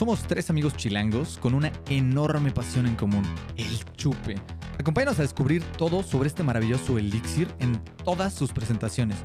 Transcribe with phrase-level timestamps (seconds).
[0.00, 3.22] Somos tres amigos chilangos con una enorme pasión en común,
[3.58, 4.36] el chupe.
[4.78, 9.18] Acompáñanos a descubrir todo sobre este maravilloso elixir en todas sus presentaciones,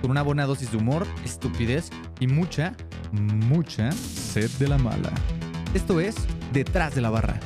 [0.00, 1.90] con una buena dosis de humor, estupidez
[2.20, 2.76] y mucha,
[3.10, 5.10] mucha sed de la mala.
[5.74, 6.14] Esto es
[6.52, 7.40] Detrás de la Barra.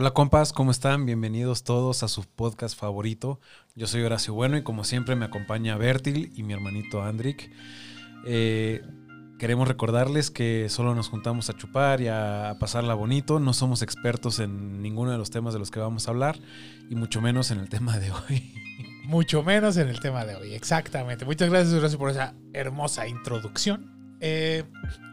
[0.00, 1.04] Hola compas, ¿cómo están?
[1.04, 3.38] Bienvenidos todos a su podcast favorito.
[3.74, 7.50] Yo soy Horacio Bueno y como siempre me acompaña Bertil y mi hermanito Andrick.
[8.24, 8.80] Eh,
[9.38, 13.40] queremos recordarles que solo nos juntamos a chupar y a, pasarla bonito.
[13.40, 16.38] No somos expertos en ninguno de los temas de los que vamos a hablar
[16.88, 18.54] y mucho menos en el tema de hoy.
[19.04, 21.26] Mucho menos en el tema de hoy, exactamente.
[21.26, 24.16] Muchas gracias Horacio por esa hermosa introducción.
[24.20, 24.64] Eh,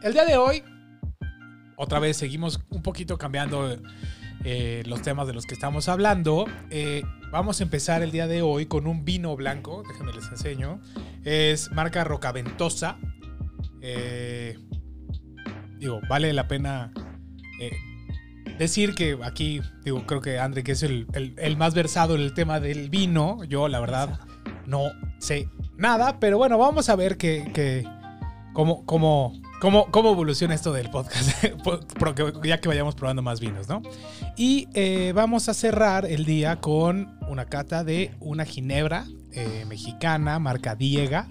[0.02, 0.62] el día de hoy,
[1.76, 3.76] otra vez seguimos un poquito cambiando
[4.44, 6.46] eh, los temas de los que estamos hablando.
[6.70, 10.80] Eh, vamos a empezar el día de hoy con un vino blanco, déjenme les enseño.
[11.24, 12.98] Es marca Rocaventosa.
[13.80, 14.58] Eh,
[15.78, 16.92] digo, vale la pena
[18.58, 21.06] decir que aquí, digo, creo que André, que es el,
[21.56, 24.20] más versado en el tema del vino, yo la verdad
[24.66, 27.84] no sé nada, pero bueno, vamos a ver que, que
[28.52, 31.44] cómo, cómo, ¿Cómo, ¿Cómo, evoluciona esto del podcast?
[32.44, 33.82] ya que vayamos probando más vinos, ¿no?
[34.38, 40.38] Y eh, vamos a cerrar el día con una cata de una ginebra eh, mexicana,
[40.38, 41.26] marca Diega.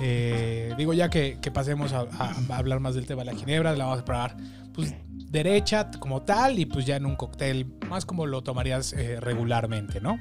[0.00, 2.08] Eh, digo, ya que, pasemos a,
[2.48, 4.38] hablar más del tema de la ginebra, la vamos a probar
[4.72, 4.94] pues,
[5.30, 10.18] derecha como tal y pues ya en un cóctel más como lo tomarías regularmente, ¿no?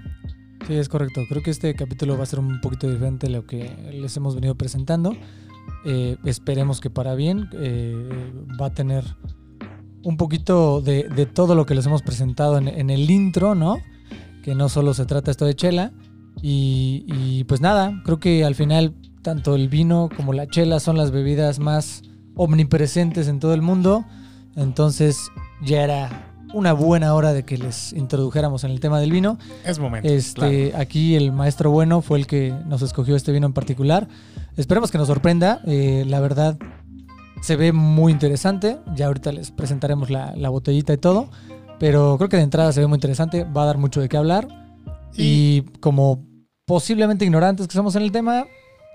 [0.68, 1.22] Sí, es correcto.
[1.30, 4.36] Creo que este capítulo va a ser un poquito diferente de lo que les hemos
[4.36, 5.16] venido presentando.
[6.26, 7.50] Esperemos que para bien
[8.60, 9.06] va a tener
[10.04, 13.78] un poquito de, todo lo que les hemos presentado en, el intro, ¿no?
[14.44, 15.92] Que no solo se trata esto de chela.
[16.42, 21.12] Y, pues nada, creo que al final tanto el vino como la chela son las
[21.12, 22.04] bebidas más
[22.36, 24.04] omnipresentes en todo el mundo.
[24.56, 25.32] Entonces
[25.64, 29.38] ya era una buena hora de que les introdujéramos en el tema del vino.
[29.66, 30.08] Es momento.
[30.08, 34.08] Este, Aquí el maestro bueno fue el que nos escogió este vino en particular.
[34.58, 35.62] Esperemos que nos sorprenda.
[35.66, 36.58] Eh, la verdad,
[37.44, 38.80] se ve muy interesante.
[38.96, 41.30] Ya ahorita les presentaremos la, botellita y todo.
[41.78, 43.44] Pero creo que de entrada se ve muy interesante.
[43.44, 44.48] Va a dar mucho de qué hablar.
[45.16, 46.26] Y, como
[46.66, 48.46] posiblemente ignorantes que somos en el tema,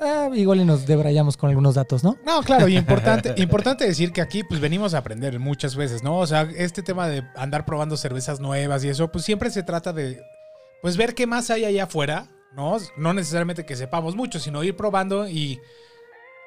[0.01, 2.17] eh, igual y nos debrayamos con algunos datos, ¿no?
[2.25, 6.17] No, claro, y importante, importante decir que aquí pues venimos a aprender muchas veces, ¿no?
[6.17, 9.93] O sea, este tema de andar probando cervezas nuevas y eso, pues siempre se trata
[9.93, 10.23] de
[10.81, 12.77] pues ver qué más hay allá afuera ¿no?
[12.97, 15.61] No necesariamente que sepamos mucho, sino ir probando y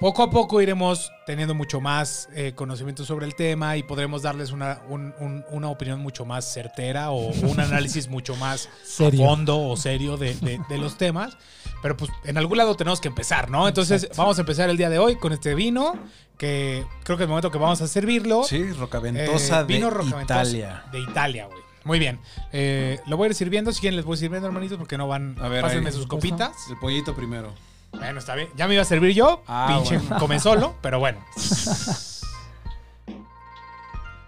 [0.02, 4.52] poco a poco iremos teniendo mucho más eh, conocimiento sobre el tema y podremos darles
[4.52, 8.68] una, una opinión mucho más certera o un análisis mucho más
[9.00, 11.38] a fondo o serio de, los temas.
[11.84, 13.68] Pero pues en algún lado tenemos que empezar, ¿no?
[13.68, 15.94] Entonces vamos a empezar el día de hoy con este vino
[16.36, 18.44] que creo que es el momento que vamos a servirlo.
[18.44, 20.84] Sí, Rocaventosa eh, vino de Italia.
[20.92, 21.62] De Italia, güey.
[21.84, 22.20] Muy bien.
[22.52, 23.72] Eh, lo voy a ir sirviendo.
[23.72, 25.36] Si quieren, les voy sirviendo, hermanitos, porque no van.
[25.40, 26.54] A ver, pásenme sus copitas.
[26.72, 27.54] El pollito primero.
[27.94, 28.50] Bueno, está bien.
[28.56, 29.44] Ya me iba a servir yo.
[29.48, 31.20] Ah, pinche come solo, pero bueno.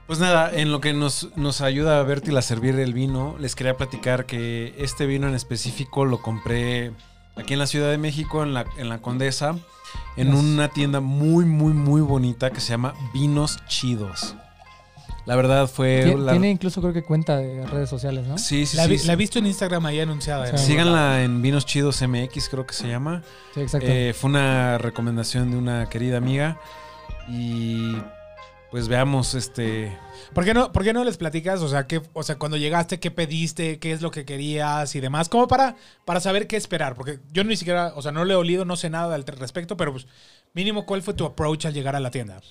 [0.07, 3.56] Pues nada, en lo que nos, nos ayuda a Bertil a servir el vino, les
[3.56, 6.91] quería platicar que este vino en específico lo compré
[7.38, 9.56] aquí en la Ciudad de México, en la, en la Condesa,
[10.18, 14.35] en una tienda muy, muy, muy bonita que se llama Vinos Chidos.
[15.25, 16.16] La verdad fue...
[16.29, 18.38] Tiene incluso creo que cuenta de redes sociales, ¿no?
[18.38, 19.07] Sí, sí, la, sí.
[19.07, 20.57] La he visto en Instagram ahí anunciada.
[20.57, 23.23] Síganla en Vinos Chidos MX, creo que se llama.
[23.53, 23.88] Sí, exacto.
[23.89, 26.59] Eh, fue una recomendación de una querida amiga.
[27.29, 27.95] Y
[28.69, 29.97] pues veamos este...
[30.33, 31.62] ¿Por qué no, por qué no les platicas?
[31.62, 33.79] O sea, qué, o sea, cuando llegaste, ¿qué pediste?
[33.79, 35.29] ¿Qué es lo que querías y demás?
[35.29, 35.75] Como para,
[36.06, 36.95] para saber qué esperar.
[36.95, 39.78] Porque yo ni siquiera, o sea, no le he olido, no sé nada al respecto,
[39.78, 40.07] pero pues
[40.53, 42.41] mínimo, ¿cuál fue tu approach al llegar a la tienda?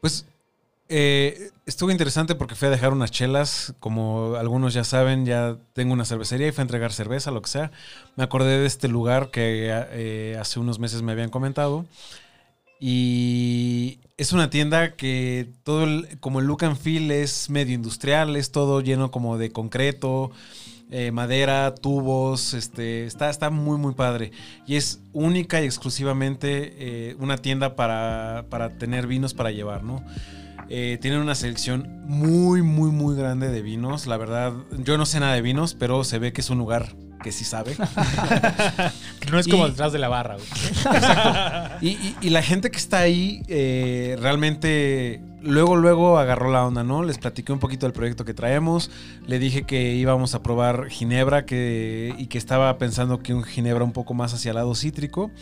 [0.00, 0.26] Pues
[0.92, 3.74] eh, estuvo interesante porque fui a dejar unas chelas.
[3.78, 7.48] Como algunos ya saben, ya tengo una cervecería y fui a entregar cerveza, lo que
[7.48, 7.70] sea.
[8.16, 11.86] Me acordé de este lugar que eh, hace unos meses me habían comentado.
[12.80, 18.34] Y es una tienda que todo el, como el look and feel es medio industrial,
[18.34, 20.32] es todo lleno como de concreto,
[20.90, 24.32] eh, madera, tubos, este, está, está muy muy padre.
[24.66, 30.04] Y es única y exclusivamente una tienda para, para tener vinos para llevar, ¿no?
[30.72, 34.06] Eh, tienen una selección muy, muy, muy grande de vinos.
[34.06, 36.94] La verdad, yo no sé nada de vinos, pero se ve que es un lugar
[37.24, 37.76] que sí sabe.
[39.32, 40.36] no es como detrás de la barra.
[40.36, 41.84] Exacto.
[41.84, 47.02] Y, la gente que está ahí eh, realmente luego, luego agarró la onda, ¿no?
[47.02, 48.92] Les platiqué un poquito del proyecto que traemos.
[49.26, 53.82] Le dije que íbamos a probar Ginebra que, y que estaba pensando que un Ginebra
[53.82, 55.32] un poco más hacia el lado cítrico.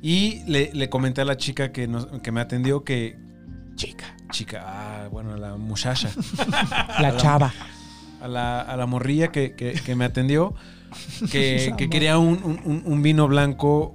[0.00, 3.18] Y le, le comenté a la chica que, nos- que me atendió que...
[3.74, 6.10] Chica, chica, ah, bueno, la muchacha.
[7.00, 7.52] La chava.
[8.20, 10.54] a la, a la morrilla que, que- que me atendió
[11.30, 13.94] que, que quería un, un- vino blanco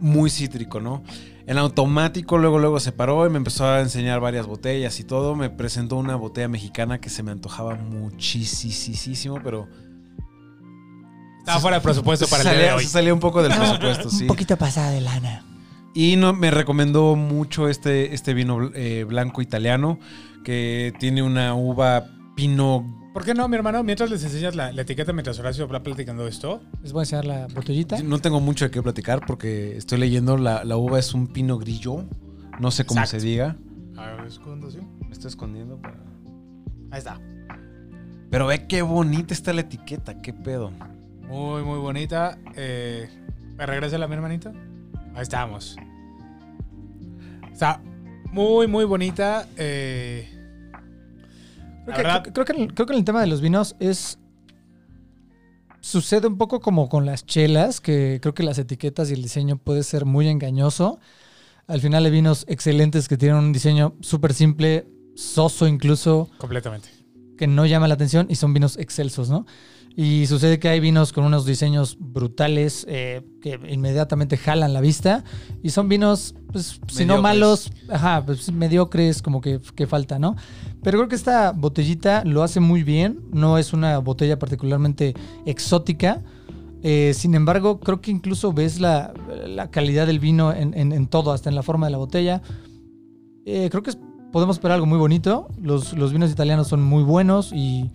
[0.00, 1.04] muy cítrico, ¿no?
[1.46, 5.34] En automático luego luego se paró y me empezó a enseñar varias botellas y todo.
[5.34, 9.68] Me presentó una botella mexicana que se me antojaba muchísimo, pero
[11.40, 12.84] Estaba fuera de presupuesto para el día de hoy.
[12.84, 14.22] se salía un poco del presupuesto, sí.
[14.22, 15.44] Un poquito pasada de lana.
[15.94, 19.98] Y no, me recomendó mucho este, este vino eh, blanco italiano
[20.44, 23.82] que tiene una uva pino ¿Por qué no, mi hermano?
[23.84, 26.62] Mientras les enseñas la, la etiqueta mientras Horacio va platicando esto.
[26.82, 28.02] Les voy a enseñar la botellita.
[28.02, 31.58] No tengo mucho de qué platicar porque estoy leyendo la, la uva es un pino
[31.58, 32.04] grillo.
[32.58, 33.20] No sé cómo Exacto.
[33.20, 33.56] se diga.
[33.98, 34.78] A ver, escondo, ¿sí?
[35.06, 35.76] Me estoy escondiendo.
[35.78, 36.02] para-
[36.90, 37.20] Ahí está.
[38.30, 40.22] Pero ve qué bonita está la etiqueta.
[40.22, 40.70] Qué pedo.
[41.28, 42.38] Muy, muy bonita.
[42.56, 43.10] Eh,
[43.58, 44.52] ¿Me regresa la mi hermanito?
[45.14, 45.76] Ahí estamos.
[47.52, 47.80] Está
[48.32, 49.46] muy, muy bonita.
[49.56, 50.28] Eh,
[51.84, 54.18] Creo que, verdad- creo, creo que, creo que en el tema de los vinos es.
[55.80, 59.56] Sucede un poco como con las chelas, que creo que las etiquetas y el diseño
[59.56, 61.00] puede ser muy engañoso.
[61.66, 64.86] Al final hay vinos excelentes que tienen un diseño súper simple,
[65.16, 66.88] soso incluso, completamente.
[67.36, 69.44] que no llama la atención y son vinos excelsos, ¿no?
[69.94, 75.22] Y sucede que hay vinos con unos diseños brutales eh, que inmediatamente jalan la vista
[75.62, 80.34] y son vinos, pues, si no malos, ajá, pues mediocres, como que, que falta, ¿no?
[80.82, 85.12] Pero creo que esta botellita lo hace muy bien, no es una botella particularmente
[85.44, 86.22] exótica.
[86.82, 89.12] eh, sin embargo, creo que incluso ves la,
[89.46, 92.40] la calidad del vino en, en- en todo, hasta en la forma de la botella.
[93.44, 93.92] Eh, creo que
[94.32, 95.48] podemos esperar algo muy bonito.
[95.60, 97.90] Los, los vinos italianos son muy buenos y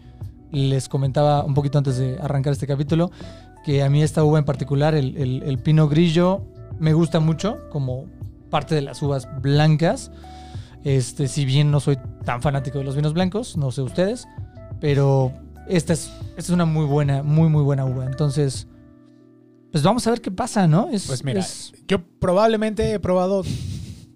[0.51, 3.11] les comentaba un poquito antes de arrancar este capítulo
[3.65, 6.41] que a mí esta uva en particular, el, el, el Pinot Grillo,
[6.79, 8.05] me gusta mucho como
[8.49, 10.09] parte de las uvas blancas.
[10.83, 14.25] Este, si bien no soy tan fanático de los vinos blancos, no sé ustedes,
[14.79, 15.33] pero
[15.67, 18.05] esta es, esta es una muy buena, muy, muy buena uva.
[18.05, 18.67] Entonces,
[19.71, 20.87] pues vamos a ver qué pasa, ¿no?
[20.89, 23.43] Es- Pues mira, es- yo probablemente he probado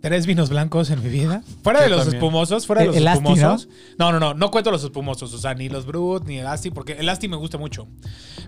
[0.02, 1.44] tres vinos blancos en mi vida.
[1.64, 2.16] Fuera Yo de los también.
[2.16, 3.70] espumosos, fuera de El- los el Asti, espumosos.
[3.98, 4.12] ¿no?
[4.12, 5.34] no, no, no, cuento los espumosos.
[5.34, 7.88] O sea, ni los Brut, ni el Asti, porque el Asti me gusta mucho.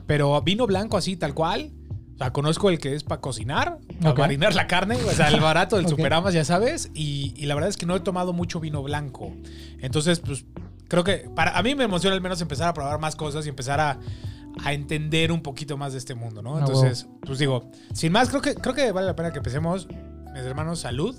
[0.07, 1.71] Pero vino blanco así, tal cual.
[2.15, 4.19] O sea, conozco el que es para cocinar, para Ok.
[4.19, 5.91] marinar la carne, o sea, el barato del Ok.
[5.91, 6.91] Superamas, ya sabes.
[6.93, 9.33] Y, y la verdad es que no he tomado mucho vino blanco.
[9.79, 10.45] Entonces, pues,
[10.87, 13.49] creo que para a mí me emociona al menos empezar a probar más cosas y
[13.49, 13.99] empezar a,
[14.63, 16.55] a entender un poquito más de este mundo, ¿no?
[16.55, 19.87] Ah, Entonces, pues digo, sin más, creo que, creo que vale la pena que empecemos.
[20.33, 21.15] Mis hermanos, salud.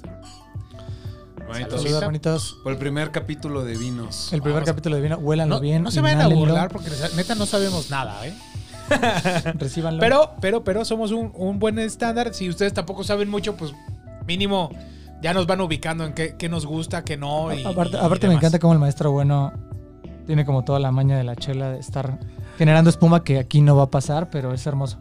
[1.46, 1.82] Bonitos.
[1.82, 2.56] Saludos, hermanitos.
[2.62, 4.32] Por el primer capítulo de vinos.
[4.32, 4.70] El primer Vamos.
[4.70, 5.82] capítulo de vino, huélanlo No, bien.
[5.82, 8.34] no se vayan a burlar porque neta no sabemos nada, ¿eh?
[9.54, 10.00] Recíbanlo.
[10.00, 12.34] Pero, pero, pero somos un, un buen estándar.
[12.34, 13.72] Si ustedes tampoco saben mucho, pues
[14.26, 14.70] mínimo
[15.22, 17.52] ya nos van ubicando en qué, qué nos gusta, qué no.
[17.52, 19.52] Y, aparte, y aparte me encanta cómo el maestro bueno
[20.26, 22.18] tiene como toda la maña de la chela de estar
[22.58, 24.98] generando espuma que aquí no va a pasar, pero es hermoso.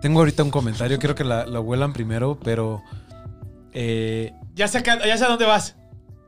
[0.00, 0.98] Tengo ahorita un comentario.
[0.98, 2.82] Quiero que la, la huelan primero, pero.
[3.72, 5.76] eh, Ya sé, a qué- ya sé a dónde vas.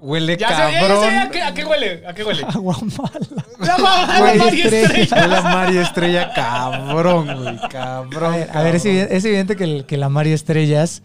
[0.01, 1.15] huele Ya sé, ya sé cabrón.
[1.19, 2.03] a, qué, a qué huele.
[2.07, 2.45] ¿A qué huele?
[2.49, 3.45] Agua mala.
[3.61, 5.17] La, la María Estrella.
[5.21, 7.59] Huele a María Estrella, cabrón, güey.
[7.63, 8.33] A Cabrón.
[8.33, 8.97] ver, a ver, es, cabrón.
[8.97, 11.03] evidente, es evidente que, el- que la María Estrellas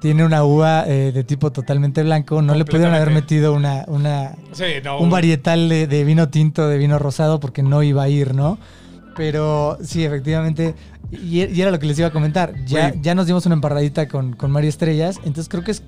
[0.00, 2.40] tiene una uva eh, de tipo totalmente blanco.
[2.40, 4.98] No le pudieron haber metido una, una, Sí, no.
[4.98, 8.58] un varietal de, de vino tinto, de vino rosado, porque no iba a ir, ¿no?
[9.16, 10.74] Pero sí, efectivamente.
[11.12, 12.54] Y, y era lo que les iba a comentar.
[12.66, 13.02] Ya, Güey.
[13.02, 15.16] ya nos dimos una emparradita con, con María Estrellas.
[15.18, 15.82] Entonces creo que es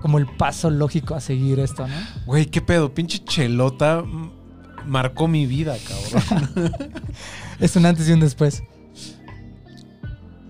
[0.00, 1.94] como el paso lógico a seguir esto, ¿no?
[2.26, 2.92] Güey, qué pedo.
[2.94, 4.02] Pinche chelota
[4.86, 6.72] marcó mi vida, cabrón.
[7.60, 8.62] Es un antes y un después.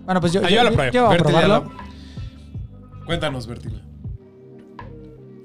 [0.05, 0.91] Bueno, pues yo, Ah, yo, yo la yo- probé.
[0.91, 1.71] yo voy a Bertil, probarlo.
[1.71, 3.81] la- Cuéntanos, Bertil.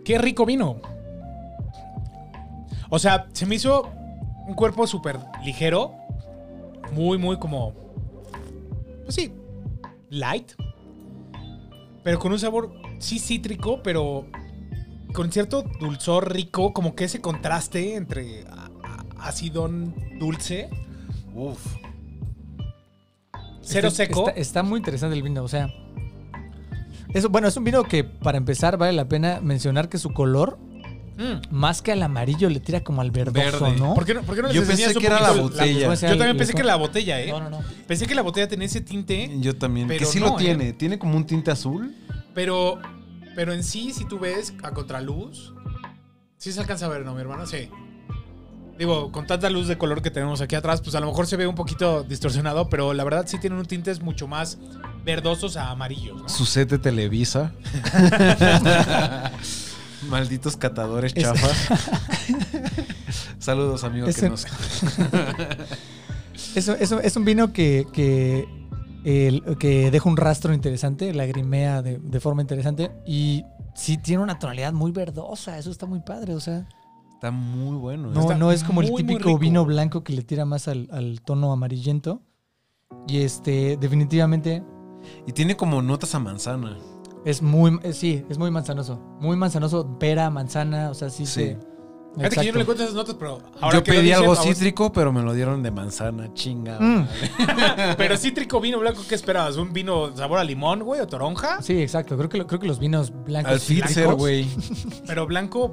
[0.04, 0.76] Qué rico vino.
[2.88, 3.90] O sea, se me hizo
[4.46, 5.92] un cuerpo súper ligero.
[6.92, 7.74] Muy, muy como.
[9.08, 9.32] Pues sí.
[10.10, 10.52] Light.
[12.04, 14.26] Pero con un sabor, sí, cítrico, pero
[15.14, 16.74] con cierto dulzor rico.
[16.74, 18.44] Como que ese contraste entre
[19.18, 20.68] acidón dulce.
[21.34, 21.58] Uf.
[23.62, 24.28] Cero Está- seco.
[24.28, 25.70] Está, está muy interesante el vino, o sea.
[27.14, 30.58] Eso, bueno, es un vino que para empezar vale la pena mencionar que su color,
[31.18, 31.40] Mm.
[31.50, 33.76] más que al amarillo, le tira como al verdoso, Verde.
[33.76, 33.92] ¿no?
[33.92, 35.42] ¿Por qué no, por qué no les Yo pensé enseñas un que era la poquito
[35.42, 35.94] botella.
[35.94, 37.30] Yo también pensé que la botella, ¿eh?
[37.32, 37.60] No, no, no.
[37.88, 39.28] Pensé que la botella tenía ese tinte.
[39.40, 39.88] Yo también.
[39.88, 40.44] Pero que sí no, lo ¿eh?
[40.44, 40.72] tiene.
[40.74, 41.92] Tiene como un tinte azul.
[42.34, 42.78] Pero
[43.34, 45.52] Pero en sí, si tú ves a contraluz,
[46.36, 47.46] sí se alcanza a ver, ¿no, mi hermano?
[47.46, 47.68] Sí.
[48.78, 51.36] Digo, con tanta luz de color que tenemos aquí atrás, pues a lo mejor se
[51.36, 54.56] ve un poquito distorsionado, pero la verdad sí tienen un tintes mucho más
[55.04, 56.22] verdosos a amarillos.
[56.22, 56.28] ¿no?
[56.28, 57.52] Su set de Televisa.
[60.08, 61.68] Malditos catadores Es- chafas.
[63.38, 64.46] Saludos, amigos que nos.
[66.54, 68.46] Eso, eso es un vino que, que,
[69.04, 74.38] el- que deja un rastro interesante, lagrimea de, de forma interesante y sí tiene una
[74.38, 75.58] tonalidad muy verdosa.
[75.58, 76.34] Eso está muy padre.
[76.34, 76.66] O sea,
[77.14, 78.10] Está muy bueno.
[78.10, 78.14] ¿eh?
[78.14, 81.20] no, no es como el muy, típico vino blanco que le tira más al, al
[81.22, 82.22] tono amarillento.
[83.06, 84.62] Y este, definitivamente
[85.26, 86.78] Y tiene como notas a manzana.
[87.24, 88.98] Es muy, eh, sí, es muy manzanoso.
[89.20, 91.26] Muy manzanoso, pera, manzana, o sea, sí.
[91.26, 91.32] Sí.
[91.32, 91.58] se-
[92.16, 92.60] Fíjate que yo no le Exacto.
[92.62, 95.34] encuentro esas notas, pero ahora Yo que lo pedí dice, algo cítrico, pero me lo
[95.34, 96.32] dieron de manzana.
[96.34, 96.78] Chinga.
[96.80, 97.06] Mm.
[97.96, 99.56] Pero cítrico, vino blanco, ¿qué esperabas?
[99.56, 101.62] ¿Un vino sabor a limón, güey, o toronja?
[101.62, 102.16] Sí, exacto.
[102.16, 103.52] Creo que, lo- creo que los vinos blancos.
[103.52, 104.48] Al Fitzer, güey.
[105.06, 105.70] Pero blanco,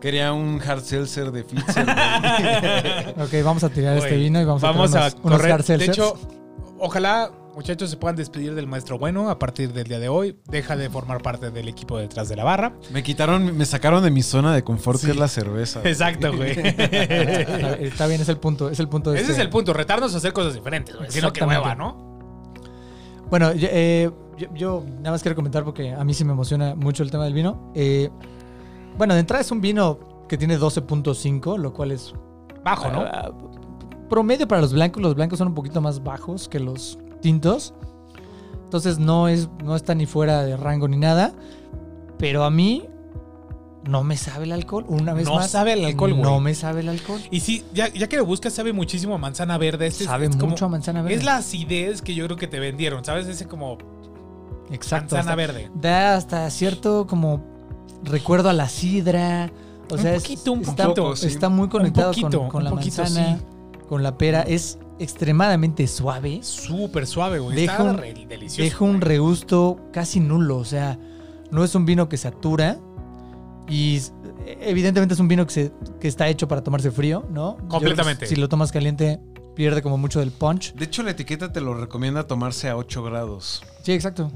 [0.00, 1.84] Quería un hard seltzer de Fitzer.
[1.84, 3.26] güey.
[3.26, 5.52] Ok, vamos a tirar este Güey, vino y vamos, vamos a correr.
[5.52, 6.14] hard De hecho,
[6.78, 10.36] ojalá, muchachos, se puedan despedir del maestro bueno a partir del día de hoy.
[10.48, 12.72] Deja de formar parte del equipo detrás de la barra.
[12.92, 15.06] me quitaron, me sacaron de mi zona de confort, Sí.
[15.06, 15.80] que es la cerveza.
[15.84, 16.52] Exacto, güey.
[16.56, 18.70] Está, bien, es el punto.
[18.70, 21.10] Es el punto de Ese es este- el punto, retarnos a hacer cosas diferentes, güey.
[21.10, 22.06] Sino que hueva, ¿no?
[23.28, 26.76] Bueno, yo, eh, yo- yo nada más quiero comentar porque a mí sí me emociona
[26.76, 27.72] mucho el tema del vino.
[27.74, 28.08] Eh,
[28.96, 29.98] bueno, de entrada es un vino
[30.28, 32.14] que tiene 12.5, lo cual es
[32.64, 33.00] Bajo, ¿no?
[33.00, 33.32] ah,
[34.08, 35.02] promedio para los blancos.
[35.02, 37.74] Los blancos son un poquito más bajos que los tintos.
[38.64, 41.32] Entonces no, es, no está ni fuera de rango ni nada.
[42.18, 42.84] Pero a mí
[43.84, 44.84] no me sabe el alcohol.
[44.88, 45.50] Una vez No más.
[45.50, 46.22] sabe el alcohol, güey.
[46.22, 47.20] No me sabe el alcohol.
[47.30, 49.86] Y sí, ya, ya que lo buscas, sabe muchísimo a manzana verde.
[49.86, 51.16] Este sabe es mucho a manzana verde.
[51.16, 53.26] Es la acidez que yo creo que te vendieron, ¿sabes?
[53.28, 53.78] Ese como
[54.70, 55.14] Exacto.
[55.14, 55.70] manzana hasta- verde.
[55.74, 57.40] da hasta cierto como
[58.04, 59.50] recuerdo a la sidra.
[59.90, 61.26] O Un sea, es- poquito, un está, poquito, sí.
[61.28, 63.44] está muy conectado con- poquito, con, un la poquito, manzana, sí.
[63.88, 64.42] Con la pera.
[64.42, 66.40] Es extremadamente suave.
[66.42, 67.56] Súper suave, güey.
[67.56, 68.62] Deja un- re- delicioso.
[68.62, 69.02] Deja un güey.
[69.02, 70.58] regusto casi nulo.
[70.58, 70.98] O sea,
[71.50, 72.78] no es un vino que satura.
[73.70, 74.00] Y
[74.60, 77.58] evidentemente es un vino que, se, que está hecho para tomarse frío, ¿no?
[77.60, 78.26] Yo Completamente.
[78.26, 79.20] Si lo tomas caliente,
[79.54, 80.74] pierde como mucho del punch.
[80.74, 83.62] De hecho, la etiqueta te lo recomienda tomarse a 8 grados.
[83.82, 84.32] Sí, exacto.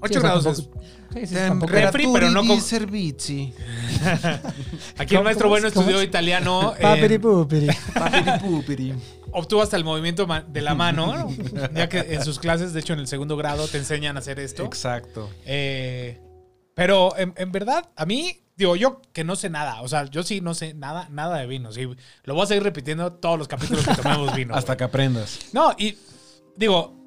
[0.00, 0.88] 8 Sí, o sea, grados tampoco- es.
[1.14, 3.52] Sí, sí, tampoco- Refri, pero no con- servizi.
[4.98, 6.06] Aquí el ¿Cómo- maestro bueno estudió es?
[6.06, 6.74] italiano.
[6.78, 8.94] eh, Papiri pupiri.
[9.32, 11.30] obtuvo hasta el movimiento de la mano, ¿no?
[11.74, 14.38] ya que en sus clases, de hecho en el segundo grado, te enseñan a hacer
[14.40, 14.64] esto.
[14.64, 15.30] Exacto.
[15.46, 16.20] Eh,
[16.74, 20.22] pero en, en verdad, a mí, digo, yo que no sé nada, o sea, yo
[20.22, 21.72] sí no sé nada, nada de vino.
[21.72, 21.88] Sí,
[22.24, 24.54] lo voy a seguir repitiendo todos los capítulos que tomemos vino.
[24.56, 25.38] Hasta que aprendas.
[25.52, 25.96] No, y
[26.56, 26.97] digo,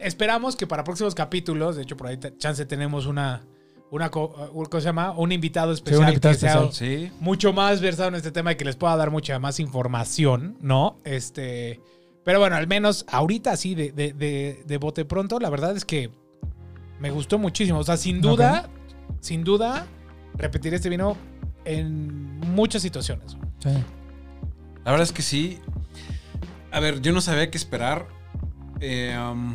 [0.00, 3.42] esperamos que para próximos capítulos, de hecho, por ahí chance tenemos una,
[3.90, 5.12] una co- uh, ¿cómo se llama?
[5.12, 6.02] Un invitado especial.
[6.02, 7.12] un invitado que sea especial.
[7.20, 10.98] Mucho más versado en este tema y que les pueda dar mucha más información, ¿no?
[11.04, 11.80] Este.
[12.24, 15.84] Pero bueno, al menos ahorita sí, de, de, de, de bote pronto, la verdad es
[15.84, 16.10] que
[17.00, 17.78] me gustó muchísimo.
[17.78, 18.68] O sea, sin duda,
[19.20, 19.86] sin duda,
[20.34, 21.16] repetiré este vino
[21.64, 23.36] en muchas situaciones.
[23.60, 23.70] Sí.
[24.84, 25.58] La verdad es que sí.
[26.70, 28.06] A ver, yo no sabía qué esperar.
[28.80, 29.54] Eh, um,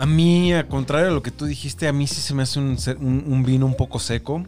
[0.00, 2.58] a mí, al contrario de lo que tú dijiste, a mí sí se me hace
[2.58, 4.44] un, se- un- un vino un poco seco.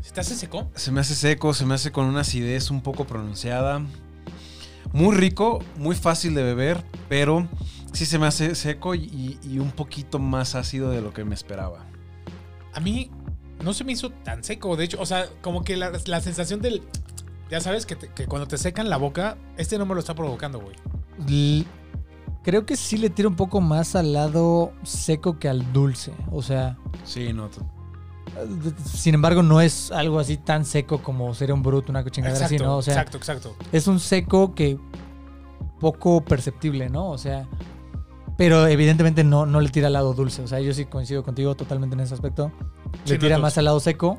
[0.00, 0.70] ¿Se te hace seco?
[0.74, 3.82] Se me hace seco, se me hace con una acidez un poco pronunciada.
[4.92, 7.46] Muy rico, muy fácil de beber, pero
[7.92, 11.34] sí se me hace seco y, y un poquito más ácido de lo que me
[11.34, 11.84] esperaba.
[12.72, 13.10] A mí
[13.62, 14.76] no se me hizo tan seco.
[14.76, 16.82] De hecho, o sea, como que la, la sensación del.
[17.50, 20.14] Ya sabes que, te- que cuando te secan la boca, este no me lo está
[20.14, 20.76] provocando, güey.
[21.28, 21.66] L-
[22.46, 26.12] Creo que sí le tira un poco más al lado seco que al dulce.
[26.30, 27.50] O sea, Sí, no.
[28.84, 32.56] sin embargo, no es algo así tan seco como sería un bruto, una chingadera así,
[32.56, 32.76] ¿no?
[32.76, 33.56] O sea, exacto, exacto.
[33.72, 34.78] es un seco que
[35.80, 37.08] poco perceptible, ¿no?
[37.10, 37.48] O sea,
[38.36, 40.40] pero evidentemente no, no le tira al lado dulce.
[40.42, 42.52] O sea, yo sí coincido contigo totalmente en ese aspecto.
[43.06, 44.18] Le tira más al lado seco,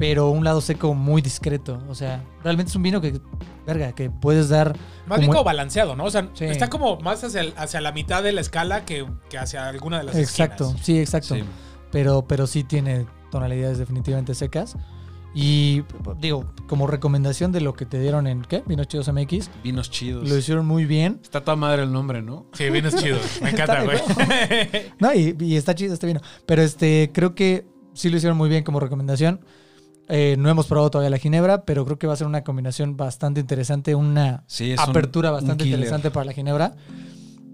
[0.00, 1.80] pero un lado seco muy discreto.
[1.88, 3.20] O sea, realmente es un vino que,
[3.66, 4.76] verga, que puedes dar
[5.06, 6.04] Más bien como- como balanceado, ¿no?
[6.04, 6.46] O sea, Sí.
[6.46, 9.98] está como más hacia, el- hacia la mitad de la escala que, que hacia alguna
[9.98, 10.84] de las Exacto, esquinas.
[10.86, 11.34] sí, exacto.
[11.36, 11.44] Sí.
[11.92, 14.76] Pero, pero sí tiene tonalidades definitivamente secas.
[15.32, 15.84] Y
[16.18, 18.64] digo, como recomendación de lo que te dieron en ¿qué?
[18.66, 20.28] Vinos Chidos MX, Vinos chidos.
[20.28, 21.20] lo hicieron muy bien.
[21.22, 22.46] Está toda madre el nombre, ¿no?
[22.52, 23.20] Sí, vinos chidos.
[23.42, 23.98] Me encanta, güey.
[24.98, 26.20] No, y, y está chido este vino.
[26.46, 27.64] Pero este, creo que
[27.94, 29.40] sí lo hicieron muy bien como recomendación.
[30.10, 32.96] Eh, no hemos probado todavía la ginebra, pero creo que va a ser una combinación
[32.96, 36.74] bastante interesante, una Sí, apertura un bastante interesante para la ginebra.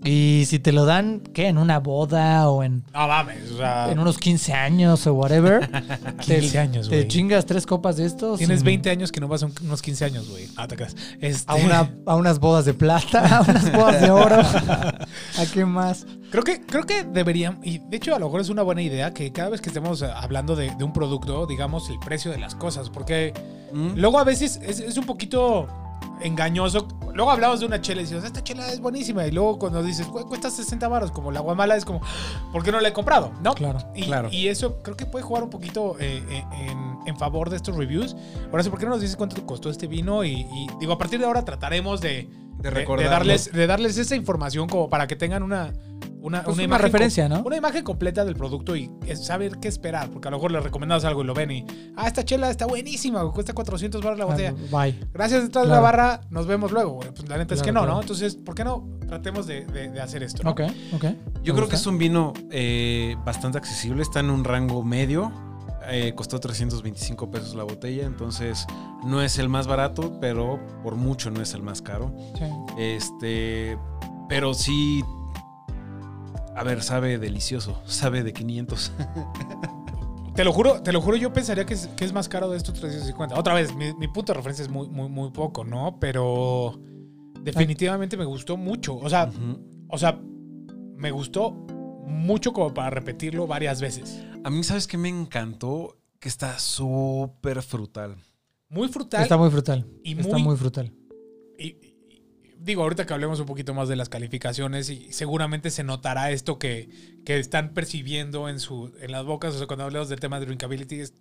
[0.04, 1.48] Y si te lo dan, ¿qué?
[1.48, 5.68] ¿En una boda o en, No mames, o sea, en unos 15 años o whatever?
[6.20, 7.08] 15 años, Te güey.
[7.08, 8.38] chingas tres copas de estos.
[8.38, 10.48] Tienes sin- 20 años que no vas a un- unos 15 años, güey.
[10.56, 10.76] Ah, te.
[11.20, 14.36] Este, A, una, a unas bodas de plata, a unas bodas de oro.
[15.38, 16.06] ¿A qué más?
[16.30, 19.12] Creo que, creo que deberían, y de hecho a lo mejor es una buena idea
[19.12, 22.38] que cada vez que estemos eh, hablando de, de un producto, digamos el precio de
[22.38, 23.32] las cosas, porque
[23.72, 23.92] ¿Mm?
[23.96, 25.66] luego a veces es, es un poquito
[26.20, 26.88] engañoso.
[27.14, 30.06] Luego hablamos de una chela y dices, esta chela es buenísima, y luego cuando dices,
[30.06, 32.00] "Güey, cuesta 60 baros, como la guamala, es como,
[32.52, 33.32] ¿por qué no la he comprado?
[33.42, 33.54] ¿No?
[33.54, 33.78] Claro.
[33.94, 34.28] Y, Claro.
[34.30, 37.76] y eso creo que puede jugar un poquito eh, eh, en, en favor de estos
[37.76, 38.14] reviews.
[38.50, 40.24] Ahora sí, ¿por qué no nos dices cuánto te costó este vino?
[40.24, 42.28] Y, y, digo, a partir de ahora trataremos de,
[43.04, 45.72] De darles, de darles esa información como para que tengan una,
[46.20, 47.42] una, Pues una imagen referencia, ¿no?
[47.42, 50.10] Una imagen completa del producto y saber qué esperar.
[50.10, 51.64] Porque a lo mejor les recomendamos algo y lo ven y,
[51.96, 54.54] ah, esta chela está buenísima, cuesta 400 baros la botella.
[54.72, 54.98] Ah, Bye.
[55.12, 56.98] Gracias detrás de la barra, nos vemos luego.
[57.00, 58.00] Pues la neta es que Claro, no, ¿no?
[58.00, 60.42] Entonces, ¿por qué no tratemos de, de- de hacer esto?
[60.42, 60.50] ¿no?
[60.50, 60.62] Ok,
[60.94, 61.04] ok.
[61.44, 65.30] Yo creo que es un vino eh, bastante accesible, está en un rango medio.
[65.88, 68.66] Eh, costó 325 pesos la botella, entonces
[69.04, 72.14] no es el más barato, pero por mucho no es el más caro.
[72.38, 72.44] Sí.
[72.78, 73.78] Este,
[74.28, 75.04] pero sí,
[76.54, 78.92] a ver, sabe delicioso, sabe de 500.
[80.34, 82.58] Te lo juro, te lo juro, yo pensaría que es, que es más caro de
[82.58, 83.38] estos 350.
[83.38, 85.98] Otra vez, mi, mi punto de referencia es muy, muy, muy poco, ¿no?
[85.98, 86.78] Pero
[87.40, 88.96] definitivamente me gustó mucho.
[88.96, 89.30] O sea,
[89.88, 90.20] o sea,
[90.96, 91.52] me gustó
[92.06, 94.22] mucho como para repetirlo varias veces.
[94.46, 95.96] A mí, ¿sabes qué me encantó?
[96.20, 98.16] Que está súper frutal.
[98.68, 99.22] Muy frutal.
[99.22, 99.84] Está muy frutal.
[100.04, 100.92] y Está muy- muy frutal.
[101.58, 105.82] y, y- digo, ahorita que hablemos un poquito más de las calificaciones y seguramente se
[105.82, 106.88] notará esto que,
[107.24, 109.52] que están percibiendo en, su, en las bocas.
[109.54, 111.14] O sea, cuando hablamos del tema de drinkability es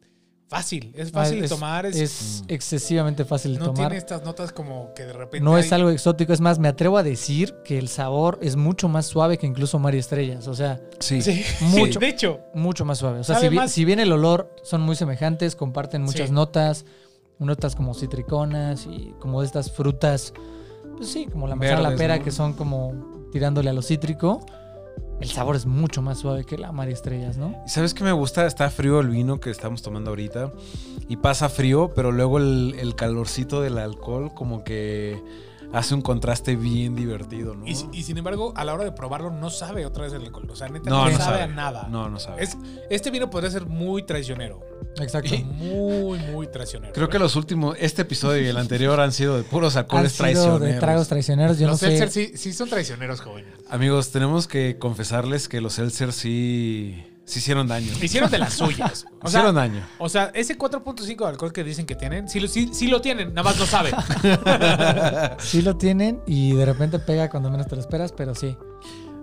[0.47, 1.85] fácil, es fácil Ah, de es- tomar.
[1.85, 3.87] Es, Es excesivamente fácil de no tomar.
[3.87, 5.43] tiene estas notas como que de repente...
[5.43, 8.87] No es algo exótico, es más, me atrevo a decir que el sabor es mucho
[8.87, 10.47] más suave que incluso María Estrellas.
[10.47, 11.21] O sea, Sí.
[11.21, 11.99] Sí, Mucho.
[11.99, 13.19] de hecho, mucho más suave.
[13.19, 16.33] O sea, si bien, más- si bien el olor son muy semejantes, comparten muchas Sí.
[16.33, 16.85] notas,
[17.39, 20.33] notas como citriconas y como de estas frutas,
[20.97, 22.23] pues sí, como la manzana, la pera, ¿no?
[22.23, 24.45] que son como tirándole a lo cítrico.
[25.19, 27.55] El sabor es mucho más suave que la María Estrellas, ¿no?
[27.65, 28.45] ¿Y sabes qué me gusta?
[28.45, 30.51] Está frío el vino que estamos tomando ahorita.
[31.07, 35.21] Y pasa frío, pero luego el calorcito del alcohol como que
[35.75, 37.67] hace un contraste bien divertido, ¿no?
[37.67, 40.47] y, y sin embargo, a la hora de probarlo no sabe otra vez el alcohol.
[40.49, 41.87] O sea, neta, no, no, no sabe, sabe a nada.
[41.89, 42.43] No, no sabe.
[42.43, 42.57] Es,
[42.89, 44.61] este vino podría ser muy traicionero.
[44.99, 45.35] Exacto.
[45.45, 46.93] Muy, muy traicionero.
[46.93, 50.13] Creo que los últimos, este episodio y el anterior han sido de puros Han alcoholes
[50.13, 50.61] sido traicioneros.
[50.61, 52.07] de tragos traicioneros, yo Los no sé.
[52.09, 53.53] sí, sí son traicioneros, jóvenes.
[53.69, 57.91] Amigos, tenemos que confesarles que los Seltzer sí, sí hicieron daño.
[58.01, 59.05] Hicieron de las suyas.
[59.21, 59.81] O sea, hicieron daño.
[59.97, 63.01] o sea, ese 4.5 de alcohol que dicen que tienen, sí, lo- sí, sí lo
[63.01, 63.93] tienen, nada más no saben.
[65.39, 68.55] Sí lo tienen y de repente pega cuando menos te lo esperas, pero sí.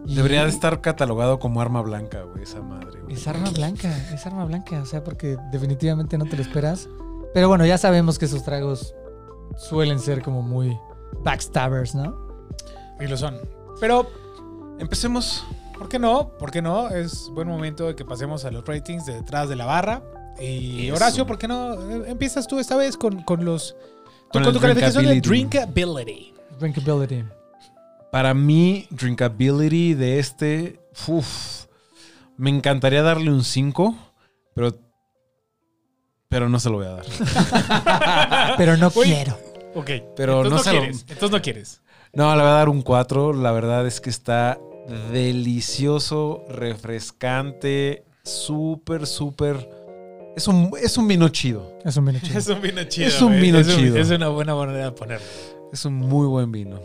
[0.07, 3.01] Y- Debería de estar catalogado como arma blanca, güey, esa madre.
[3.03, 3.15] güey.
[3.15, 6.89] Es arma blanca, es arma blanca, o sea, porque definitivamente no te lo esperas.
[7.35, 8.95] Pero bueno, ya sabemos que esos tragos
[9.57, 10.77] suelen ser como muy
[11.23, 12.17] backstabbers, ¿no?
[13.01, 13.39] Y lo son.
[13.81, 14.11] Pero,
[14.79, 15.45] Empecemos.
[15.83, 16.29] ¿Por qué no?
[16.39, 16.91] ¿Por qué no?
[16.91, 20.01] Es buen momento de que pasemos a los ratings de detrás de la barra.
[20.41, 20.95] Y Eso.
[20.95, 23.75] Horacio, ¿por qué no eh, empiezas tú esta vez con, con los...
[24.33, 26.35] Con tu calificación de drinkability.
[26.61, 27.25] drinkability.
[28.13, 31.65] Para mí, drinkability de este, uf,
[32.37, 33.97] me encantaría darle un 5,
[34.55, 34.79] pero,
[36.29, 38.55] pero no se lo voy a dar.
[38.57, 39.07] Pero no Uy.
[39.07, 39.37] quiero.
[39.75, 39.91] Ok.
[40.15, 40.85] Pero entonces no no, se lo-.
[40.85, 41.83] Entonces no quieres.
[42.13, 43.33] No, le voy a dar un 4.
[43.33, 44.59] La verdad es que está
[45.13, 49.69] delicioso, refrescante, súper, súper...
[50.37, 51.79] Es un, es un vino chido.
[51.85, 52.39] Es un vino chido.
[52.39, 53.09] Es un vino chido.
[53.09, 53.97] Es un vino es chido.
[53.99, 55.27] es una buena manera de ponerlo.
[55.73, 56.81] Es un muy buen vino.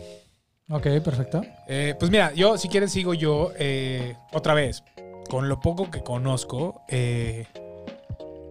[0.70, 1.42] Ok, perfecto.
[1.66, 4.82] Eh, pues mira, yo si quieres sigo yo eh, otra vez.
[5.30, 7.46] Con lo poco que conozco, eh,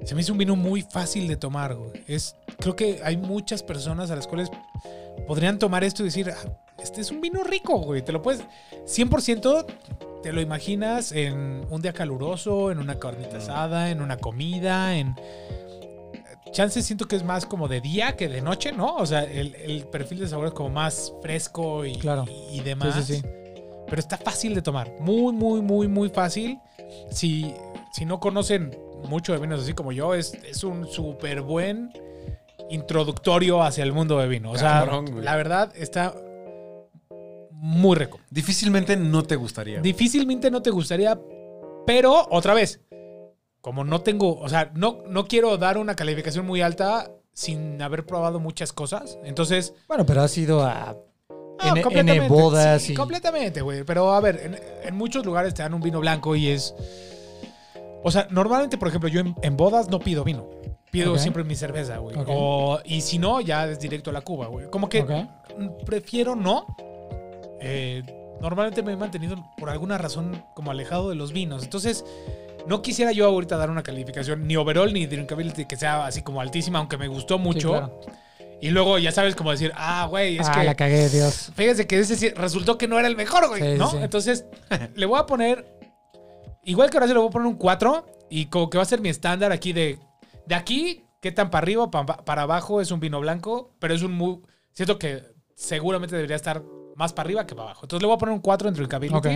[0.03, 1.75] se me hizo un vino muy fácil de tomar.
[1.75, 1.91] güey.
[2.07, 4.49] Es, creo que hay muchas personas a las cuales
[5.27, 8.01] podrían tomar esto y decir, "Ah, este es un vino rico, güey.
[8.03, 8.41] Te lo puedes,
[8.85, 9.65] 100%
[10.23, 15.15] te lo imaginas en un día caluroso, en una carnita asada, en una comida, en...
[16.51, 18.95] Chances siento que es más como de día que de noche, ¿no?
[18.95, 22.25] O sea, el, el perfil de sabor es como más fresco y, Claro.
[22.51, 22.95] y, y demás.
[23.05, 23.27] Sí, sí, sí.
[23.87, 24.91] Pero está fácil de tomar.
[24.99, 26.57] Muy, muy, muy, muy fácil.
[27.11, 27.53] Si,
[27.91, 28.77] si no conocen
[29.09, 31.91] mucho de vinos así como yo, es, es un súper buen
[32.69, 34.51] introductorio hacia el mundo de vino.
[34.51, 36.13] O sea, Cabrón, la verdad está
[37.59, 38.19] muy rico.
[38.29, 39.81] Difícilmente no te gustaría.
[39.81, 41.19] Difícilmente no te gustaría,
[41.85, 42.81] pero otra vez,
[43.61, 48.05] como no tengo, o sea, no, no quiero dar una calificación muy alta sin haber
[48.05, 49.17] probado muchas cosas.
[49.23, 50.95] Entonces, Bueno, pero has ido a
[51.29, 52.95] No, N, completamente, N bodas sí, y...
[52.95, 53.83] Completamente, güey.
[53.83, 56.75] Pero a ver, en, en muchos lugares te dan un vino blanco y es.
[58.03, 60.47] O sea, normalmente, por ejemplo, yo en, en bodas no pido vino.
[60.91, 62.15] Pido siempre mi cerveza, güey.
[62.85, 64.69] Y si no, ya es directo a la cuba, güey.
[64.69, 65.27] Como que
[65.85, 66.65] prefiero no.
[67.59, 68.03] Eh,
[68.41, 71.63] normalmente me he mantenido por alguna razón como alejado de los vinos.
[71.63, 72.05] Entonces,
[72.67, 76.41] no quisiera yo ahorita dar una calificación ni overall ni drinkability que sea así como
[76.41, 77.69] altísima, aunque me gustó Sí, mucho.
[77.69, 78.01] claro.
[78.59, 81.51] Y luego ya sabes como decir, ah, güey, es ah, que la cagué, Dios.
[81.55, 83.89] fíjense que ese sí resultó que no era el mejor, güey, Sí, ¿no?
[83.91, 83.97] sí.
[84.01, 84.45] Entonces,
[84.95, 85.63] le voy a poner,
[86.63, 88.87] igual que ahora sí le voy a poner un 4 y como que va a
[88.87, 89.99] ser mi estándar aquí de,
[90.47, 93.93] de aquí, qué tan para arriba o pa- para abajo es un vino blanco, pero
[93.93, 94.39] es un muy,
[94.73, 95.21] siento que
[95.55, 96.63] seguramente debería estar
[96.97, 97.81] más para arriba que para abajo.
[97.86, 99.15] Entonces le voy a poner un 4 en drinkability.
[99.17, 99.27] Ok,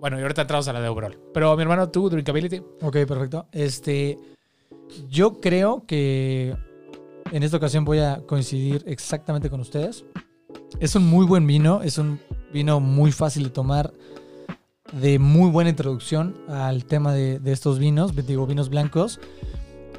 [0.00, 1.18] Bueno, y ahorita entramos a la de overall.
[1.32, 2.58] Pero mi hermano, tú, drinkability.
[2.82, 3.46] ok, perfecto.
[3.52, 4.18] Este,
[5.08, 6.54] yo creo que
[7.30, 10.04] en esta ocasión voy a coincidir exactamente con ustedes.
[10.80, 12.18] Es un muy buen vino, es un
[12.52, 13.92] vino muy fácil de tomar,
[14.92, 19.20] de muy buena introducción al tema de, de estos vinos, digo, vinos blancos.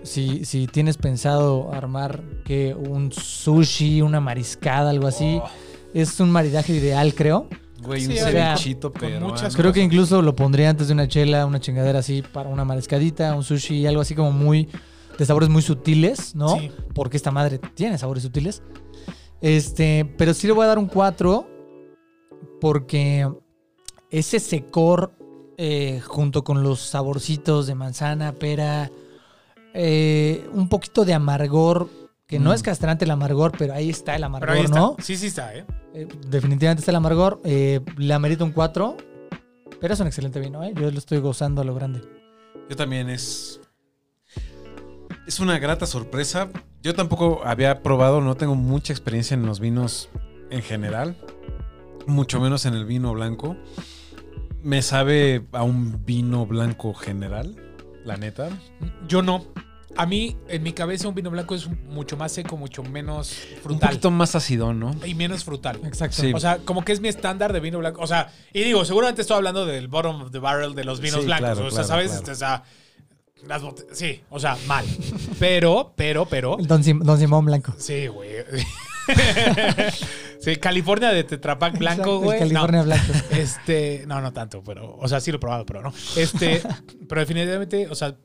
[0.03, 5.47] Si, si tienes pensado armar que un sushi, una mariscada, algo así, Oh.
[5.93, 7.47] Es un maridaje ideal, creo.
[7.81, 9.19] Güey, un cevichito, pero.
[9.19, 12.63] muchas Creo que incluso lo pondría antes de una chela, una chingadera así para una
[12.63, 14.69] mariscadita, un sushi, algo así como muy
[15.17, 16.57] de sabores muy sutiles, ¿no?
[16.57, 16.71] Sí.
[16.93, 18.63] Porque esta madre tiene sabores sutiles.
[19.41, 21.47] Este, pero sí le voy a dar un 4
[22.61, 23.29] porque
[24.09, 25.11] ese secor
[25.57, 28.89] eh, junto con los saborcitos de manzana, pera,
[29.73, 31.89] eh, un poquito de amargor,
[32.33, 32.53] que no Mm.
[32.53, 34.79] es castrante el amargor, pero ahí está el Pero amargor, ahí está.
[34.79, 34.95] ¿no?
[34.99, 35.65] Sí, sí está, ¿eh?
[35.93, 37.39] Eh, definitivamente está el amargor.
[37.43, 38.97] Eh, le amerita un 4.
[39.79, 40.73] Pero es un excelente vino, ¿eh?
[40.75, 42.01] Yo lo estoy gozando a lo grande.
[42.69, 43.59] Yo también es.
[45.27, 46.49] Es una grata sorpresa.
[46.81, 50.09] Yo tampoco había probado, no tengo mucha experiencia en los vinos
[50.49, 51.15] en general.
[52.07, 53.55] Mucho menos en el vino blanco.
[54.61, 57.55] Me sabe a un vino blanco general,
[58.05, 58.49] la neta.
[59.07, 59.45] Yo no.
[59.95, 63.61] A mí, en mi cabeza, un vino blanco es mucho más seco, mucho menos Un
[63.61, 63.89] frutal.
[63.89, 64.95] poquito más acidón, ¿no?
[65.05, 65.79] Y menos frutal.
[65.85, 66.17] Exacto.
[66.21, 66.31] Sí.
[66.33, 68.01] O sea, como que es mi estándar de vino blanco.
[68.01, 71.19] O sea, y digo, seguramente estoy hablando del bottom of the barrel de los vinos
[71.21, 71.45] Sí, blancos.
[71.51, 72.07] claro, o sea, claro, ¿sabes?
[72.07, 72.19] claro.
[72.21, 72.63] Este, o sea,
[73.47, 74.85] las sí, o sea, mal.
[75.39, 76.57] Pero, pero, pero.
[76.57, 77.73] El Don, Sim- Don Simón Blanco.
[77.77, 78.29] Sí, güey.
[80.39, 82.39] sí, California de Tetrapac blanco, güey.
[82.39, 82.45] No.
[82.47, 83.13] California Blanco.
[83.31, 85.93] Este, no, no tanto, pero, o sea, sí lo he probado, pero no.
[86.15, 86.61] Este,
[87.09, 88.15] pero definitivamente, o sea,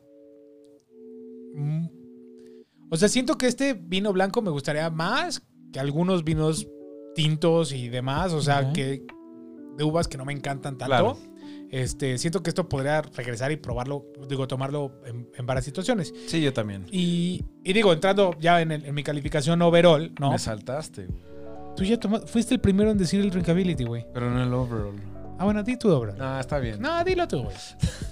[2.91, 6.67] o sea, siento que este vino blanco me gustaría más que algunos vinos
[7.15, 9.05] tintos y demás, o sea, que
[9.77, 10.87] de uvas que no me encantan tanto.
[10.87, 11.19] Claro.
[11.71, 16.15] Este, siento que esto podría regresar y probarlo, digo, tomarlo en, en varias situaciones.
[16.27, 16.87] Sí, yo también.
[16.91, 20.31] Y, y digo, entrando ya en, el- en mi calificación overall, ¿no?
[20.33, 21.23] Me saltaste, güey.
[21.77, 24.07] Tú ya toma- fuiste el primero en decir el drinkability, güey.
[24.15, 24.97] pero no el overall.
[25.39, 26.19] Ah, bueno, di tú, overall.
[26.19, 26.81] No, está bien.
[26.81, 27.57] No, dilo tú, güey.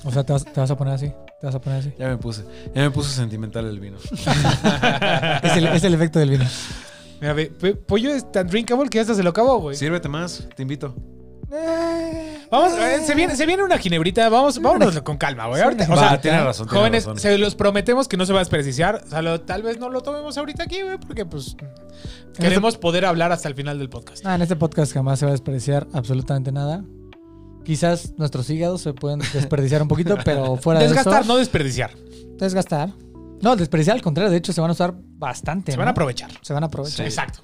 [0.04, 1.08] O sea, te vas, te vas a poner así.
[1.40, 1.92] Te vas a poner así.
[1.98, 2.44] Ya me puse.
[2.74, 3.96] Ya me puso sentimental el vino.
[5.42, 6.44] Es el, es el efecto del vino.
[7.20, 9.76] Mira, ve, pe- pollo es tan drinkable que hasta se lo acabó, güey.
[9.76, 10.94] Sírvete más, te invito.
[12.50, 14.28] Vamos, eh, se, viene, se viene una ginebrita.
[14.28, 15.62] Vamos, vámonos con calma, güey.
[15.62, 17.18] Ahorita, o Va, sea, tiene razón, tiene jóvenes, razón.
[17.18, 19.02] se los prometemos que no se va a desperdiciar.
[19.06, 21.56] O sea, lo- tal vez no lo tomemos ahorita aquí, güey, porque pues
[22.38, 24.24] queremos poder hablar hasta el final del podcast.
[24.26, 26.84] Ah, en este podcast jamás se va a desperdiciar absolutamente nada.
[27.66, 31.28] Quizás nuestros hígados se pueden desperdiciar un poquito, pero fuera Desgastar, de eso...
[31.32, 31.90] no desperdiciar.
[32.38, 32.90] Desgastar.
[33.42, 34.30] No, desperdiciar al contrario.
[34.30, 35.72] De hecho, se van a usar bastante.
[35.72, 35.80] Se ¿no?
[35.80, 36.30] van a aprovechar.
[36.42, 36.98] Se van a aprovechar.
[36.98, 37.02] Sí.
[37.02, 37.40] Exacto.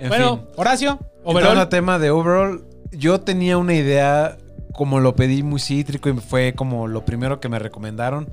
[0.00, 0.46] En bueno, fin.
[0.56, 1.56] Horacio, overall.
[1.56, 4.38] al tema de overall, yo tenía una idea,
[4.72, 8.28] como lo pedí muy cítrico y fue como lo primero que me recomendaron.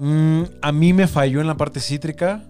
[0.00, 2.42] Mm, a mí me falló en la parte cítrica.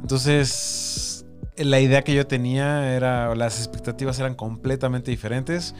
[0.00, 1.26] Entonces,
[1.58, 5.74] la idea que yo tenía era, las expectativas eran completamente diferentes.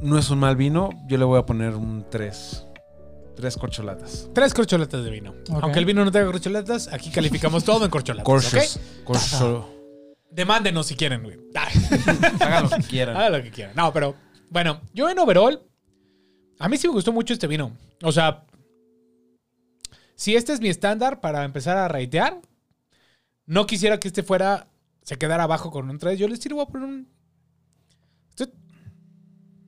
[0.00, 2.66] No es un mal vino, yo le voy a poner un 3.
[3.36, 4.30] 3 corcholatas.
[4.34, 5.34] Tres corcholatas de vino.
[5.60, 8.24] Aunque el vino no tenga corcholatas, aquí calificamos todo en corcholatas.
[8.24, 8.76] Corchos.
[8.76, 9.04] ¿ok?
[9.04, 9.68] Corcho-
[10.30, 11.38] Demándenos si quieren, güey.
[12.40, 13.16] Hagan lo que quieran.
[13.16, 13.74] Hagan lo que quieran.
[13.76, 14.14] No, pero
[14.50, 15.62] bueno, yo en overall,
[16.58, 17.72] a mí sí me gustó mucho este vino.
[18.02, 18.44] O sea,
[20.14, 22.40] si este es mi estándar para empezar a raitear,
[23.46, 24.68] no quisiera que este fuera,
[25.02, 26.18] se quedara abajo con un 3.
[26.18, 27.08] Yo les tiro, voy a poner un.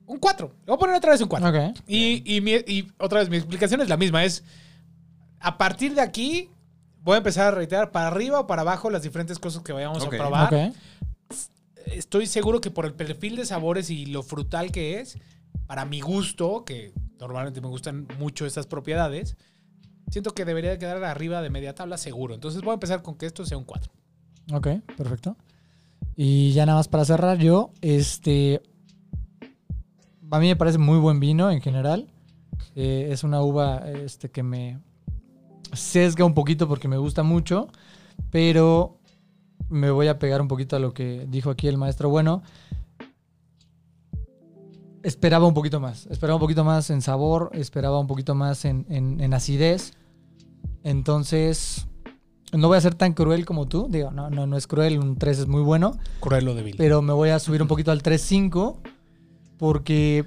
[0.09, 0.47] Un 4.
[0.47, 1.49] Le voy a poner otra vez un 4.
[1.49, 1.77] Ok.
[1.87, 4.23] Y, y mi- y otra vez, mi explicación es la misma.
[4.25, 4.43] Es,
[5.39, 6.49] a partir de aquí,
[7.01, 10.03] voy a empezar a reiterar para arriba o para abajo las diferentes cosas que vayamos
[10.03, 10.13] Ok.
[10.13, 10.75] a probar Ok.
[11.85, 15.17] estoy seguro que por el perfil de sabores y lo frutal que es,
[15.67, 19.37] para mi gusto, que normalmente me gustan mucho estas propiedades,
[20.09, 22.33] siento que debería quedar arriba de media tabla seguro.
[22.33, 23.91] Entonces voy a empezar con que esto sea un 4.
[24.53, 24.67] Ok,
[24.97, 25.35] perfecto.
[26.15, 28.61] Y ya nada más para cerrar yo, este...
[30.31, 32.07] A mí me parece muy buen vino en general.
[32.75, 34.79] Eh, es una uva este, que me
[35.73, 37.67] sesga un poquito porque me gusta mucho,
[38.31, 38.97] pero
[39.69, 42.43] me voy a pegar un poquito a lo que dijo aquí el maestro bueno.
[45.01, 48.85] Esperaba un poquito más, esperaba un poquito más en sabor, esperaba un poquito más en,
[48.89, 49.93] en- en acidez.
[50.83, 51.87] Entonces,
[52.51, 53.87] no voy a ser tan cruel como tú.
[53.89, 56.75] Digo, no, no, no es cruel, un 3 es muy bueno Cruel o débil.
[56.77, 58.75] pero me voy a subir un poquito al 3.5
[59.59, 60.25] porque...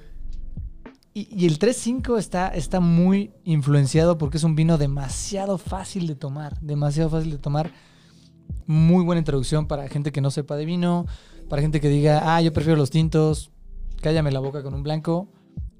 [1.13, 6.15] Y, y el 3.5 está, está muy influenciado porque es un vino demasiado fácil de
[6.15, 7.71] tomar, demasiado fácil de tomar.
[8.65, 11.05] Muy buena introducción para gente que no sepa de vino,
[11.49, 13.51] para gente que diga, ah, yo prefiero los tintos,
[14.01, 15.27] cállame la boca con un blanco.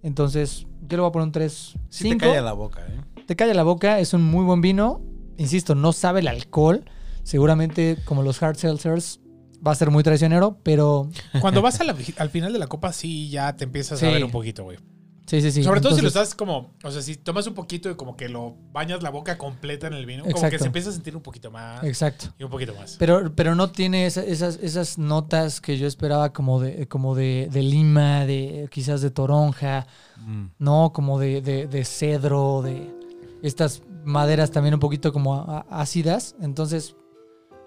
[0.03, 1.79] Entonces, yo le voy a poner un 3.5.
[1.89, 3.01] Sí te calla la boca, ¿eh?
[3.25, 5.01] Te calla la boca, es un muy buen vino.
[5.37, 6.83] Insisto, no sabe el alcohol.
[7.23, 9.21] Seguramente, como los hard seltzers,
[9.65, 11.09] va a ser muy traicionero, pero
[11.41, 14.05] Cuando vas a la- al final de la copa, sí, ya te empiezas Sí.
[14.05, 14.77] a ver un poquito, güey.
[15.25, 15.63] sí, sí, sí.
[15.63, 18.27] Sobre todo si lo estás como, o sea, si tomas un poquito y como que
[18.27, 21.21] lo bañas la boca completa en el vino, como que se empieza a sentir un
[21.23, 22.25] poquito más Exacto.
[22.37, 22.97] y un poquito más.
[22.99, 27.47] Pero, pero no tiene esa- esas, esas notas que yo esperaba como de, como de,
[27.51, 30.45] de lima, de quizás de toronja, Mm.
[30.59, 30.91] ¿no?
[30.93, 32.93] Como de, de- de cedro, de
[33.41, 36.35] estas maderas también un poquito como ácidas.
[36.41, 36.95] Entonces,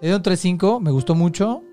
[0.01, 1.63] le doy un 3.5, me gustó mucho.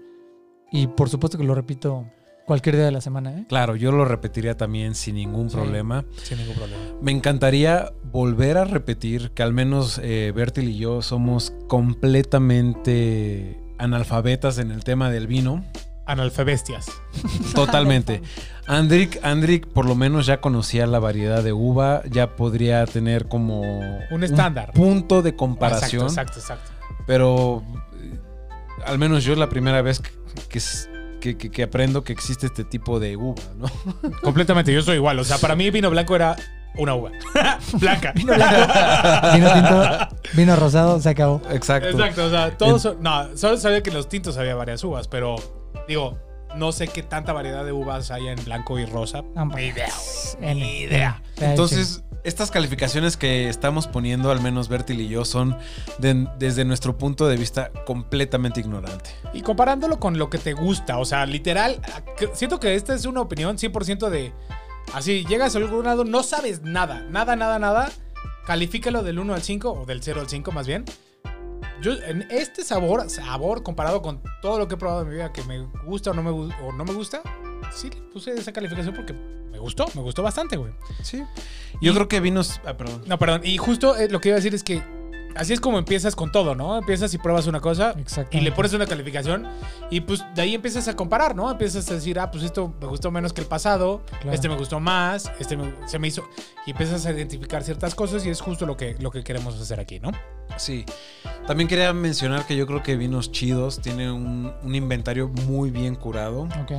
[0.77, 2.05] Y por supuesto que lo repito
[2.47, 3.45] cualquier día de la semana, ¿eh?
[3.49, 5.57] Claro, yo lo repetiría también sin ningún Sí.
[5.57, 6.05] problema.
[6.23, 6.83] Sin ningún problema.
[7.01, 14.59] Me encantaría volver a repetir que al menos eh, Bertil y yo somos completamente analfabetas
[14.59, 15.65] en el tema del vino.
[16.07, 16.87] Analfabestias.
[17.55, 18.21] Totalmente.
[18.67, 23.63] Andrick, Andrick por lo menos ya conocía la variedad de uva, ya podría tener como
[24.11, 24.73] Un estándar.
[24.73, 26.03] punto de comparación.
[26.03, 27.03] Exacto, exacto, exacto.
[27.07, 27.63] Pero
[28.03, 28.19] eh,
[28.85, 30.11] al menos yo es la primera vez que,
[30.49, 30.89] que es-
[31.21, 33.67] que- que- que aprendo que existe este tipo de uva, ¿no?
[34.23, 35.19] Completamente, yo soy igual.
[35.19, 36.37] O sea, para mí vino blanco era
[36.77, 37.11] una uva.
[37.75, 38.13] Blanca.
[38.15, 41.41] Vino tinto, vino rosado, se acabó.
[41.51, 41.89] Exacto.
[41.91, 45.09] Exacto, o sea, todos son- No, solo sabía que en los tintos había varias uvas,
[45.09, 45.37] pero
[45.89, 46.19] digo,
[46.57, 49.23] no sé qué tanta variedad de uvas hay en blanco y rosa.
[49.57, 49.93] Ni idea,
[50.39, 50.55] güey.
[50.55, 51.23] Ni idea.
[51.41, 55.57] Entonces, estas calificaciones que estamos poniendo, al menos Bertil y yo, son
[55.99, 59.11] de- desde nuestro punto de vista completamente ignorante.
[59.35, 61.81] Y comparándolo con lo que te gusta, o sea, literal,
[62.33, 64.33] siento que esta es una opinión 100% de.
[64.95, 67.91] Así, llegas a algún lado, no sabes nada, nada, nada, nada.
[68.47, 70.85] Califícalo del 1 al 5, o del 0 al 5 más bien.
[71.85, 75.33] Yo, en este sabor, sabor comparado con todo lo que he probado en mi vida,
[75.33, 77.21] que me gusta o no me, gu- o no me gusta,
[77.73, 80.73] sí le puse esa calificación porque me gustó, me gustó bastante, güey.
[81.03, 81.23] Sí.
[81.83, 82.61] Yo Y- creo que vinos.
[82.65, 83.03] Ah, perdón.
[83.07, 84.83] No, perdón, y justo eh, lo que iba a decir es que
[85.37, 86.79] así es como empiezas con todo, ¿no?
[86.79, 88.39] Empiezas y pruebas una cosa, Exactamente.
[88.39, 89.47] y le pones una calificación
[89.91, 91.51] y pues de ahí empiezas a comparar, ¿no?
[91.51, 94.33] Empiezas a decir, ah, pues esto me gustó menos que el pasado, Claro.
[94.33, 96.23] este me gustó más, este me- se me hizo...
[96.67, 99.81] Y empiezas a identificar ciertas cosas y es justo lo que, lo que queremos hacer
[99.81, 100.11] aquí, ¿no?
[100.57, 100.85] Sí.
[101.47, 105.95] También quería mencionar que yo creo que Vinos Chidos tiene un, un inventario muy bien
[105.95, 106.43] curado.
[106.63, 106.73] Ok.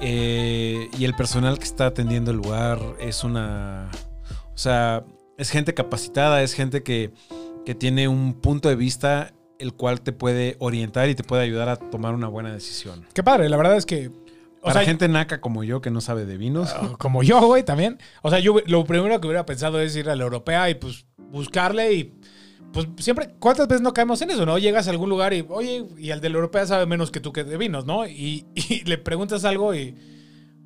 [0.00, 3.90] Eh, y el personal que está atendiendo el lugar es una.
[4.54, 5.04] O sea,
[5.36, 7.12] es gente capacitada, es gente que,
[7.64, 11.68] que tiene un punto de vista el cual te puede orientar y te puede ayudar
[11.68, 13.04] a tomar una buena decisión.
[13.12, 14.10] Qué padre, la verdad es que...
[14.62, 16.74] O Para sea, gente naca como yo que no sabe de vinos.
[16.74, 17.98] Ah, Como yo, güey, también.
[18.20, 21.06] O sea, yo lo primero que hubiera pensado es ir a la europea y pues
[21.30, 22.14] buscarle y
[22.70, 24.58] pues siempre, ¿cuántas veces no caemos en eso, no?
[24.58, 27.32] Llegas a algún lugar y, oye, y el de la europea sabe menos que tú
[27.32, 28.06] que de vinos, ¿no?
[28.06, 29.96] Y, y le preguntas algo y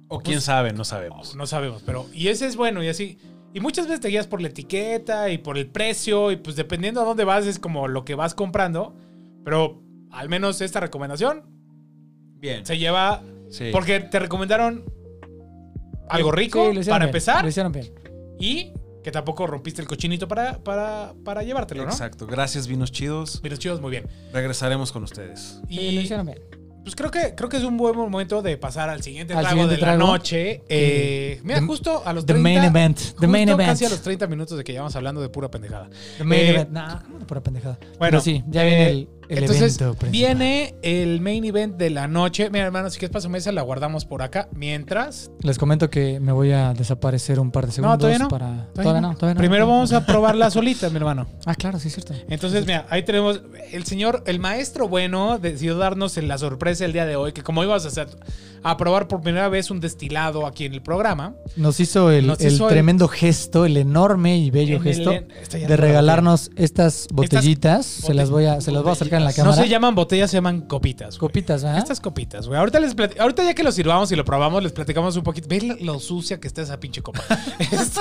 [0.09, 1.35] o quién sabe, no sabemos.
[1.35, 3.18] no sabemos, pero y ese es bueno y así.
[3.54, 7.00] Y muchas veces te guías por la etiqueta y por el precio y pues dependiendo
[7.00, 8.94] a dónde vas es como lo que vas comprando,
[9.44, 11.44] pero al menos esta recomendación
[12.40, 12.66] Bien.
[12.66, 13.70] se lleva Sí.
[13.72, 14.84] porque te recomendaron
[16.08, 17.94] algo rico Sí, lo hicieron para bien, empezar Lo hicieron bien.
[18.40, 18.72] y
[19.04, 21.90] que tampoco rompiste el cochinito para, para, para llevártelo, ¿no?
[21.90, 22.26] Exacto.
[22.26, 23.40] Gracias, Vinos Chidos.
[23.42, 24.06] Vinos chidos, muy bien.
[24.32, 25.60] Regresaremos con ustedes.
[25.68, 26.38] Sí, lo Y hicieron bien.
[26.84, 29.52] Pues creo que, creo que es un buen momento de pasar al siguiente Al trago
[29.62, 29.98] siguiente de trago.
[29.98, 30.62] la noche.
[30.68, 32.98] Eh, mira, The- justo a los The 30, main event.
[33.18, 33.70] The main event.
[33.70, 35.88] casi a los 30 minutos de que llevamos hablando de pura pendejada.
[36.18, 36.70] The main Eh, event.
[36.70, 37.78] Nah, ¿cómo de pura pendejada.
[37.80, 41.90] Bueno, Bueno, sí, ya viene eh, el, el Entonces, evento viene el main event de
[41.90, 42.50] la noche.
[42.50, 44.48] Mira, hermano, si quieres paso mesa, la guardamos por acá.
[44.54, 45.30] Mientras.
[45.42, 48.28] Les comento que me voy a desaparecer un par de segundos todavía no.
[48.28, 48.68] para...
[48.74, 49.38] Todavía no, todavía no.
[49.38, 51.26] Primero vamos a probarla solita, mi hermano.
[51.46, 52.14] Ah, claro, sí es cierto.
[52.28, 57.04] Entonces, mira, ahí tenemos el señor, el maestro bueno, decidió darnos la sorpresa el día
[57.04, 58.08] de hoy, que como ibas a hacer,
[58.62, 61.34] a probar por primera vez un destilado aquí en el programa.
[61.56, 65.10] Nos hizo el, Nos el hizo el- tremendo gesto, el enorme y bello el- gesto
[65.10, 67.84] de no regalarnos estas botellitas.
[67.84, 69.57] se las voy a, se las voy a acercar la No cámara.
[69.62, 71.18] se llaman botellas, se llaman copitas.
[71.18, 71.29] güey.
[71.29, 71.79] Copitas, ¿ah?
[71.79, 72.59] Estas copitas, güey.
[72.59, 75.48] Ahorita, les plati- Ahorita ya que lo sirvamos y lo probamos, les platicamos un poquito.
[75.48, 77.22] ¿Ves lo, lo sucia que está esa pinche copa?
[77.59, 78.00] Este,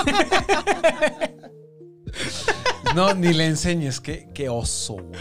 [2.95, 3.99] No, ni le enseñes.
[3.99, 5.19] Qué, qué oso, güey.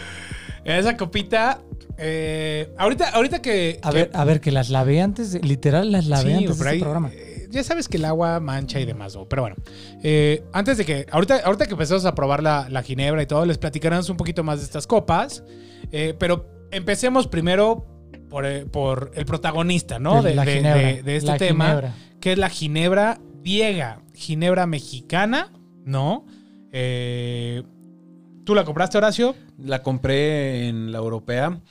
[0.65, 1.61] esa copita.
[1.97, 3.79] eh, ahorita, ahorita que.
[3.81, 6.59] A que- ver, a ver, que las lavé antes, de- literal las lavé Sí, antes
[6.59, 7.09] de ahí, este programa.
[7.13, 9.25] eh, ya sabes que el agua mancha y demás, ¿no?
[9.27, 9.55] pero bueno.
[10.03, 13.45] eh, antes de que, ahorita, ahorita que empezamos a probar la, la ginebra y todo,
[13.45, 15.43] les platicaremos un poquito más de estas copas.
[15.93, 17.87] Eh, pero empecemos primero
[18.29, 20.21] por, eh, por el protagonista, ¿no?
[20.21, 21.95] De, la de- ginebra, de- de este la tema, ginebra.
[22.19, 25.51] que es la ginebra viega, ginebra mexicana,
[25.85, 26.25] ¿no?
[26.71, 27.63] Eh,
[28.43, 29.35] ¿Tú la compraste, Horacio?
[29.57, 31.61] La compré en la europea.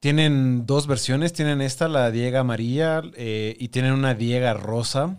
[0.00, 1.32] Tienen dos versiones.
[1.32, 5.16] Tienen esta, la Diega amarilla, eh, y tienen una Diega rosa.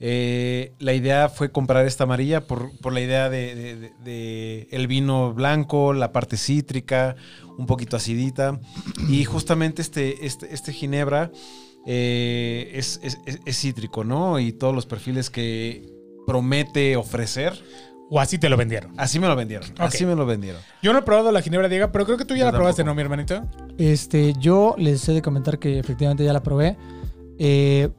[0.00, 4.68] Eh, la idea fue comprar esta amarilla por, por la idea de, de- de- de
[4.70, 7.16] el vino blanco, la parte cítrica,
[7.58, 8.60] un poquito acidita.
[9.08, 11.32] Y justamente este, este, este ginebra
[11.86, 14.38] eh, es, es- es- es cítrico, ¿no?
[14.38, 15.84] Y todos los perfiles que
[16.26, 17.54] promete ofrecer,
[18.10, 18.92] ¿O así te lo vendieron?
[18.96, 19.68] así me lo vendieron.
[19.76, 20.62] Así me lo vendieron.
[20.82, 22.82] Yo no he probado la ginebra viega, pero creo que tú ya Yo la probaste.
[22.82, 23.46] ¿no, mi hermanito?
[23.76, 26.78] Este, yo les he de comentar que efectivamente ya la probé.
[27.38, 27.90] Eh,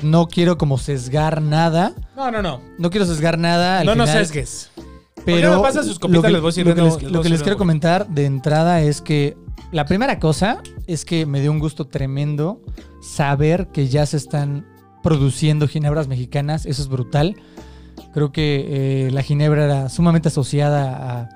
[0.00, 1.94] no quiero como sesgar nada.
[2.16, 2.60] No, no, no.
[2.78, 3.80] No quiero sesgar nada.
[3.80, 4.70] al no nos sesgues.
[5.24, 6.22] Pero me pasan sus copitas?
[6.22, 8.24] lo que, Les voy a decir lo que les, lo que les quiero comentar de
[8.24, 9.36] entrada es que
[9.70, 12.60] la primera cosa es que me dio un gusto tremendo
[13.00, 14.66] saber que ya se están
[15.02, 16.66] produciendo ginebras mexicanas.
[16.66, 17.36] Eso es brutal.
[18.12, 21.28] Creo que eh, la ginebra era sumamente asociada a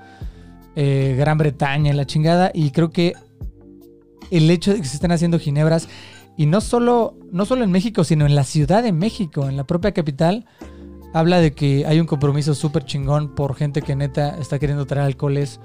[0.75, 3.15] eh, Gran Bretaña, la chingada, y creo que
[4.31, 5.89] el hecho de que se estén haciendo ginebras
[6.37, 9.65] y no solo, no solo en México, sino en la Ciudad de México, en la
[9.65, 10.47] propia capital,
[11.13, 15.07] habla de que hay un compromiso súper chingón por gente que neta está queriendo traer
[15.07, 15.61] alcoholes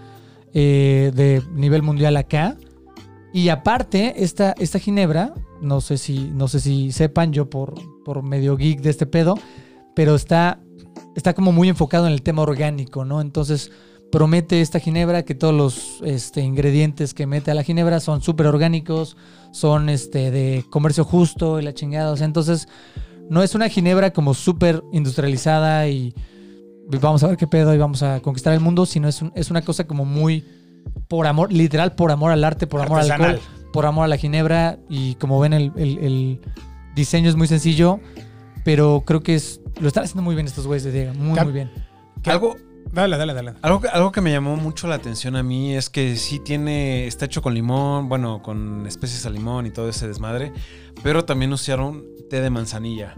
[0.54, 2.58] eh, de nivel mundial acá.
[3.34, 8.24] Y aparte, esta, esta ginebra, no sé si, no sé si sepan, yo por, por
[8.24, 9.38] medio geek de este pedo,
[9.96, 10.60] pero está,
[11.16, 13.22] está como muy enfocado en el tema orgánico, ¿no?
[13.22, 13.72] Entonces
[14.12, 18.48] promete esta ginebra que todos los este, ingredientes que mete a la ginebra son súper
[18.48, 19.18] orgánicos,
[19.52, 22.12] son este, de comercio justo y la chingada.
[22.12, 22.68] O sea, entonces
[23.30, 26.14] no es una ginebra como súper industrializada y
[27.02, 29.50] vamos a ver qué pedo y vamos a conquistar el mundo, sino es, un- es
[29.52, 30.44] una cosa como muy
[31.08, 33.40] por amor, literal por amor al arte, por amor al alcohol,
[33.72, 36.42] por amor a la ginebra y como ven el, el- el
[36.96, 38.00] diseño es muy sencillo,
[38.66, 41.46] pero creo que es lo están haciendo muy bien estos güeyes de Diego, muy Cam-
[41.46, 41.72] muy bien.
[42.26, 42.56] Algo,
[42.92, 43.54] Dale, dale, dale.
[43.62, 47.08] Algo que, algo que me llamó mucho la atención a mí es que sí tiene,
[47.08, 50.52] está hecho con limón, bueno, con especies a limón y todo ese desmadre,
[51.04, 53.16] pero también usaron té de manzanilla.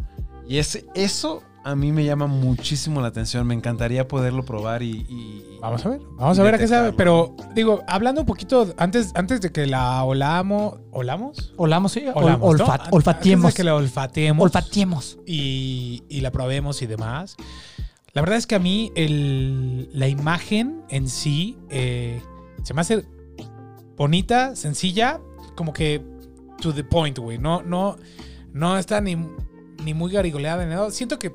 [0.47, 5.05] Y ese, eso a mí me llama muchísimo la atención, me encantaría poderlo probar y...
[5.09, 6.91] y- Vamos a ver, vamos a ver a qué sabe.
[6.91, 11.53] Pero digo, hablando un poquito antes, antes de que la olamos, ¿olamos?
[11.55, 12.65] Olamos, sí, ol- Olamos, ¿no?
[12.65, 13.53] olfat- Antes olfatiemos.
[13.53, 15.17] de que la olfateemos Olfatiemos.
[15.25, 17.37] y, y la probemos y demás.
[18.13, 22.21] La verdad es que a mí el- la imagen en sí eh,
[22.63, 23.03] se me hace
[23.97, 25.19] bonita, sencilla,
[25.55, 26.01] como que
[26.61, 27.39] to the point, güey.
[27.39, 27.97] No, no,
[28.53, 29.15] no está ni,
[29.83, 30.91] ni muy garigoleada ni nada.
[30.91, 31.33] Siento que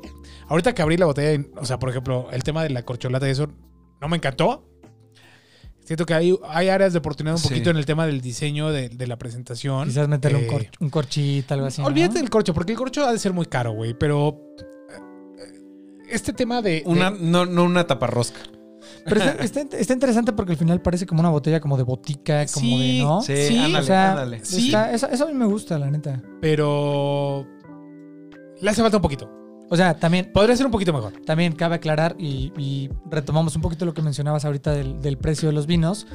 [0.49, 3.33] ahorita que abrí la botella, o sea, por ejemplo, el tema de la corcholata y
[3.33, 3.49] eso
[4.01, 4.65] no me encantó.
[5.85, 7.49] Siento que hay, hay áreas de oportunidad un Sí.
[7.49, 9.89] poquito en el tema del diseño de, de la presentación.
[9.89, 11.81] Quizás meterle un, Eh, cor- un corchito, algo así.
[11.81, 11.89] ¿no?
[11.89, 13.95] Olvídate del corcho, porque el corcho ha de ser muy caro, güey.
[13.95, 14.39] Pero
[16.11, 16.83] este tema de.
[16.87, 18.41] Una, de- no, no una taparrosca.
[19.05, 22.47] Pero está, está- está interesante porque al final parece como una botella como de botica,
[22.53, 23.23] como Sí, de, ¿no?
[23.23, 24.45] Sí, Sí, ándale, o sea, ándale.
[24.45, 24.73] Sí.
[24.93, 26.23] Eso, eso a mí me gusta, la neta.
[26.41, 27.47] pero.
[28.61, 29.31] Le hace falta un poquito.
[29.71, 31.13] O sea, también, Podría ser un poquito mejor.
[31.27, 35.49] también cabe aclarar y, y retomamos un poquito lo que mencionabas ahorita del, del precio
[35.49, 36.07] de los vinos.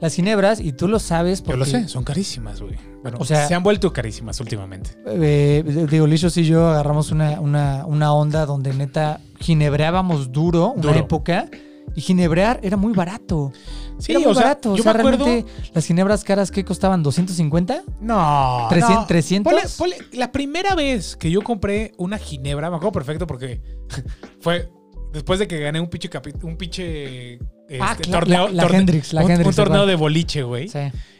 [0.00, 1.58] Las ginebras, y tú lo sabes Yo porque...
[1.58, 2.74] lo sé, son carísimas, güey.
[3.02, 4.90] Bueno, O sea- se han vuelto carísimas últimamente.
[5.06, 10.82] Eh, digo, Licios y yo agarramos una, una, una onda donde neta ginebreábamos duro, una
[10.82, 10.94] Duro.
[10.98, 11.48] época,
[11.94, 13.52] y ginebrear era muy barato.
[13.98, 14.72] Sí, era muy o sea, barato.
[14.72, 15.24] O yo sea, me acuerdo.
[15.24, 17.04] realmente las ginebras caras, ¿qué costaban?
[17.04, 17.82] ¿250?
[18.00, 18.66] No.
[18.70, 19.06] 300, no.
[19.06, 19.52] 300.
[19.52, 23.60] Ponle- ponle- la primera vez que yo compré una ginebra, me acuerdo perfecto porque
[24.40, 24.70] fue
[25.12, 26.08] después de que gané un pinche
[26.42, 29.88] un pinche este, Ah, torneo, la- la torne- Hendrix, la un, un Hendrix, torneo igual.
[29.88, 30.68] de boliche, güey.
[30.68, 30.78] Sí.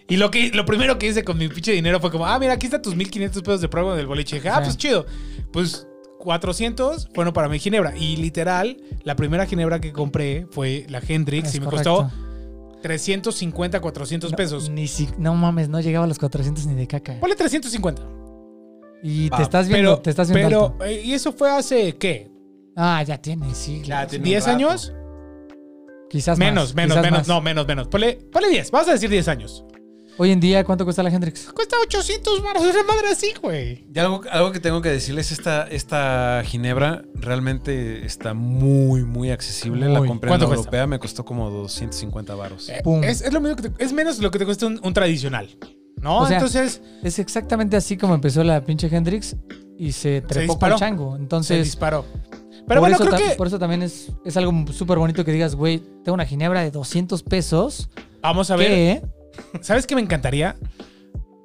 [0.09, 2.55] Y lo que lo primero que hice con mi pinche dinero fue como, ah, mira,
[2.55, 4.36] aquí están tus 1500 pesos de prueba del boliche.
[4.36, 4.62] Y dije, ah, Sí.
[4.64, 5.07] pues chido.
[5.53, 5.86] Pues
[6.23, 7.97] 400 fueron para mi ginebra.
[7.97, 12.09] Y literal, la primera ginebra que compré fue la Hendrix Es y me correcto.
[12.09, 14.70] costó 350, 400 No, pesos.
[14.70, 17.18] Ni si, no mames, no llegaba a los 400 ni de caca.
[17.20, 18.03] Ponle 350.
[19.03, 20.85] Y te Va, estás viendo, Pero, te estás viendo pero alto.
[20.85, 22.31] eh, ¿y eso fue hace qué?
[22.77, 23.83] Ah, ya tiene, sí.
[23.85, 24.51] Ya tiene un ¿10 rato.
[24.53, 24.93] años?
[26.09, 27.18] Quizás Menos, más, menos, quizás menos.
[27.20, 27.29] más.
[27.29, 27.89] No, menos, menos.
[27.89, 28.70] Ponle, ponle 10.
[28.70, 29.64] Vamos a decir 10 años.
[30.23, 31.51] Hoy en día, ¿cuánto cuesta la Hendrix?
[31.53, 32.62] Cuesta 800 baros.
[32.62, 33.85] Una madre así, güey.
[33.93, 39.89] Y algo, algo que tengo que decirles, esta, esta ginebra realmente está muy, muy accesible.
[39.89, 40.61] La compré en la ¿Cuánto cuesta?
[40.61, 42.68] europea, me costó como 250 varos.
[42.68, 43.03] Eh, Pum.
[43.03, 45.49] Es, es lo mismo que te- es menos lo que te cuesta un, un tradicional.
[46.01, 46.18] ¿No?
[46.20, 49.35] O sea, Entonces, Es exactamente así como empezó la pinche Hendrix
[49.77, 50.75] y se trepó con disparó.
[50.75, 51.16] el chango.
[51.16, 52.05] se Entonces, disparó.
[52.05, 52.20] por,
[52.68, 55.57] Pero bueno, eso creo que por eso también es, es algo súper bonito que digas,
[55.57, 57.89] güey, tengo una ginebra de 200 pesos.
[58.20, 59.03] vamos a ver.
[59.61, 60.57] ¿Sabes qué me encantaría?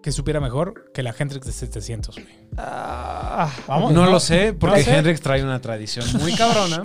[0.04, 2.28] Que supiera mejor que la Hendrix de 700, güey.
[2.56, 3.92] Ah, Vamos.
[3.92, 4.98] No, no, lo sé, porque no sé.
[4.98, 6.82] Hendrix trae una tradición muy cabrona.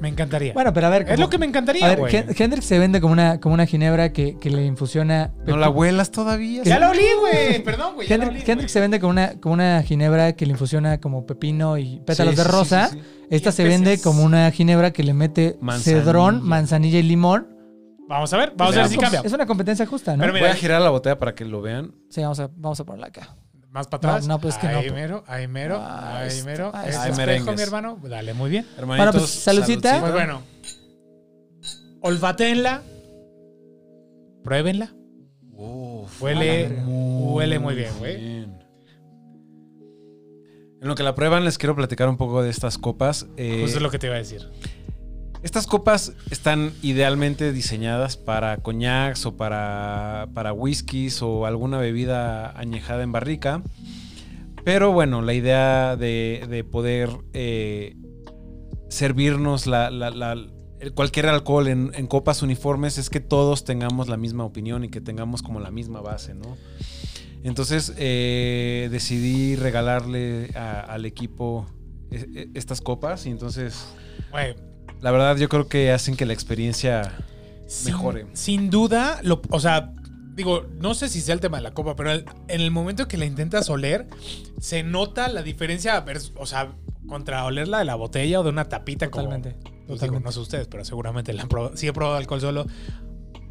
[0.00, 0.54] Me encantaría.
[0.54, 1.06] Bueno, pero a ver.
[1.10, 2.14] es lo que me A encantaría, ver, güey.
[2.14, 5.34] Hen- Hendrix se vende como una, como una ginebra que, que le infusiona.
[5.46, 6.62] ¿No la huelas todavía?
[6.64, 7.62] Ya lo olí, güey.
[7.62, 8.10] Perdón, güey.
[8.10, 8.68] Hendrix, olí, Hendrix güey.
[8.70, 12.38] se vende como una, como una ginebra que le infusiona como pepino y pétalos Sí,
[12.38, 12.88] de rosa.
[12.88, 13.04] sí, sí.
[13.28, 16.02] Esta se vende como una ginebra que le mete Manzanilla.
[16.04, 17.48] cedrón, manzanilla y limón.
[18.08, 18.52] Vamos a ver.
[18.56, 19.20] Vamos a ver si Es- cambia.
[19.24, 20.20] Es una competencia justa, ¿no?
[20.20, 21.92] Pero Voy mira, a girar la botella para que lo vean.
[22.10, 23.36] Sí, vamos a, vamos a ponerla acá.
[23.70, 24.26] Más para atrás.
[24.26, 24.94] No, no, pues es que no, ahí pues.
[24.94, 26.70] mero, ahí mero, Ah, ahí mero.
[26.72, 27.20] ah, Este esto.
[27.22, 27.98] Ay, espejo, mi hermano.
[28.02, 28.66] Dale, muy bien.
[28.78, 30.00] Hermanitos, pues, saludcita.
[30.00, 30.42] Pues bueno.
[32.00, 32.82] Olfatenla.
[34.44, 34.92] Pruébenla.
[35.52, 38.14] Uf, Huele, muy huele muy bien, güey.
[40.80, 43.26] En lo que la prueban, les quiero platicar un poco de estas copas.
[43.36, 44.48] Eh, Justo es lo que te iba a decir.
[45.42, 53.02] Estas copas están idealmente diseñadas para coñacs o para, para whiskies o alguna bebida añejada
[53.02, 53.62] en barrica.
[54.64, 57.94] Pero bueno, la idea de, de poder eh,
[58.88, 59.90] servirnos la-
[60.94, 65.00] cualquier alcohol en, en copas uniformes es que todos tengamos la misma opinión y que
[65.00, 66.56] tengamos como la misma base, ¿no?
[67.44, 71.66] Entonces eh, decidí regalarle al equipo
[72.10, 73.86] eh, estas copas y entonces
[74.32, 74.56] Güey,
[75.00, 77.12] la verdad yo creo que hacen que la experiencia
[77.66, 78.26] sin- mejore.
[78.32, 79.92] Sin, duda, lo, o sea,
[80.34, 83.08] digo, no sé si sea el tema de la copa, pero el- en el momento
[83.08, 84.06] que la intentas oler,
[84.60, 86.04] se nota la diferencia,
[86.36, 86.72] o sea,
[87.08, 89.56] contra olerla de la botella o de una tapita como- Totalmente.
[89.60, 90.24] Pues digo, Totalmente.
[90.24, 91.76] no sé ustedes, pero seguramente la han probado.
[91.76, 92.66] Si he probado alcohol solo,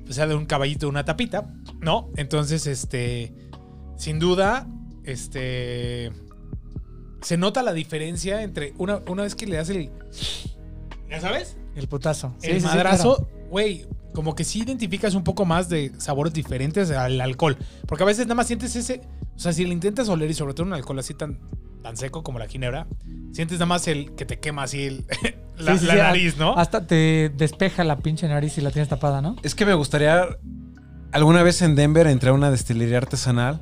[0.04, 1.48] pues sea de un caballito de una tapita,
[1.80, 2.10] ¿no?
[2.18, 3.34] Entonces, este,
[3.98, 4.68] sin duda,
[5.06, 6.12] este,
[7.22, 9.90] se nota la diferencia entre una, una vez que le das el,
[11.10, 11.58] ¿ya sabes?
[11.76, 12.34] El putazo.
[12.40, 16.90] Sí, el sí, madrazo, güey, como que sí identificas un poco más de sabores diferentes
[16.92, 17.58] al alcohol.
[17.88, 19.02] Porque a veces nada más sientes ese,
[19.36, 21.40] o sea, si le intentas oler y sobre todo un alcohol así tan,
[21.84, 22.88] tan seco como la ginebra,
[23.34, 25.06] sientes nada más el que te quema así el-
[25.58, 26.58] la, Sí, sí, la sí, nariz, ¿no?
[26.58, 29.36] Hasta te despeja la pinche nariz si la tienes tapada, ¿no?
[29.44, 30.26] Es que me gustaría
[31.12, 33.60] alguna vez en Denver entré a una destilería artesanal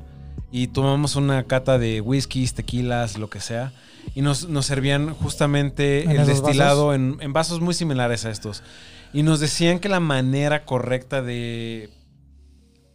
[0.52, 3.72] y tomamos una cata de whiskies, tequilas, lo que sea.
[4.14, 8.62] Y nos, nos servían justamente ¿En el destilado en, en vasos muy similares a estos.
[9.12, 11.90] Y nos decían que la manera correcta de...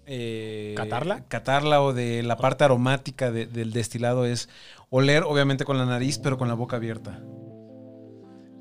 [0.05, 1.25] eh, ¿Catarla?
[1.27, 4.49] Catarla o de la parte aromática de- del destilado es
[4.89, 7.19] oler obviamente con la nariz, pero con la boca abierta.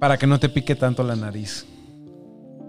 [0.01, 1.65] Para que no te pique tanto la nariz.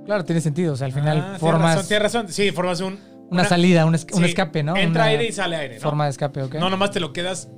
[0.06, 0.74] Claro, tiene sentido.
[0.74, 2.28] O sea, al final Ah, tienes formas razón, tienes razón.
[2.30, 3.00] Sí, formas un,
[3.32, 4.75] una, salida, un, es- un sí, escape, ¿no?
[4.75, 5.82] Entra Una aire y sale aire, ¿no?
[5.82, 6.55] Forma de escape, ¿ok?
[6.55, 7.49] No, nomás te lo quedas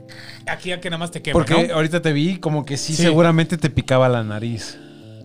[0.47, 1.73] aquí a que nada más te quema, Porque ¿no?
[1.75, 3.03] ahorita te vi como que sí, Sí.
[3.03, 4.77] seguramente te picaba la nariz.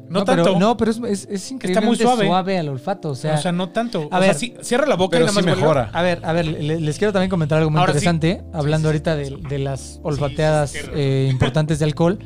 [0.08, 0.56] No, tanto.
[0.56, 2.26] no, pero es, es, es increíblemente suave.
[2.26, 2.58] suave.
[2.58, 3.10] al olfato.
[3.10, 4.08] O sea, o sea, no tanto.
[4.12, 5.60] a o ver, sea, sí, cierra la boca pero y nada sí más huele.
[5.62, 5.90] mejora.
[5.92, 8.06] a ver, a ver, le- les quiero también comentar algo muy Ahora sí.
[8.06, 8.44] interesante.
[8.56, 9.42] Hablando Sí, sí, ahorita sí.
[9.42, 12.20] de, de las olfateadas sí, sí, eh, importantes de alcohol.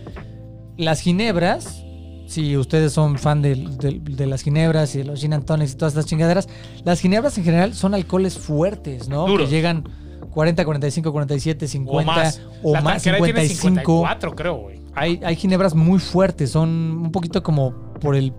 [0.76, 1.82] Las ginebras,
[2.30, 5.76] si ustedes son fan del- de, las ginebras y de los gin and tonics y
[5.76, 6.48] todas estas chingaderas,
[6.84, 9.26] las ginebras en general son alcoholes fuertes, ¿no?
[9.26, 9.48] Duros.
[9.48, 9.84] Que llegan
[10.30, 12.40] 40, 45, 47, 50 o más.
[12.62, 13.92] o la más, tanquera tiene 55.
[13.92, 14.80] 54, creo, güey.
[14.94, 18.32] Hay, hay ginebras muy fuertes, son un poquito como por el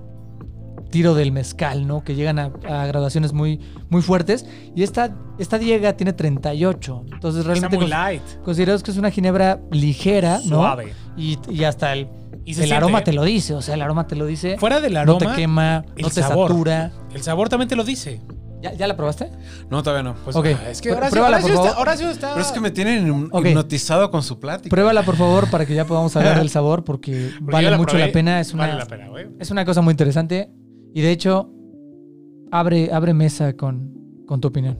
[0.90, 2.04] tiro del mezcal, ¿no?
[2.04, 4.46] Que llegan a, a graduaciones muy, muy fuertes.
[4.76, 7.06] Y esta, esta Diega tiene 38.
[7.14, 8.22] Entonces Está realmente muy cons- light.
[8.44, 10.58] consideramos que es una ginebra ligera, ¿no?
[10.58, 10.94] Suave.
[11.18, 12.08] Y, y hasta el,
[12.44, 13.54] Y se el siente, aroma te lo dice.
[13.54, 14.58] O sea, el aroma te lo dice.
[14.58, 16.50] Fuera del no aroma, te quema, no te sabor.
[16.50, 16.92] satura.
[17.14, 18.22] el sabor también te lo dice.
[18.62, 19.32] ¿Ya, ya la probaste?
[19.72, 20.16] No, todavía no.
[20.24, 20.46] Pues, Ok.
[20.48, 21.88] ah, es que Horacio, pruébala, Horacio por está, favor.
[21.88, 24.70] Horacio está- Pero es que me tienen hipnotizado con su plática.
[24.70, 28.06] Pruébala, por favor, para que ya podamos hablar del sabor, porque vale la mucho probé,
[28.08, 28.40] la pena.
[28.40, 29.28] Es una, Vale la pena, güey.
[29.40, 30.52] Es una cosa muy interesante
[30.94, 31.50] y de hecho
[32.52, 33.94] abre, abre mesa con,
[34.28, 34.80] con tu opinión.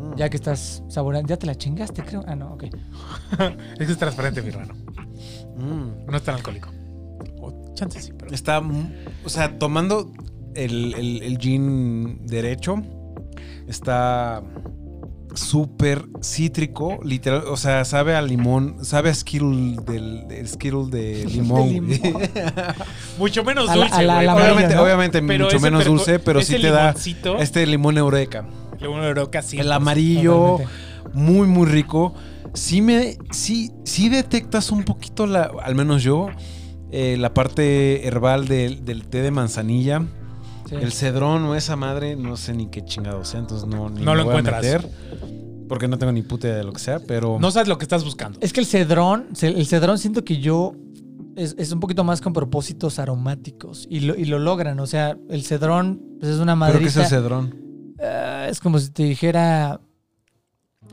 [0.00, 0.16] Mm.
[0.16, 2.24] Ya que estás saboreando, ya te la chingaste, creo.
[2.26, 2.64] Ah, no, ok.
[3.78, 4.74] Es que es transparente, mi hermano.
[5.58, 6.06] Mm.
[6.10, 6.70] No es tan alcohólico.
[7.40, 8.32] O chance sí, pero.
[8.32, 8.92] Está, mm,
[9.24, 10.12] o sea, tomando
[10.54, 12.76] el, el, el gin derecho,
[13.66, 14.42] está
[15.34, 21.24] súper cítrico, literal, o sea, sabe a limón, sabe a Skittle del, del Skittle de
[21.30, 21.86] limón.
[23.18, 24.26] Mucho menos dulce, a la- güey.
[24.26, 24.82] a la pero- obviamente, ¿no?
[24.82, 26.94] obviamente pero mucho menos perco- dulce, pero sí te da
[27.40, 28.44] este limón eureka.
[28.80, 30.74] limón eureka, sí, El pues, amarillo, Totalmente.
[31.12, 32.14] muy, muy rico.
[32.54, 36.28] Sí me, sí, sí detectas un poquito la, al menos yo,
[36.90, 40.02] eh, la parte herbal del, del té de manzanilla.
[40.68, 40.74] Sí.
[40.74, 44.10] El cedrón o esa madre, no sé ni qué chingado sea, entonces no, ni No
[44.12, 44.62] me lo voy a encuentras.
[44.62, 44.90] meter,
[45.66, 47.38] porque no tengo ni puta idea de lo que sea, pero...
[47.40, 48.38] No sabes lo que estás buscando.
[48.42, 50.74] Es que el cedrón, ce- el cedrón siento que yo
[51.36, 54.78] es, es un poquito más con propósitos aromáticos y lo, y lo logran.
[54.80, 57.54] O sea, el cedrón pues, es una ¿Pero qué es el cedrón?
[58.02, 59.80] Ah, es como si te dijera.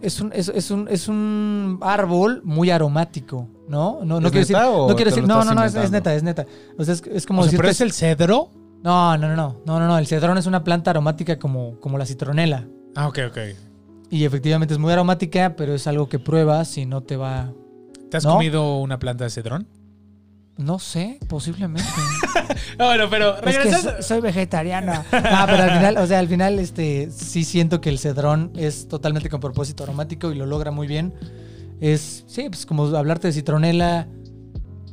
[0.05, 3.99] Es un, es, es un, es un árbol muy aromático, ¿no?
[4.03, 4.55] No, no ¿Es quiero decir.
[4.55, 5.27] No quiero decir.
[5.27, 6.45] No, no, no, es, neta, es neta.
[6.77, 8.49] O sea, es, es como O sea, decirte- pero es el cedro.
[8.83, 9.61] No, no, no, no.
[9.65, 9.97] No, no, no.
[9.97, 12.67] El cedrón es una planta aromática como, como la citronela.
[12.95, 13.37] Ah, ok, ok.
[14.11, 17.51] Y efectivamente es muy aromática, pero es algo que pruebas y no te va.
[18.11, 18.33] ¿Te has ¿No?
[18.33, 19.67] comido una planta de cedrón?
[20.57, 21.89] No sé, posiblemente.
[22.77, 23.91] No, bueno, pero Es que regresando.
[23.97, 25.05] so- soy vegetariana.
[25.11, 28.87] No, pero al final, o sea, al final, este, sí siento que el cedrón es
[28.87, 31.13] totalmente con propósito aromático y lo logra muy bien.
[31.79, 34.07] Es, sí, pues como hablarte de citronela,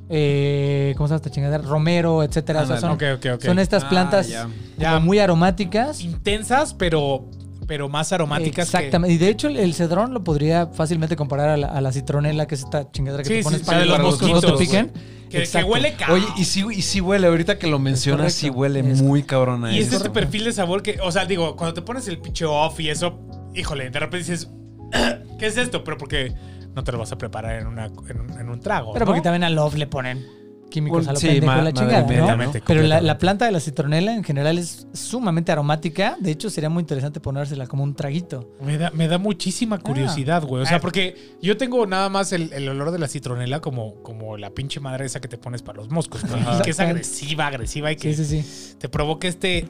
[0.08, 1.62] eh, ¿cómo se llama esta chingadera?
[1.62, 2.62] Romero, etcétera.
[2.62, 3.42] O sea, son, Ok, ok, ok.
[3.44, 4.48] son estas Ah, plantas ya.
[4.78, 4.94] Ya.
[4.94, 6.00] como muy aromáticas.
[6.00, 7.24] Intensas, pero,
[7.72, 8.68] pero más aromáticas.
[8.70, 9.14] que- Exactamente.
[9.14, 12.46] Y de hecho, el, el cedrón lo podría fácilmente comparar a la, a la citronela,
[12.46, 14.92] que es esta chingadera que Sí, te pones sí, para los no te mosquitos, piquen.
[15.30, 18.50] Que, que huele ca- Oye, y sí, y sí huele, ahorita que lo mencionas, sí
[18.50, 19.96] huele Es- muy cabrón a Y es eso.
[19.96, 22.90] este perfil de sabor que, o sea, digo, cuando te pones el pinche off y
[22.90, 23.18] eso,
[23.54, 24.50] híjole, de repente dices,
[25.38, 25.82] ¿qué es esto?
[25.82, 26.34] Pero porque
[26.74, 28.92] no te lo vas a preparar en, una, en, un, en un trago.
[28.92, 29.10] Pero ¿no?
[29.12, 30.26] porque también a Love le ponen
[30.72, 32.52] químicos a lo sí, pendejo ma- la chingada, ¿no?
[32.66, 36.16] Pero la, planta de la citronela en general es sumamente aromática.
[36.18, 38.50] De hecho, sería muy interesante ponérsela como un traguito.
[38.60, 40.62] Me da, me da muchísima curiosidad, güey.
[40.62, 40.80] O sea, Ah.
[40.80, 44.80] porque yo tengo nada más el, el olor de la citronela como, como la pinche
[44.80, 46.42] madre esa que te pones para los moscos, güey.
[46.64, 48.74] Que es agresiva, agresiva y que Sí, sí, sí.
[48.78, 49.68] te provoca este.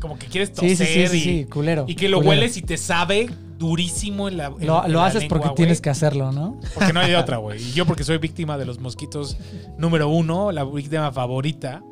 [0.00, 1.84] Como que quieres toser Sí, sí, sí, y, sí, culero.
[1.86, 2.30] y que lo culero.
[2.40, 3.28] hueles y te sabe
[3.58, 4.46] durísimo en la.
[4.46, 6.58] en- Lo, en lo la haces lengua, porque tienes que hacerlo, ¿no?
[6.74, 7.62] Porque no hay de otra, güey.
[7.62, 9.36] Y yo porque soy víctima de los mosquitos
[9.78, 11.82] número uno, la víctima favorita.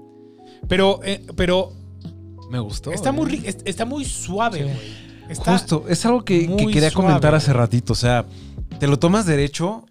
[0.67, 1.73] Pero, eh, pero
[2.51, 2.91] Me gustó.
[2.93, 3.13] está eh.
[3.13, 4.65] muy está muy suave, Sí.
[4.65, 5.09] güey.
[5.29, 7.93] Está- Justo, es algo que, quería suave, comentar hace ratito.
[7.93, 8.25] O sea,
[8.79, 9.85] te lo tomas derecho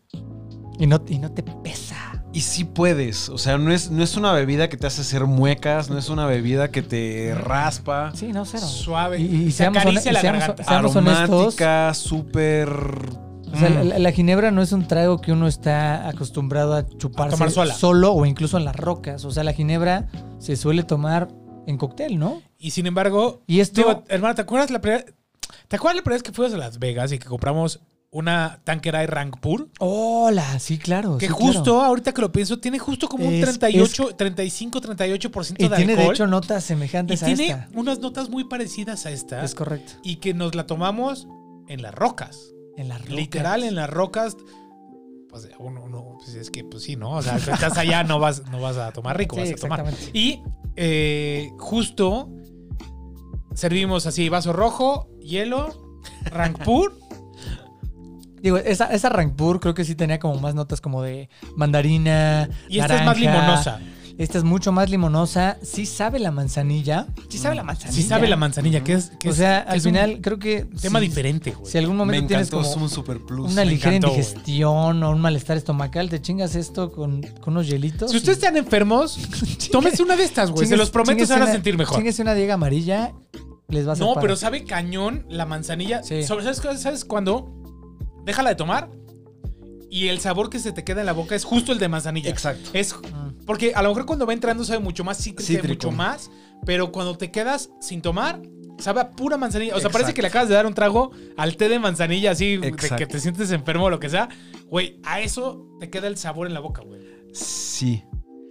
[0.80, 1.96] Y no, y no te pesa.
[2.38, 3.30] Y sí puedes.
[3.30, 6.10] O sea, no es, no es una bebida que te hace hacer muecas, no es
[6.10, 8.12] una bebida que te raspa.
[8.14, 8.66] Sí, no, cero.
[8.68, 9.20] suave.
[9.20, 10.64] Y, y Se seamos, acaricia la y seamos- garganta.
[10.64, 10.96] seamos.
[10.96, 12.70] Aromática, súper.
[12.70, 13.88] O sea, Mm.
[13.90, 17.74] la, la ginebra no es un trago que uno está acostumbrado a chuparse tomar sola.
[17.74, 19.24] solo o incluso en las rocas.
[19.26, 20.08] O sea, la ginebra
[20.38, 21.30] se suele tomar
[21.66, 22.42] en cóctel, ¿no?
[22.60, 23.82] Y sin embargo, Y esto...
[23.82, 25.04] digo, hermano, ¿te acuerdas la primera,
[25.68, 27.80] ¿te acuerdas la primera vez que fuimos a Las Vegas y que compramos
[28.12, 29.70] una tanquera de Rangpur?
[29.80, 31.18] Hola, sí, claro.
[31.18, 31.82] Que sí, justo, claro.
[31.84, 35.94] ahorita que lo pienso, tiene justo como un Es- 38, 35, 38% Y de tiene
[35.96, 36.16] de alcohol.
[36.16, 37.68] hecho notas y semejantes a tiene esta.
[37.74, 39.44] unas notas muy parecidas a esta.
[39.44, 39.94] Es correcto.
[40.04, 41.28] y que nos la tomamos
[41.68, 42.54] en las rocas.
[42.78, 43.16] En las rocas.
[43.16, 44.38] Literal, en las rocas.
[45.30, 47.12] Pues uno, uno, pues es que, pues sí, ¿no?
[47.12, 49.56] O sea, si estás allá, no vas, no vas a tomar rico, Sí, vas a
[49.56, 49.80] tomar.
[49.82, 50.18] exactamente.
[50.18, 50.42] Y
[50.78, 52.30] eh, justo
[53.54, 56.98] servimos así, vaso rojo, hielo, Rangpur.
[58.42, 62.50] Digo, esa, esa Rangpur creo que sí tenía como más notas como de mandarina.
[62.70, 63.80] Y esta es más limonosa.
[64.18, 65.58] Esta es mucho más limonosa.
[65.62, 67.06] Sí sabe la manzanilla.
[67.30, 67.96] Sí sabe la manzanilla.
[67.96, 69.12] Sí sabe la manzanilla, que es.
[69.20, 70.66] Que O sea, al es un final creo que.
[70.82, 71.72] tema si- diferente, güey.
[71.72, 73.52] Si algún Me momento tienes encantó, como un super plus.
[73.52, 74.20] una me ligera encantó, güey.
[74.22, 78.10] indigestión o un malestar estomacal, te chingas esto con, con unos hielitos.
[78.10, 79.20] Si ustedes están enfermos,
[79.72, 80.66] tómense una de estas, güey.
[80.66, 81.98] Se los prometo, se van a una- sentir mejor.
[81.98, 83.14] Chingues una diega amarilla,
[83.68, 86.02] les va a No, pero sabe cañón la manzanilla.
[86.02, 86.24] Sí.
[86.24, 87.54] ¿Sabes, ¿Sabes cuándo?
[88.28, 88.90] Déjala de tomar
[89.90, 92.30] y el sabor que se te queda en la boca es justo el de manzanilla.
[92.30, 92.70] Exacto.
[92.74, 93.46] Es Mm.
[93.46, 95.88] porque a lo mejor cuando va entrando sabe mucho más cítrico, Cítrico.
[95.88, 96.30] mucho más,
[96.66, 98.42] pero cuando te quedas sin tomar
[98.80, 99.76] sabe a pura manzanilla.
[99.76, 102.58] O sea, parece que le acabas de dar un trago al té de manzanilla así
[102.58, 104.30] de que te sientes enfermo o lo que sea.
[104.68, 107.02] Güey, a eso te queda el sabor en la boca, güey.
[107.34, 108.04] Sí.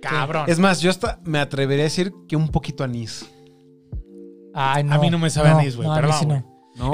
[0.02, 0.46] Cabrón.
[0.48, 3.24] Es más, yo hasta me atrevería a decir que un poquito anís.
[4.54, 4.94] Ay, no.
[4.94, 6.00] A mí no me sabe anís, güey, No, a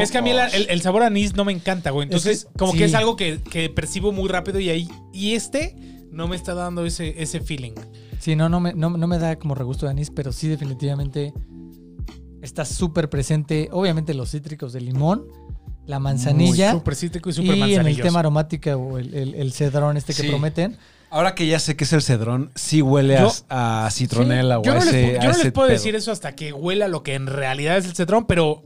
[0.01, 2.05] Es que a mí el, el- el sabor a anís no me encanta, güey.
[2.07, 2.79] Entonces, Es que- como sí.
[2.79, 4.89] que es algo que, que percibo muy rápido y ahí.
[5.13, 5.75] Y este
[6.11, 7.73] no me está dando ese, ese feeling.
[8.21, 11.33] Sí, no, no me, no, no me da como regusto de anís, pero sí definitivamente
[12.43, 13.69] está súper presente.
[13.73, 15.25] Obviamente los cítricos de limón,
[15.87, 18.03] la manzanilla Súper cítrico y y súper en el manzanilloso.
[18.05, 20.29] tema aromática o el, el- el cedrón este que Sí.
[20.29, 20.77] prometen.
[21.11, 24.63] Ahora que ya sé que es el cedrón, sí huele a- Yo- a, citronela o
[24.63, 25.77] Yo a no, ese pu- yo a no ese les puedo pedo.
[25.77, 28.63] decir eso hasta que huela lo que en realidad es el cedrón, pero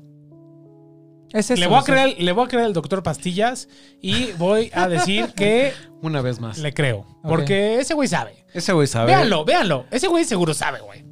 [1.32, 3.68] Es eso, le, voy a creer, le voy a creer al doctor Pastillas
[4.00, 5.72] y voy a decir que
[6.02, 6.58] Una vez más.
[6.58, 7.06] le creo.
[7.22, 8.44] Porque ese güey sabe.
[8.54, 9.06] Ese güey sabe.
[9.06, 9.86] Véanlo, véanlo.
[9.90, 11.04] Ese güey seguro sabe, güey.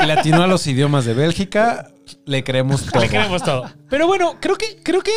[0.06, 1.90] Le atinó a los idiomas de Bélgica.
[2.24, 3.02] Le creemos todo.
[3.02, 3.70] Le creemos todo.
[3.88, 5.12] Pero bueno, creo que, creo que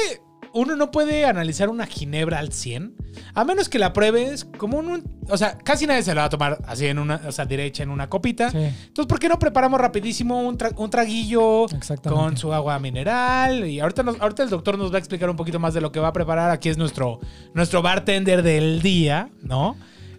[0.53, 2.95] uno no puede analizar una ginebra al 100,
[3.33, 5.03] a menos que la pruebes como un...
[5.29, 7.83] O sea, casi nadie se la va a tomar así en una, o sea, derecha
[7.83, 8.49] en una copita.
[8.51, 11.65] Sí, Entonces, ¿por qué no preparamos rapidísimo un, tra- un traguillo
[12.03, 13.67] con su agua mineral?
[13.67, 15.91] Y ahorita, nos- ahorita el doctor nos va a explicar un poquito más de lo
[15.91, 16.51] que va a preparar.
[16.51, 17.19] Aquí es nuestro,
[17.53, 19.75] nuestro bartender del día, ¿no?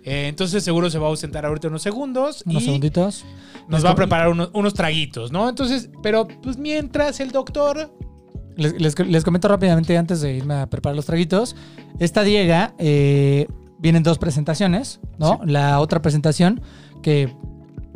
[0.07, 3.25] Eh, entonces seguro se va a ausentar ahorita unos segundos Unos y segunditos.
[3.69, 5.49] nos va a preparar unos, unos traguitos, ¿no?
[5.49, 7.91] Entonces, pero pues mientras el doctor...
[8.57, 11.57] Les, les- les comento rápidamente antes de irme a preparar los traguitos.
[11.99, 13.47] Esta Diega, eh,
[13.79, 15.41] vienen dos presentaciones, ¿no?
[15.45, 16.61] La otra presentación
[17.03, 17.35] que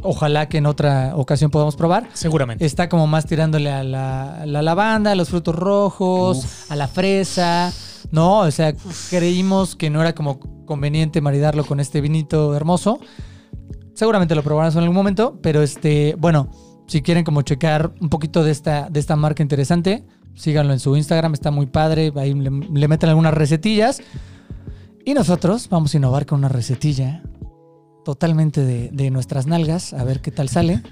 [0.03, 2.09] ojalá que en otra ocasión podamos probar.
[2.13, 2.65] Seguramente.
[2.65, 7.73] Está como más tirándole a la, la lavanda, a los frutos rojos, a la fresa,
[8.11, 8.41] ¿no?
[8.41, 8.75] O sea,
[9.11, 12.99] creímos que no era como conveniente maridarlo con este vinito hermoso.
[13.95, 16.51] Seguramente lo probarás en algún momento, pero este, bueno,
[16.87, 20.05] si quieren como checar un poquito de esta, de esta marca interesante,
[20.39, 24.01] síganlo en su Instagram, está muy padre, ahí le, le meten algunas recetillas.
[25.05, 27.23] Y nosotros vamos a innovar con una recetilla
[28.05, 30.83] totalmente de, de nuestras nalgas, a ver qué tal sale.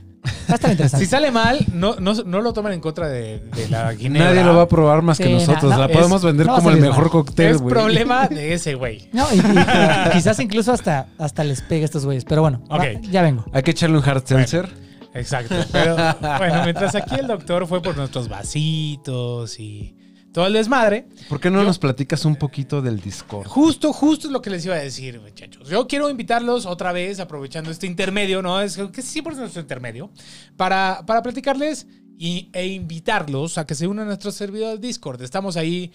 [0.48, 1.04] Va a estar interesante.
[1.06, 4.30] Si sale mal, no, no, no lo tomen en contra de, de la ginebra.
[4.30, 5.70] Nadie lo va a probar más que nosotros.
[5.70, 7.10] no, la es- podemos vender no como el mejor mal.
[7.10, 7.72] cóctel, Es güey.
[7.74, 9.08] problema de ese güey.
[9.12, 12.24] No, y, y- y quizás incluso hasta, hasta les pegue a estos güeyes.
[12.24, 13.44] Pero bueno, va, ya vengo.
[13.52, 14.85] Hay que echarle un hard seltzer.
[15.16, 15.54] Exacto.
[15.72, 15.96] Pero
[16.38, 19.94] bueno, mientras aquí el doctor fue por nuestros vasitos y
[20.32, 21.06] todo el desmadre.
[21.28, 23.46] ¿Por qué no Yo- nos platicas un poquito del Discord?
[23.46, 25.68] Justo, justo es lo que les iba a decir, muchachos.
[25.68, 28.60] Yo quiero invitarlos otra vez, aprovechando este intermedio, ¿no?
[28.60, 30.10] Es que siempre es nuestro intermedio,
[30.56, 31.86] para, para platicarles
[32.18, 35.22] y, e invitarlos a que se unan a nuestro servidor de Discord.
[35.22, 35.90] Estamos ahí,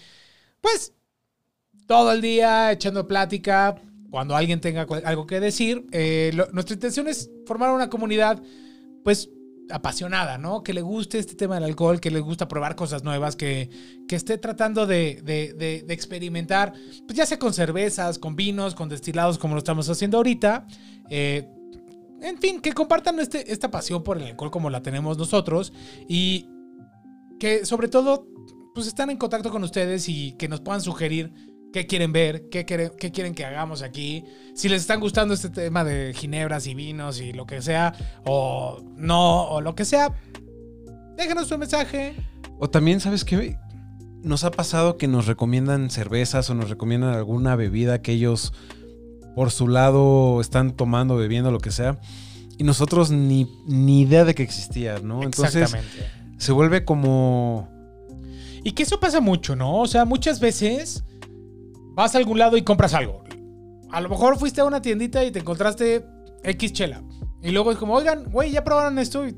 [0.60, 0.94] pues,
[1.86, 3.76] todo el día echando plática.
[4.10, 8.42] Cuando alguien tenga algo que decir, Eh, lo- nuestra intención es formar una comunidad,
[9.04, 9.30] pues,
[9.70, 10.64] apasionada, ¿no?
[10.64, 13.70] Que le guste este tema del alcohol, que le gusta probar cosas nuevas, que,
[14.08, 15.54] que esté tratando de, de-
[15.86, 16.74] de- experimentar,
[17.08, 20.68] pues ya sea con cervezas, con vinos, con destilados, como lo estamos haciendo ahorita.
[21.10, 21.48] Eh,
[22.22, 25.72] en fin, que compartan este, esta pasión por el alcohol como la tenemos nosotros
[26.08, 26.48] y
[27.40, 28.28] que sobre todo
[28.76, 31.34] pues están en contacto con ustedes y que nos puedan sugerir
[31.72, 35.50] qué quieren ver, qué, quiere- qué quieren que hagamos aquí, si les están gustando este
[35.50, 37.94] tema de ginebras y vinos y lo que sea,
[38.26, 40.14] o no, o lo que sea,
[41.18, 42.16] déjenos su mensaje.
[42.60, 43.58] O también, ¿sabes qué?
[44.24, 48.54] Nos ha pasado que nos recomiendan cervezas o nos recomiendan alguna bebida que ellos
[49.36, 52.00] por su lado están tomando, bebiendo, lo que sea.
[52.58, 55.24] Y nosotros ni, ni idea de que existía, ¿no?
[55.24, 55.72] Entonces
[56.38, 57.68] se vuelve como...
[58.64, 59.80] Y que eso pasa mucho, ¿no?
[59.80, 61.04] O sea, muchas veces
[62.02, 63.24] vas a algún lado y compras algo.
[63.92, 66.06] A lo mejor fuiste a una tiendita y te encontraste
[66.44, 67.04] X chela.
[67.42, 69.28] Y luego es como, oigan, güey, ya probaron esto.
[69.28, 69.36] Y...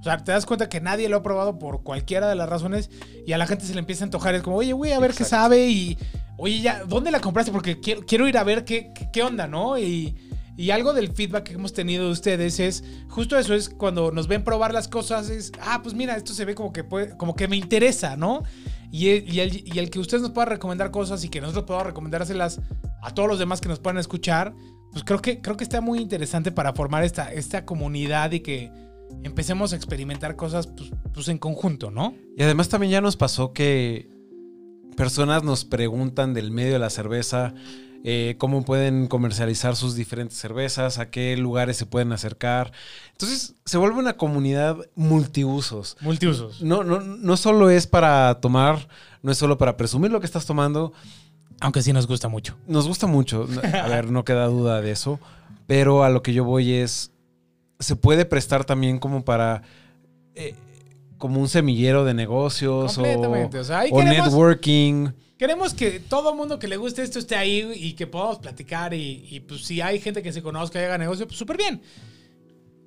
[0.00, 2.90] O sea, te das cuenta que nadie lo ha probado por cualquiera de las razones
[3.26, 4.34] y a la gente se le empieza a antojar.
[4.34, 5.98] Es como, oye, güey, a ver qué sabe y,
[6.36, 7.50] oye, ya, ¿dónde la compraste?
[7.50, 9.76] Porque quiero, quiero ir a ver qué, qué, qué onda, ¿no?
[9.76, 10.14] Y,
[10.56, 14.26] y algo del feedback que hemos tenido de ustedes es justo eso, es cuando nos
[14.28, 17.36] ven probar las cosas, es, ah, pues mira, esto se ve como que, puede, como
[17.36, 18.42] que me interesa, ¿no?
[18.90, 19.08] Y
[19.40, 22.60] el, que ustedes nos puedan recomendar cosas y que nosotros podamos recomendárselas
[23.02, 24.54] a todos los demás que nos puedan escuchar,
[24.92, 28.72] pues creo que, creo que está muy interesante para formar esta, esta comunidad y que
[29.22, 32.14] empecemos a experimentar cosas pues, pues en conjunto, ¿no?
[32.36, 34.08] Y además también ya nos pasó que
[34.96, 37.54] personas nos preguntan del medio de la cerveza,
[38.04, 42.72] eh, cómo pueden comercializar sus diferentes cervezas, a qué lugares se pueden acercar.
[43.12, 45.96] Entonces se vuelve una comunidad multiusos.
[46.00, 46.62] Multiusos.
[46.62, 48.88] No, no, no solo es para tomar,
[49.22, 50.92] no es solo para presumir lo que estás tomando.
[51.60, 52.56] Aunque sí nos gusta mucho.
[52.66, 53.48] Nos gusta mucho.
[53.82, 55.18] A ver, no queda duda de eso.
[55.66, 57.10] Pero a lo que yo voy es.
[57.80, 59.62] Se puede prestar también como para.
[60.34, 60.54] eh,
[61.18, 63.02] como un semillero de negocios o.
[63.02, 65.08] O sea, ahí o queremos, networking.
[65.38, 69.26] Queremos que todo mundo que le guste esto esté ahí y que podamos platicar y,
[69.30, 71.80] y, pues si hay gente que se conozca y haga negocio, pues súper bien.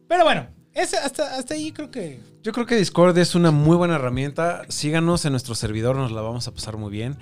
[0.07, 2.19] Pero bueno, ese- hasta, hasta ahí creo que...
[2.43, 4.63] Yo creo que Discord es una muy buena herramienta.
[4.67, 7.17] Síganos en nuestro servidor, nos la vamos a pasar muy bien.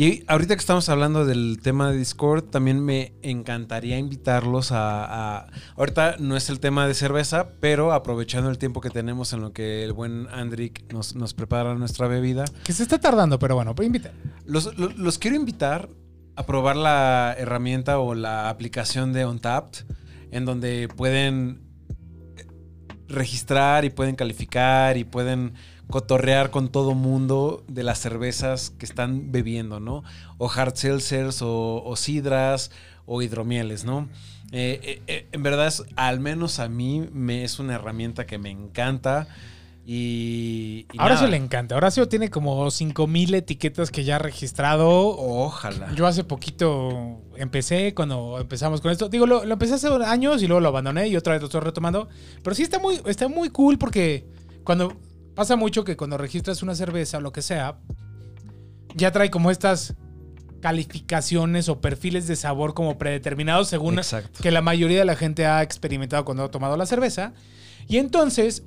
[0.00, 5.46] Y ahorita que estamos hablando del tema de Discord, también me encantaría invitarlos a, a-
[5.76, 9.52] Ahorita no es el tema de cerveza, pero aprovechando el tiempo que tenemos en lo
[9.52, 13.74] que el buen Andrick nos, nos prepara nuestra bebida, Que se está tardando, pero bueno,
[13.74, 14.12] pues invita.
[14.46, 15.88] los, los- los quiero invitar
[16.36, 19.80] a probar la herramienta o la aplicación de Untapped,
[20.30, 21.60] en donde pueden
[23.08, 25.54] registrar y pueden calificar y pueden
[25.90, 30.04] cotorrear con todo mundo de las cervezas que están bebiendo, ¿no?
[30.36, 32.70] O hard seltzers, o, o sidras,
[33.06, 34.08] o hidromieles, ¿no?
[34.52, 38.38] Eh, eh, eh, en verdad, es- al menos a mí me es una herramienta que
[38.38, 39.28] me encanta.
[39.90, 41.74] Y, y Horacio nada, le encanta.
[41.74, 44.88] Horacio tiene como 5000 etiquetas que ya ha registrado.
[45.16, 45.94] Ojalá.
[45.94, 49.08] Yo hace poquito empecé, cuando empezamos con esto.
[49.08, 51.62] Digo, lo, lo empecé hace años y luego lo abandoné y otra vez lo estoy
[51.62, 52.08] retomando.
[52.42, 54.26] Pero sí está muy, está muy cool porque
[54.62, 54.92] cuando
[55.38, 57.78] pasa mucho que cuando registras una cerveza o lo que sea,
[58.96, 59.94] ya trae como estas
[60.60, 64.42] calificaciones o perfiles de sabor como predeterminados según Exacto.
[64.42, 67.34] que la mayoría de la gente ha experimentado cuando ha tomado la cerveza.
[67.86, 68.64] Y entonces,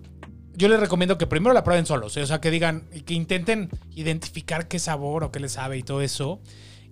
[0.56, 2.16] yo les recomiendo que primero la prueben solos.
[2.16, 2.22] ¿eh?
[2.22, 5.84] O sea, que digan, y que intenten identificar qué sabor o qué les sabe y
[5.84, 6.40] todo eso.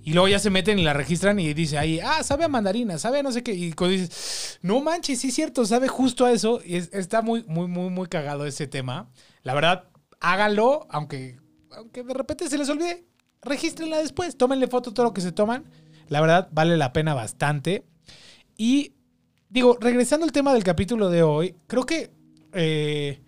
[0.04, 2.98] Y luego ya se meten y la registran y dice ahí, ah, sabe a mandarina,
[2.98, 3.54] sabe a no sé qué.
[3.54, 6.62] Y cuando dices, no manches, sí es cierto, sabe justo a eso.
[6.66, 9.10] Y es- está muy, muy, muy, muy cagado ese tema.
[9.44, 9.90] La verdad,
[10.20, 11.38] háganlo, aunque,
[11.72, 13.06] aunque de repente se les olvide,
[13.42, 14.36] regístrenla después.
[14.38, 15.66] Tómenle foto todo lo que se toman.
[16.08, 17.86] La verdad, vale la pena bastante.
[18.58, 18.94] Y
[19.50, 22.10] digo, regresando al tema del capítulo de hoy, creo que
[22.54, 23.22] eh,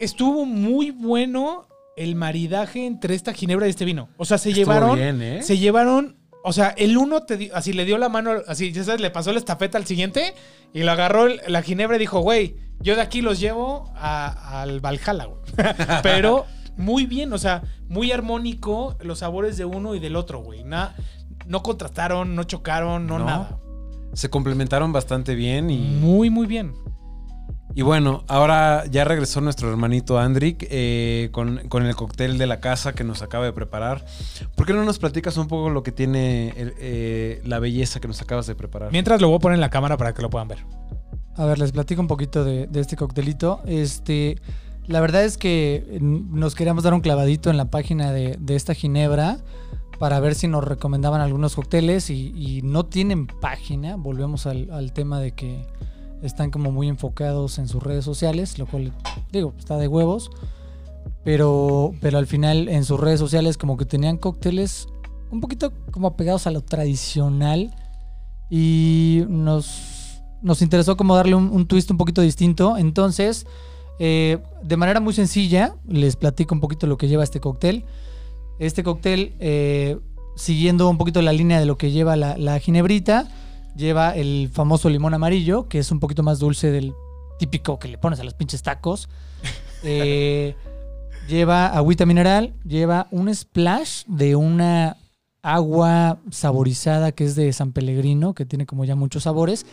[0.00, 4.08] estuvo muy bueno el maridaje entre esta ginebra y este vino.
[4.18, 5.42] O sea, se Estuvo llevaron, bien, ¿eh?
[5.42, 8.84] se llevaron, o sea, el uno te di- así le dio la mano, así, ya
[8.84, 10.34] sabes, le pasó la estafeta al siguiente
[10.72, 14.60] y lo agarró el- la ginebra y dijo, güey, yo de aquí los llevo a-
[14.62, 15.40] al Valhalla, güey.
[16.02, 16.44] Pero
[16.76, 20.62] muy bien, o sea, muy armónico los sabores de uno y del otro, güey.
[20.64, 20.94] Na-
[21.46, 23.24] no contrastaron, no chocaron, no, No.
[23.24, 23.58] nada.
[24.12, 25.78] Se complementaron bastante bien y...
[25.78, 26.74] Muy, muy bien.
[27.76, 32.58] Y bueno, ahora ya regresó nuestro hermanito Andrick eh, con, con el cóctel de la
[32.58, 34.06] casa que nos acaba de preparar.
[34.54, 38.08] ¿Por qué no nos platicas un poco lo que tiene el- eh, la belleza que
[38.08, 38.92] nos acabas de preparar?
[38.92, 40.60] Mientras lo voy a poner en la cámara para que lo puedan ver.
[41.36, 43.60] A ver, les platico un poquito de, de este coctelito.
[43.66, 44.40] Este,
[44.86, 48.72] la verdad es que nos queríamos dar un clavadito en la página de, de esta
[48.72, 49.36] ginebra
[49.98, 53.96] para ver si nos recomendaban algunos cócteles y, y no tienen página.
[53.96, 55.66] Volvemos al, al tema de que
[56.22, 58.92] están como muy enfocados en sus redes sociales, lo cual,
[59.32, 60.30] digo, está de huevos.
[61.24, 64.88] Pero, pero al final en sus redes sociales como que tenían cócteles
[65.30, 67.74] un poquito como apegados a lo tradicional
[68.48, 72.76] y nos, nos interesó como darle un, twist un poquito distinto.
[72.76, 73.46] Entonces,
[73.98, 77.84] eh, de manera muy sencilla, les platico un poquito lo que lleva este cóctel.
[78.58, 79.98] Este cóctel, eh,
[80.36, 83.28] siguiendo un poquito la línea de lo que lleva la ginebrita,
[83.76, 86.92] lleva el famoso limón amarillo, que es un poquito más dulce del
[87.38, 89.08] típico que le pones a los pinches tacos.
[89.84, 90.56] Eh,
[91.28, 94.96] lleva agüita mineral, lleva un splash de una
[95.42, 99.64] agua saborizada que es de San Pellegrino, que tiene como ya muchos sabores.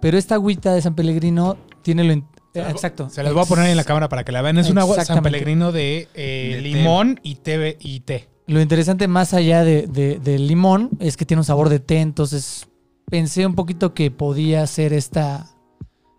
[0.00, 2.14] Pero esta agüita de San Pellegrino tiene lo...
[2.54, 3.08] las- Exacto.
[3.10, 4.58] Se las voy a poner en la cámara para que la vean.
[4.58, 5.22] Es un agua San.
[5.22, 6.60] Pellegrino de, eh, De té.
[6.62, 8.28] limón y té, y té.
[8.46, 12.00] Lo interesante más allá de- de- del limón es que tiene un sabor de té,
[12.00, 12.68] entonces
[13.10, 15.46] pensé un poquito que podía ser esta,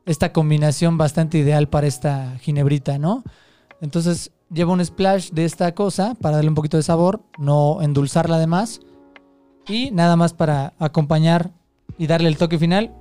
[0.06, 3.24] esta combinación bastante ideal para esta ginebrita, ¿no?
[3.82, 8.40] Entonces lleva un splash de esta cosa para darle un poquito de sabor, no endulzarla
[8.40, 8.80] de más
[9.68, 11.52] y nada más para acompañar
[11.98, 12.94] y darle el toque final,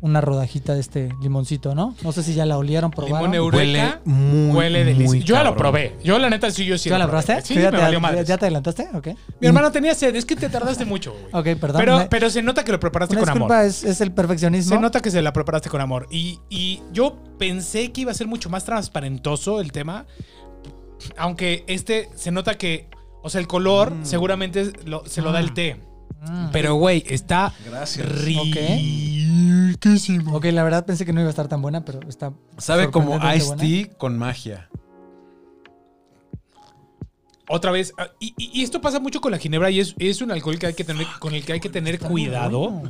[0.00, 1.94] una rodajita de este limoncito, ¿no?
[2.02, 3.18] No sé si ya la olieron, probaron.
[3.30, 3.58] Limón eureka.
[3.64, 5.24] Huele muy, Huele muy delicioso.
[5.26, 5.96] Yo ya lo probé.
[6.04, 7.40] Yo la neta sí, yo sí ¿Ya la probaste?
[7.42, 8.26] Sí, ¿Tú ya, me te, valió ya- madres.
[8.28, 8.88] ya te adelantaste?
[8.94, 9.08] Ok.
[9.40, 10.14] Mi hermano tenía sed.
[10.14, 11.54] Es que te tardaste mucho, güey.
[11.54, 12.06] Ok, perdón.
[12.10, 13.48] Pero, se nota que lo preparaste una con amor.
[13.48, 14.74] disculpa, es, es el perfeccionismo.
[14.74, 16.06] Se nota que se la preparaste con amor.
[16.10, 20.06] Y, y yo pensé que iba a ser mucho más transparentoso el tema.
[21.16, 22.88] Aunque este se nota que,
[23.22, 25.76] o sea, el color seguramente lo- se lo da el té.
[26.28, 26.46] Mm.
[26.50, 28.06] Pero, güey, está Gracias.
[29.66, 30.36] Riquísimo.
[30.36, 32.32] Ok, la verdad pensé que no iba a estar tan buena, pero está.
[32.58, 33.54] Sabe como Ice.
[33.56, 34.68] Tea con magia.
[37.48, 40.20] Otra vez, ah, y, y- y esto pasa mucho con la ginebra y es, es
[40.20, 42.82] un alcohol que hay que tener, con el que hay que tener cuidado.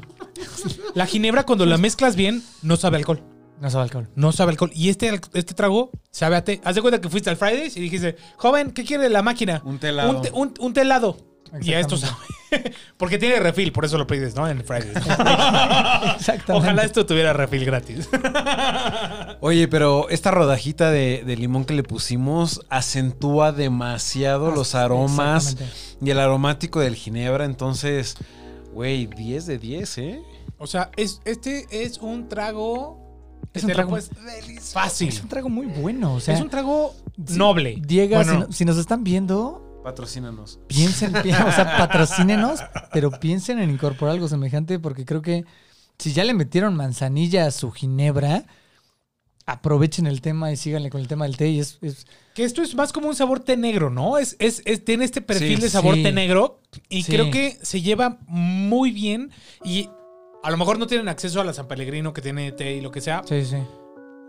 [0.94, 3.22] La ginebra cuando la mezclas bien no sabe a alcohol.
[3.60, 4.08] No sabe alcohol.
[4.14, 4.70] No sabe a alcohol.
[4.74, 6.62] Y este, este trago sabe a té.
[6.64, 9.60] Haz de cuenta que fuiste al Fridays y dijiste, joven, ¿qué quiere la máquina?
[9.64, 10.22] Un té helado.
[10.32, 11.18] Un, helado.
[11.60, 12.14] Y a esto sabe.
[12.96, 14.48] Porque tiene refil, por eso lo pides, ¿no?
[14.48, 14.96] En Fridays.
[14.96, 16.52] Exactamente.
[16.52, 18.08] Ojalá esto tuviera refil gratis.
[19.40, 25.76] Oye, pero esta rodajita de, de limón que le pusimos acentúa demasiado los aromas Exactamente.
[26.02, 27.44] y el aromático del ginebra.
[27.44, 28.16] Entonces,
[28.72, 30.20] güey, 10 de 10, ¿eh?
[30.58, 33.04] O sea, es, este es un trago.
[33.52, 33.96] Es un trago
[34.72, 35.08] fácil.
[35.08, 36.14] Es un trago muy bueno.
[36.14, 37.76] O sea, es un trago noble.
[37.80, 40.58] Diego, Bueno, si, no- si nos están viendo, Patrocínanos.
[40.66, 42.58] piensen, pi- o sea, patrocínenos,
[42.92, 45.44] pero piensen en incorporar algo semejante porque creo que
[45.96, 48.46] si ya le metieron manzanilla a su ginebra,
[49.46, 51.48] aprovechen el tema y síganle con el tema del té.
[51.50, 54.18] Y es, es- Que esto es más como un sabor té negro, ¿no?
[54.18, 56.02] Es, es, es- tiene este perfil Sí, de sabor sí.
[56.02, 57.12] té negro y Sí.
[57.12, 59.30] creo que se lleva muy bien
[59.64, 59.88] y
[60.42, 62.90] a lo mejor no tienen acceso a la San Pellegrino que tiene té y lo
[62.90, 63.22] que sea.
[63.24, 63.58] sí, sí.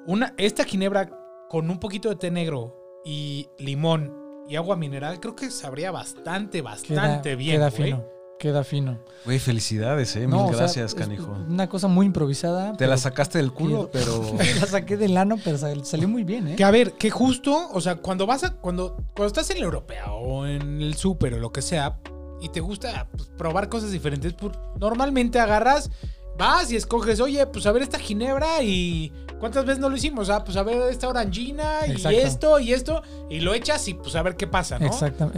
[0.05, 1.10] Una, esta ginebra
[1.49, 4.14] con un poquito de té negro y limón
[4.48, 7.58] y agua mineral creo que sabría bastante, Queda, bastante bien.
[7.58, 7.84] queda güey.
[7.84, 8.06] fino.
[8.39, 9.00] Queda fino.
[9.26, 10.28] Güey, felicidades, eh.
[10.28, 11.32] No, Mil o sea, gracias, canijo.
[11.50, 12.74] Una cosa muy improvisada.
[12.78, 14.22] Te la sacaste del culo, pero.
[14.60, 16.56] la saqué del ano, pero sal- salió muy bien, ¿eh?
[16.56, 19.66] Que a ver, que justo, o sea, cuando vas a, cuando, cuando estás en la
[19.66, 21.98] europea o en el súper o lo que sea,
[22.39, 25.89] y te gusta pues, probar cosas diferentes, pues, normalmente agarras,
[26.38, 30.30] vas y escoges, oye, pues a ver esta ginebra y ¿cuántas veces no lo hicimos?
[30.30, 32.18] Ah, pues a ver esta orangina y Exacto.
[32.20, 34.86] esto y esto, y lo echas y pues a ver qué pasa, ¿no?
[34.86, 34.92] Al-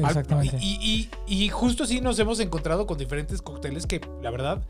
[0.04, 0.58] exactamente.
[0.62, 4.62] Y, y- y justo sí nos hemos encontrado con diferentes cócteles que, la verdad,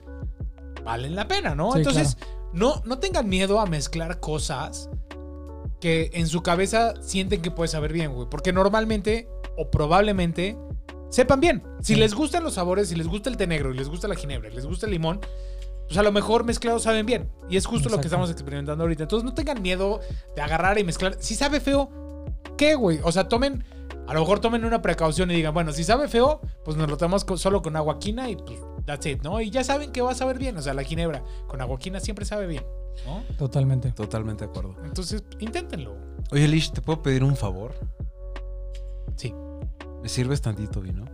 [0.84, 1.72] valen la pena, ¿no?
[1.74, 2.18] Sí, Entonces,
[2.54, 4.90] no, no tengan miedo a mezclar cosas
[5.80, 8.28] que en su cabeza sienten que puede saber bien, güey.
[8.30, 9.28] Porque normalmente
[9.58, 10.58] o probablemente
[11.10, 11.64] sepan bien.
[11.82, 12.00] Si Sí.
[12.00, 14.50] les gustan los sabores, si les gusta el té negro, y les gusta la ginebra,
[14.50, 15.22] y les gusta el limón,
[15.90, 17.30] pues a lo mejor mezclados saben bien.
[17.50, 19.04] Y es justo lo que estamos experimentando ahorita.
[19.04, 20.00] Entonces no tengan miedo
[20.36, 21.18] de agarrar y mezclar.
[21.20, 21.90] Si sabe feo,
[22.58, 23.00] ¿qué, güey?
[23.04, 23.66] O sea, tomen,
[24.08, 26.96] a lo mejor tomen una precaución y digan, bueno, si sabe feo, pues nos lo
[26.96, 29.42] tomamos con- solo con agua quina y pues that's it, ¿no?
[29.42, 30.56] Y ya saben que va a saber bien.
[30.58, 32.64] O sea, la ginebra con agua quina siempre sabe bien,
[33.08, 33.24] ¿no?
[33.38, 33.92] Totalmente.
[33.92, 34.76] Totalmente de acuerdo.
[34.86, 35.96] Entonces, inténtenlo.
[36.32, 37.74] Oye, Lish, ¿te puedo pedir un favor?
[39.16, 39.34] Sí.
[40.04, 41.06] ¿Me sirves tantito vino?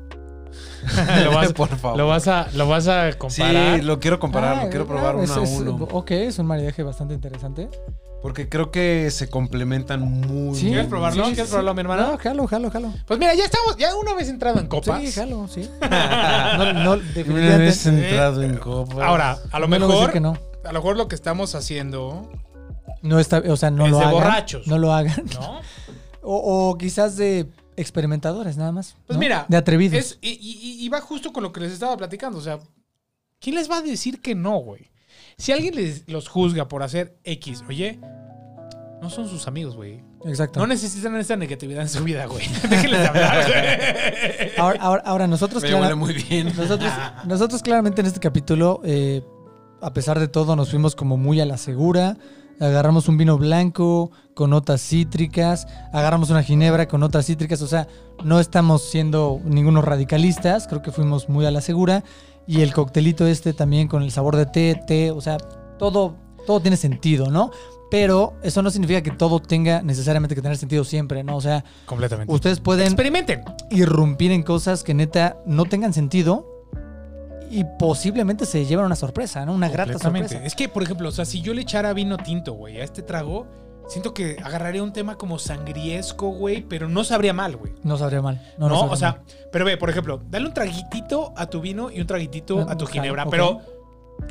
[1.23, 1.97] lo, vas, Por favor.
[1.97, 3.79] lo vas a, lo vas a comparar.
[3.79, 5.87] Sí, lo quiero comparar, Ah, lo quiero ah, probar es- uno a es- uno.
[5.91, 7.69] Ok, es un maridaje bastante interesante.
[8.21, 11.21] Porque creo que se complementan muy Sí, ¿Quieres probarlo?
[11.23, 11.35] bien.
[11.35, 12.07] ¿Quieres probarlo, mi hermana?
[12.07, 12.91] No, jalo, jalo, jalo.
[13.05, 14.99] Pues mira, ya estamos, ya una vez entrado en copas.
[15.01, 15.69] Sí, jalo, sí.
[15.81, 17.57] no, no, Una definitivamente.
[17.59, 19.05] vez entrado en copa.
[19.05, 20.37] Ahora, a lo mejor, decir que no.
[20.63, 22.27] a lo mejor lo que estamos haciendo,
[23.03, 24.13] No está, o sea, no Es lo de hagan.
[24.15, 24.65] borrachos.
[24.67, 25.23] No lo hagan.
[25.35, 25.59] ¿no?
[26.23, 27.45] O, o quizás de
[27.77, 28.95] experimentadores, nada más.
[29.07, 29.19] Pues ¿no?
[29.19, 29.97] mira, De atrevidos.
[29.99, 32.37] Es, y, y- y va justo con lo que les estaba platicando.
[32.37, 32.59] O sea,
[33.39, 34.89] ¿quién les va a decir que no, güey?
[35.37, 37.99] Si alguien les, los juzga por hacer X, oye,
[39.01, 40.01] no son sus amigos, güey.
[40.25, 40.59] Exacto.
[40.59, 42.45] No necesitan esa negatividad en su vida, güey.
[42.69, 44.51] Déjenles de hablar, güey.
[44.57, 46.47] Ahora, ahora, ahora nosotros, Me clara- huele muy bien.
[46.55, 46.91] nosotros,
[47.25, 49.21] nosotros claramente en este capítulo, eh,
[49.81, 52.17] a pesar de todo, nos fuimos como muy a la segura.
[52.59, 57.87] Agarramos un vino blanco con notas cítricas, agarramos una ginebra con notas cítricas, o sea,
[58.23, 62.03] no estamos siendo ningunos radicalistas, creo que fuimos muy a la segura.
[62.47, 65.37] Y el coctelito este también con el sabor de té, té, o sea,
[65.79, 67.51] todo, todo tiene sentido, ¿no?
[67.91, 71.35] Pero eso no significa que todo tenga necesariamente que tener sentido siempre, ¿no?
[71.37, 72.33] O sea, Completamente.
[72.33, 73.43] ustedes pueden Experimenten.
[73.71, 76.45] irrumpir en cosas que neta no tengan sentido
[77.51, 79.53] y posiblemente se llevan una sorpresa, ¿no?
[79.53, 80.43] Una grata sorpresa.
[80.43, 83.01] Es que, por ejemplo, o sea, si yo le echara vino tinto, güey, a este
[83.01, 83.47] trago,
[83.87, 87.73] siento que agarraría un tema como sangriesco, güey, pero no sabría mal, güey.
[87.83, 88.41] No sabría mal.
[88.57, 89.21] No, No, no o sea, mal.
[89.51, 92.77] pero ve, por ejemplo, dale un traguitito a tu vino y un traguitito Ah, a
[92.77, 93.61] tu ginebra, pero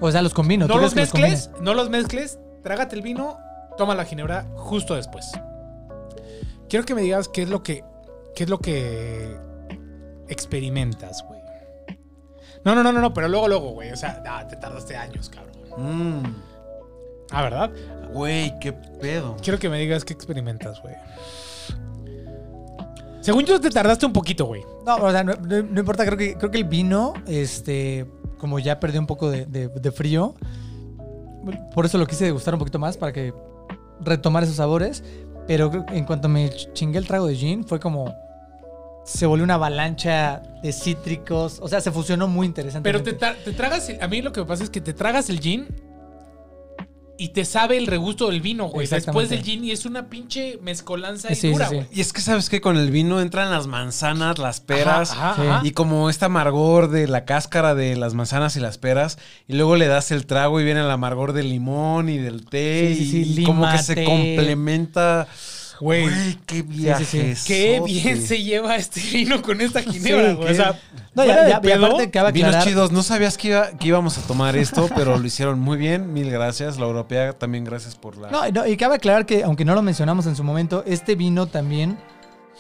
[0.00, 0.66] O sea, los combino.
[0.66, 3.38] no ¿tú los crees que los mezcles, no los mezcles, trágate el vino,
[3.76, 5.30] toma la ginebra justo después.
[6.68, 7.84] Quiero que me digas qué es lo que
[8.34, 9.36] qué es lo que
[10.28, 11.34] experimentas, güey.
[12.64, 13.90] No, no, no, no, no, pero luego, luego, güey.
[13.92, 15.54] O sea, te tardaste años, cabrón.
[15.76, 16.22] Mm,
[17.30, 17.70] Ah, ¿verdad?
[18.12, 19.36] Güey, qué pedo.
[19.42, 20.94] Quiero que me digas qué experimentas, güey.
[23.20, 24.62] Según yo, te tardaste un poquito, güey.
[24.86, 26.04] No, o sea, no, no- no importa.
[26.04, 28.06] Creo que, creo que el vino, este,
[28.38, 30.34] como ya perdió un poco de, de- de frío,
[31.74, 33.32] por eso lo quise degustar un poquito más para que
[34.00, 35.02] retomar esos sabores.
[35.46, 38.14] Pero en cuanto me ch- chingué el trago de gin, fue como.
[39.05, 41.59] Se volvió una avalancha de cítricos.
[41.61, 42.88] O sea, se fusionó muy interesante.
[42.90, 43.88] Pero te, tra- te tragas.
[43.90, 45.66] el- a mí lo que me pasa es que te tragas el gin
[47.16, 48.88] y te sabe el regusto del vino, güey.
[48.88, 51.74] Después del gin y es una pinche mezcolanza y Sí, sí, dura, sí.
[51.76, 51.86] güey.
[51.92, 55.12] Y es que sabes que con el vino entran las manzanas, las peras.
[55.12, 55.48] Ajá, ajá, Sí.
[55.48, 55.61] ajá.
[55.64, 59.76] Y como este amargor de la cáscara de las manzanas y las peras, y luego
[59.76, 63.24] le das el trago y viene el amargor del limón y del té, Sí, sí,
[63.34, 65.28] sí, y como que se complementa.
[65.81, 66.05] Güey.
[66.05, 67.05] Güey, qué viaje.
[67.05, 67.47] sí, sí.
[67.49, 70.53] Qué bien se lleva este vino con esta ginebra, Sí, güey.
[70.53, 70.81] O sea,
[71.14, 72.64] No, ya, de ya, pedo, aparte Vinos aclarar.
[72.64, 76.12] chidos, no sabías que, iba- que íbamos a tomar esto, pero lo hicieron muy bien.
[76.12, 76.79] Mil gracias.
[76.79, 78.31] La europea también gracias por la.
[78.31, 81.47] No, no, y cabe aclarar que, aunque no lo mencionamos en su momento, este vino
[81.47, 81.99] también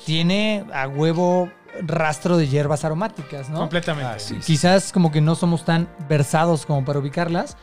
[0.04, 1.50] tiene a huevo
[1.82, 3.58] rastro de hierbas aromáticas, ¿no?
[3.58, 4.08] completamente.
[4.14, 4.52] Ah, sí, sí.
[4.52, 7.56] Quizás como que no somos tan versados como para ubicarlas,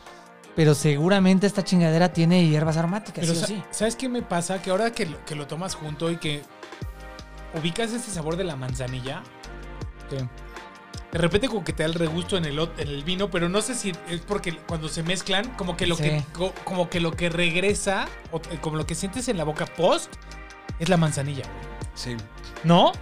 [0.56, 3.62] pero seguramente esta chingadera tiene hierbas aromáticas, Pero sí o sa- sí.
[3.70, 4.60] ¿sabes qué me pasa?
[4.60, 6.42] Que ahora que lo, que lo tomas junto y que
[7.58, 9.22] ubicas este sabor de la manzanilla,
[10.10, 13.60] de repente como que te da el regusto en el, en el vino, pero no
[13.62, 16.02] sé si es porque cuando se mezclan, como que lo, Sí.
[16.04, 19.44] que, co- como que, lo que regresa, o- eh, como lo que sientes en la
[19.44, 20.12] boca post,
[20.78, 21.44] es la manzanilla.
[21.94, 22.16] Sí.
[22.64, 22.92] ¿No?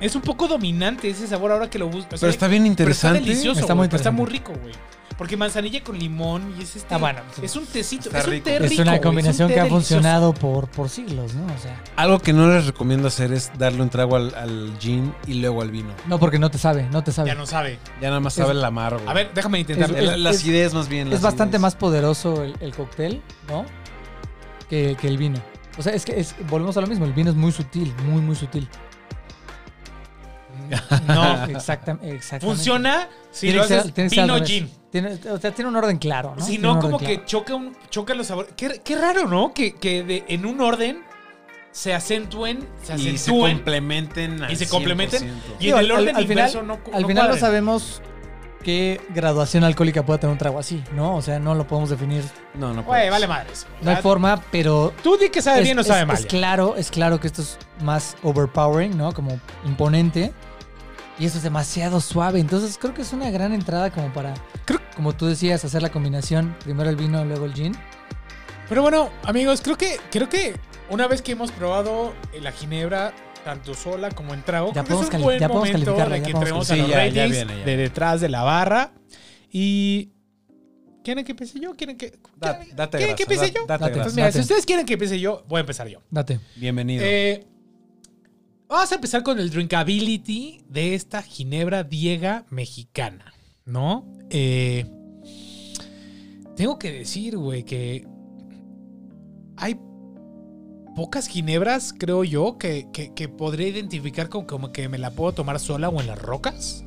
[0.00, 2.20] Es un poco dominante ese sabor ahora que lo buscas.
[2.20, 3.18] Pero está bien interesante.
[3.20, 4.74] Pero está delicioso, Está güey, muy pero está muy rico, güey.
[5.16, 6.92] Porque manzanilla con limón y es este.
[6.94, 7.20] Ah, bueno.
[7.40, 8.06] Es un tecito.
[8.08, 8.44] Está es un rico.
[8.46, 9.94] té Es una combinación un té que ha delicioso.
[9.94, 11.44] funcionado por, por siglos, ¿no?
[11.44, 15.14] O sea, Algo que no les recomiendo hacer es darle un trago al, al gin
[15.26, 15.90] y luego al vino.
[16.08, 17.28] no porque no te sabe, no te sabe.
[17.28, 17.78] Ya no sabe.
[18.00, 19.08] Ya nada más Es- sabe el amargo.
[19.08, 19.96] A ver, déjame intentarlo.
[19.96, 21.12] Es- La, la es- acidez más bien.
[21.12, 21.60] es bastante acidez.
[21.60, 23.64] más poderoso el, el cóctel, ¿no?
[24.68, 25.38] Que, que el vino.
[25.78, 28.20] O sea, es que es, volvemos a lo mismo, el vino es muy sutil, muy,
[28.20, 28.68] muy sutil.
[31.06, 31.46] No.
[31.46, 32.40] Exacta- exactamente.
[32.40, 34.70] Funciona si lo haces ser vino gin.
[34.90, 36.44] Tiene, o sea, tiene un orden claro, ¿no?
[36.44, 37.22] Si no, como que claro.
[37.26, 38.52] choca, un, choca los sabores.
[38.56, 39.52] Qué, qué raro, ¿no?
[39.52, 41.02] Que, que de- en un orden
[41.72, 44.42] se acentúen, se Y se complementen.
[44.44, 45.22] al Y se complementen.
[45.22, 45.32] 100%.
[45.58, 48.00] Y en el al- orden al final- inverso no, Al final no sabemos
[48.62, 51.16] qué graduación alcohólica puede tener un trago así, ¿no?
[51.16, 52.22] O sea, no lo podemos definir.
[52.54, 53.66] No, no Güey, vale madres.
[53.82, 56.16] No hay forma, pero Tú di que sabe es, bien o es- sabe mal.
[56.16, 59.12] es claro, es claro que esto es más overpowering, ¿no?
[59.12, 60.32] Como imponente.
[61.18, 62.40] Y eso es demasiado suave.
[62.40, 64.34] Entonces creo que es una gran entrada como para,
[64.96, 66.56] como tú decías, hacer la combinación.
[66.64, 67.74] Primero el vino, luego el gin.
[68.68, 70.56] Pero bueno, amigos, creo que, creo que
[70.90, 73.12] una vez que hemos probado la ginebra,
[73.44, 75.84] tanto sola como en trago, Ya creo que es podemos un buen ya podemos momento
[75.96, 77.28] calificarla, de ya que podemos entremos a los calificarla.
[77.30, 78.92] Sí, ya- viene, de detrás de la barra.
[79.52, 80.10] Y...
[81.04, 81.74] ¿Quieren que empiece yo?
[81.74, 83.66] ¿Quieren que, Da- quieren- date ¿quieren que empiece da- yo?
[83.66, 83.90] Date.
[84.00, 84.38] Pues mira, Date.
[84.38, 86.00] si ustedes quieren que empiece yo, voy a empezar yo.
[86.10, 86.40] Date.
[86.56, 87.04] Bienvenido.
[87.06, 87.46] Eh,
[88.68, 93.32] vamos a empezar con el drinkability de esta ginebra diega mexicana,
[93.64, 94.06] ¿no?
[94.30, 94.86] Eh,
[96.56, 98.06] tengo que decir, güey, que
[99.56, 99.76] hay
[100.96, 105.32] pocas ginebras, creo yo, que, que- que podría identificar como, como que me la puedo
[105.32, 106.84] tomar sola o en las rocas.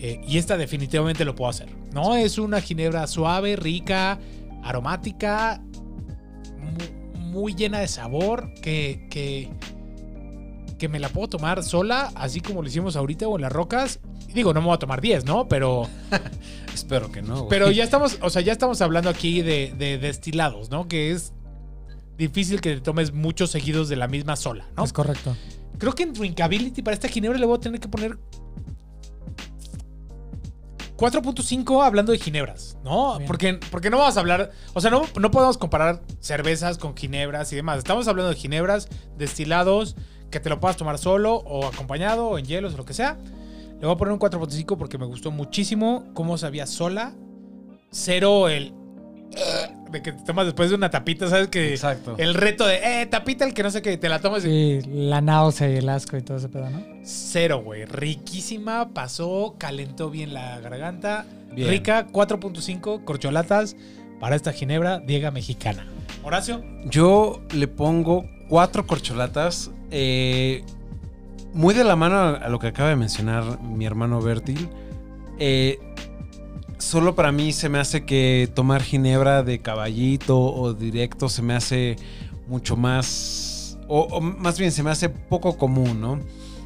[0.00, 2.14] Eh, y esta definitivamente lo puedo hacer, ¿no?
[2.14, 4.18] Es una ginebra suave, rica,
[4.62, 5.60] aromática,
[6.56, 9.50] mu- muy, llena de sabor, que, que,
[10.78, 14.00] que me la puedo tomar sola, así como lo hicimos ahorita o en las rocas.
[14.28, 15.48] Y Digo, no me voy a tomar 10, ¿no?
[15.48, 15.88] Pero,
[16.74, 17.36] Espero que no.
[17.38, 17.48] güey.
[17.50, 20.88] pero ya estamos, o sea, ya estamos hablando aquí de, de destilados, ¿no?
[20.88, 21.32] Que es
[22.16, 24.84] difícil que te tomes muchos seguidos de la misma sola, ¿no?
[24.84, 25.36] Es correcto.
[25.78, 28.18] Creo que en Drinkability para esta ginebra le voy a tener que poner
[30.96, 33.16] 4.5 hablando de ginebras, ¿no?
[33.18, 33.28] Bien.
[33.28, 37.52] Porque, porque no vamos a hablar, o sea, no, no podemos comparar cervezas con ginebras
[37.52, 37.78] y demás.
[37.78, 39.94] Estamos hablando de ginebras, destilados,
[40.30, 43.16] que te lo puedas tomar solo o acompañado o en hielos o lo que sea.
[43.80, 47.12] Le voy a poner un 4.5 porque me gustó muchísimo cómo sabía sola.
[47.90, 48.72] Cero el...
[49.90, 51.48] De que te tomas después de una tapita, ¿sabes?
[51.48, 52.14] Que Exacto.
[52.18, 54.88] el reto de, eh, tapita, el que no sé qué, te la tomas y Sí,
[54.90, 56.82] la náusea y el asco y todo ese pedo, ¿no?
[57.04, 57.84] Cero, güey.
[57.84, 61.24] Riquísima, pasó, calentó bien la garganta.
[61.52, 61.68] Bien.
[61.68, 63.76] Rica, 4.5 corcholatas
[64.20, 65.86] para esta ginebra diega mexicana.
[66.22, 69.70] Horacio, Yo le pongo cuatro corcholatas.
[69.90, 70.64] Eh,
[71.54, 74.68] muy de la mano a a lo que acaba de mencionar mi hermano Bertil.
[75.38, 75.78] Eh,
[76.78, 81.54] solo para mí se me hace que tomar ginebra de caballito o directo se me
[81.54, 81.96] hace
[82.46, 83.78] mucho más.
[83.88, 86.18] O, o más bien se me hace poco común, ¿no?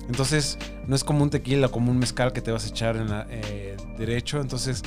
[0.09, 3.09] Entonces, no es como un tequila, como un mezcal que te vas a echar en
[3.09, 4.41] la, eh, derecho.
[4.41, 4.83] Entonces,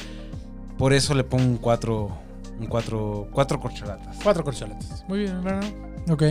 [0.78, 2.12] por eso le pongo un cuatro.
[2.60, 3.28] Un cuatro.
[3.32, 4.18] Cuatro corcholatas.
[4.24, 5.04] cuatro corcholatas.
[5.08, 5.66] Muy bien, hermano.
[6.10, 6.24] Ok.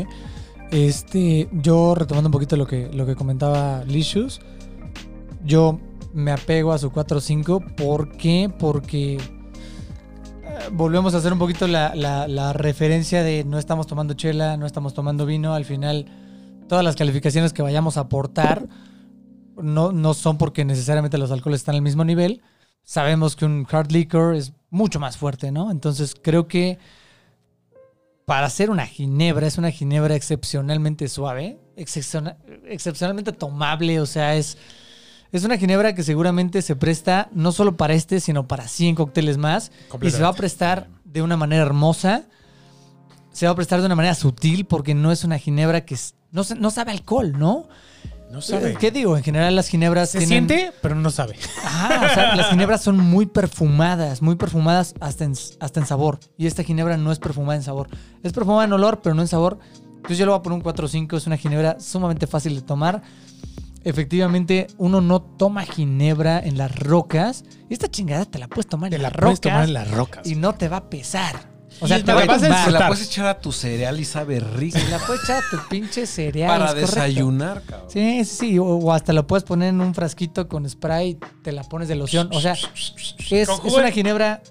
[0.71, 4.41] Este, yo retomando un poquito lo que, lo que comentaba Licious,
[5.45, 5.79] yo
[6.13, 7.75] me apego a su 4-5.
[7.77, 8.51] ¿Por qué?
[8.59, 9.21] Porque eh,
[10.73, 14.95] volvemos a hacer un poquito la, la- referencia de no estamos tomando chela, no estamos
[14.95, 15.55] tomando vino.
[15.55, 16.07] Al final,
[16.69, 18.69] todas las calificaciones que vayamos a aportar
[19.57, 22.43] no, no son porque necesariamente los alcoholes están al mismo nivel.
[22.83, 25.71] Sabemos que un hard liquor es mucho más fuerte, ¿no?
[25.71, 26.79] Entonces creo que
[28.25, 34.57] para hacer una ginebra, es una ginebra excepcionalmente suave, excepciona- excepcionalmente tomable, o sea, es,
[35.33, 39.37] es una ginebra que seguramente se presta no solo para este, sino para 100 cócteles
[39.37, 39.73] más,
[40.09, 42.25] y se va a prestar de una manera hermosa,
[43.33, 45.97] se va a prestar de una manera sutil, porque no es una ginebra que
[46.33, 47.69] no sabe alcohol, ¿no?
[48.35, 48.75] No sabe.
[48.75, 49.17] ¿Qué digo?
[49.17, 51.37] En general las ginebras Se tienen- siente, pero no sabe.
[51.65, 56.19] Ajá, o sea, las ginebras son muy perfumadas, muy perfumadas hasta en, hasta en sabor.
[56.37, 57.89] Y esta ginebra no es perfumada en sabor.
[58.25, 59.61] Es perfumada en olor, pero no en sabor.
[59.97, 61.17] Entonces yo le voy a poner un 4 o 5.
[61.17, 63.03] Es una ginebra sumamente fácil de tomar.
[63.85, 67.45] Efectivamente, uno no toma ginebra en las rocas.
[67.71, 69.75] Y esta chingada te la puedes tomar Te en la las puedes rocas tomar en
[69.75, 70.27] las rocas.
[70.27, 71.54] y no te va a pesar.
[71.81, 74.79] O sea, te la vas a la puedes echar a tu cereal y sabe rico.
[74.79, 76.49] Se la puedes echar a tu pinche cereal.
[76.49, 76.87] para correcto.
[76.95, 77.91] desayunar, cabrón.
[77.91, 78.59] Sí, sí, sí.
[78.59, 81.89] O, o hasta lo puedes poner en un frasquito con spray y te la pones
[81.89, 82.29] de loción.
[82.33, 82.53] O sea,
[83.31, 84.43] es, Con una de- ginebra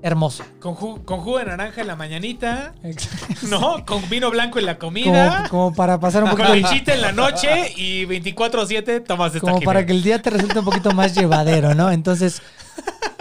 [0.00, 0.44] hermosa.
[0.60, 3.46] Con, ju- con jugo de naranja en la mañanita, Exacto.
[3.48, 3.84] ¿no?
[3.84, 5.46] Con vino blanco en la comida.
[5.50, 6.54] como para pasar un Con poquito.
[6.54, 10.60] lechita en la noche y 24-7 tomas esta Como para que el día te resulte
[10.60, 11.90] un poquito más llevadero, ¿no?
[11.90, 12.40] Entonces,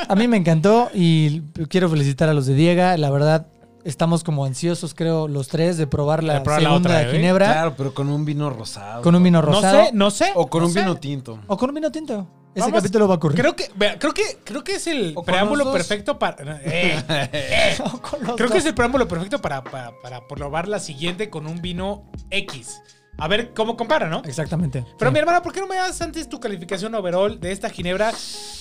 [0.07, 2.97] a mí me encantó y quiero felicitar a los de Diega.
[2.97, 3.47] La verdad,
[3.83, 7.11] estamos como ansiosos, creo, los tres, de probar la De probar la segunda otra, ¿eh?
[7.11, 9.01] ginebra Claro, pero con un vino rosado.
[9.01, 9.85] con un vino No rosado.
[9.85, 10.31] sé, no sé.
[10.35, 10.79] O con no un sé.
[10.81, 11.39] vino tinto.
[11.47, 12.27] O con un vino tinto.
[12.55, 13.39] Ese Vamos- capítulo va a ocurrir.
[13.39, 16.59] Creo que, vea, creo que, creo que es el preámbulo perfecto para.
[16.63, 17.77] eh, eh.
[18.35, 22.03] Creo que es el preámbulo perfecto para, para, para probar la siguiente con un vino
[22.31, 22.81] X.
[23.19, 24.21] A ver cómo compara, ¿no?
[24.25, 24.85] Exactamente.
[24.99, 25.13] Pero sí.
[25.13, 28.11] mi hermana, ¿por qué no me das antes tu calificación overall de esta ginebra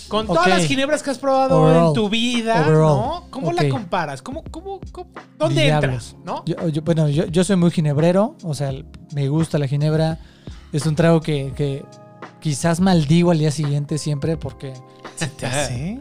[0.08, 1.88] con todas las ginebras que has probado Overall.
[1.88, 2.62] en tu vida?
[2.62, 2.96] Overall.
[2.96, 3.26] ¿no?
[3.30, 4.22] ¿Cómo la comparas?
[4.22, 6.14] ¿Cómo, cómo, cómo- dónde Diablos.
[6.14, 6.16] entras?
[6.24, 6.42] ¿no?
[6.46, 8.72] Yo, yo- bueno, yo, yo soy muy ginebrero, o sea,
[9.14, 10.18] me gusta la ginebra.
[10.72, 11.84] Es un trago que, que
[12.46, 14.72] quizás maldigo al día siguiente siempre porque...
[15.36, 15.98] ¿Te hace?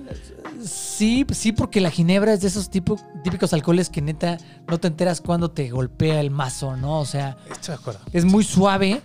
[0.64, 4.38] Sí, sí, porque la ginebra es de esos tipo- típicos alcoholes que neta
[4.68, 7.00] no te enteras cuando te golpea el mazo, ¿no?
[7.00, 8.00] O sea, Estoy de acuerdo.
[8.14, 9.02] es muy suave.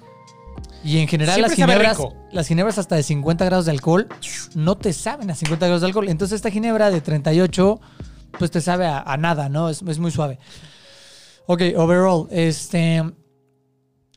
[0.84, 4.06] Y en general Siempre las ginebras, las ginebras hasta de 50 grados de alcohol
[4.54, 6.10] no te saben a 50 grados de alcohol.
[6.10, 7.80] Entonces esta ginebra de 38
[8.38, 9.70] pues te sabe a, a nada, ¿no?
[9.70, 10.38] Es, es muy suave.
[11.46, 13.02] Ok, overall, este...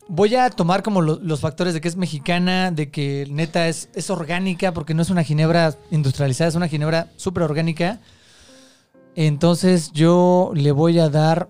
[0.09, 3.89] Voy a tomar como lo- los factores de que es mexicana, de que neta es,
[3.95, 7.99] es orgánica, porque no es una ginebra industrializada, es una ginebra súper orgánica.
[9.15, 11.49] Entonces yo le voy a dar...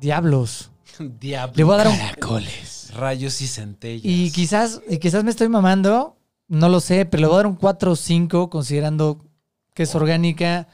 [0.00, 0.70] Diablos.
[1.20, 1.54] Diablo.
[1.56, 1.96] Le voy a dar un...
[1.96, 2.90] Caracoles.
[2.94, 4.04] Rayos y centellas.
[4.04, 6.16] Y quizás, y quizás me estoy mamando,
[6.48, 9.24] no lo sé, pero le voy a dar un 4 o 5 considerando
[9.74, 10.68] que es orgánica,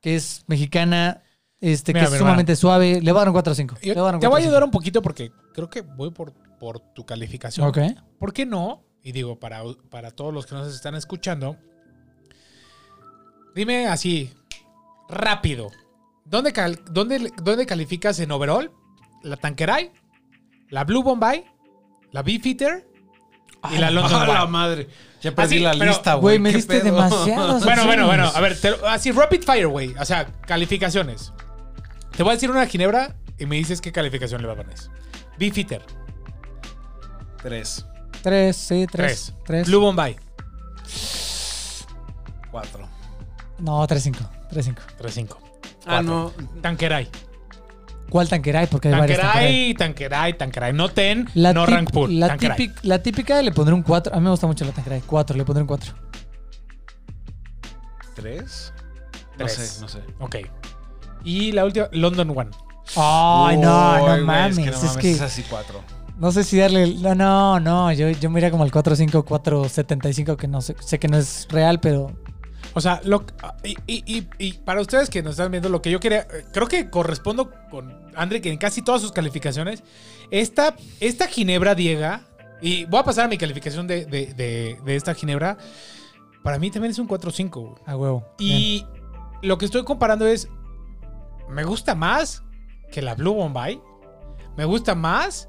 [0.00, 1.22] que es mexicana,
[1.62, 2.18] este, Mira, que es hermana.
[2.32, 3.00] sumamente suave.
[3.00, 3.76] Le voy a dar un 4 o 5.
[3.82, 7.66] Yo te voy a ayudar un poquito porque creo que voy por, por tu calificación.
[7.66, 7.78] Ok.
[8.18, 8.82] ¿Por qué no?
[9.02, 11.56] Y digo, para, para todos los que nos están escuchando,
[13.54, 14.32] dime así,
[15.08, 15.68] rápido.
[16.24, 18.70] ¿Dónde, cal- dónde, dónde calificas en overall?
[19.22, 19.92] ¿La Tanqueray?
[20.70, 21.44] ¿La Blue Bombay?
[22.12, 22.88] ¿La Beefeater?
[23.72, 24.88] Y la London ¡A la madre!
[25.20, 26.38] Ya perdí Así, la pero- lista, Güey, güey.
[26.40, 27.62] me ¿Qué diste demasiados.
[27.64, 28.30] Bueno, bueno, bueno.
[28.34, 29.94] A ver, te- así rapid fire, güey.
[30.00, 31.32] O sea, calificaciones.
[32.22, 34.76] Te voy a decir una ginebra y me dices qué calificación le va a poner.
[35.40, 35.82] Beefeater,
[37.42, 37.84] Tres,
[38.22, 39.34] 3, sí, 3.
[39.34, 39.34] 3.
[39.44, 39.66] 3.
[39.66, 40.14] Blue Bombay,
[42.48, 42.88] cuatro.
[43.58, 44.18] No, 3, 5.
[44.50, 44.82] 3, 5.
[45.00, 45.36] 3-5.
[45.84, 46.32] Ah, no.
[46.60, 47.08] Tanqueray.
[48.08, 48.68] ¿Cuál tanqueray?
[48.68, 49.74] Porque hay varias tanqueray.
[49.74, 50.72] Tanqueray, Tanqueray, Tanqueray.
[50.74, 52.20] No ten, La, no rank pool.
[52.20, 52.56] la, Tanqueray.
[52.56, 54.14] típica, la típica le pondré un 4.
[54.14, 55.00] A mí me gusta mucho la tanqueray.
[55.04, 55.92] 4, le pondré un 4.
[58.14, 58.72] ¿Tres?
[59.36, 59.52] No Tres.
[59.54, 60.04] sé, no sé.
[60.20, 60.36] Ok.
[61.24, 62.50] Y la última, London One.
[62.96, 64.58] Ay, no, no mames.
[64.58, 65.80] Es que, no es mames, que es así cuatro.
[66.18, 66.94] no sé si darle.
[66.94, 67.92] No, no, no.
[67.92, 71.46] Yo, yo me iría como al 4-5, 4-75, que no sé, sé que no es
[71.50, 72.12] real, pero.
[72.74, 73.24] O sea, lo,
[73.64, 76.66] y, y- y- y para ustedes que nos están viendo, lo que yo quería, creo
[76.68, 79.82] que correspondo con André, que en casi todas sus calificaciones,
[80.30, 82.22] esta, esta Ginebra Diega,
[82.62, 85.58] y voy a pasar a mi calificación de, de- de- de esta Ginebra,
[86.42, 87.50] para mí también es un 4-5.
[87.50, 87.74] güey.
[87.84, 88.24] A huevo.
[88.38, 88.58] Bien.
[88.58, 88.86] Y
[89.42, 90.48] lo que estoy comparando es,
[91.52, 92.42] me gusta más
[92.90, 93.80] que la Blue Bombay,
[94.56, 95.48] me gusta más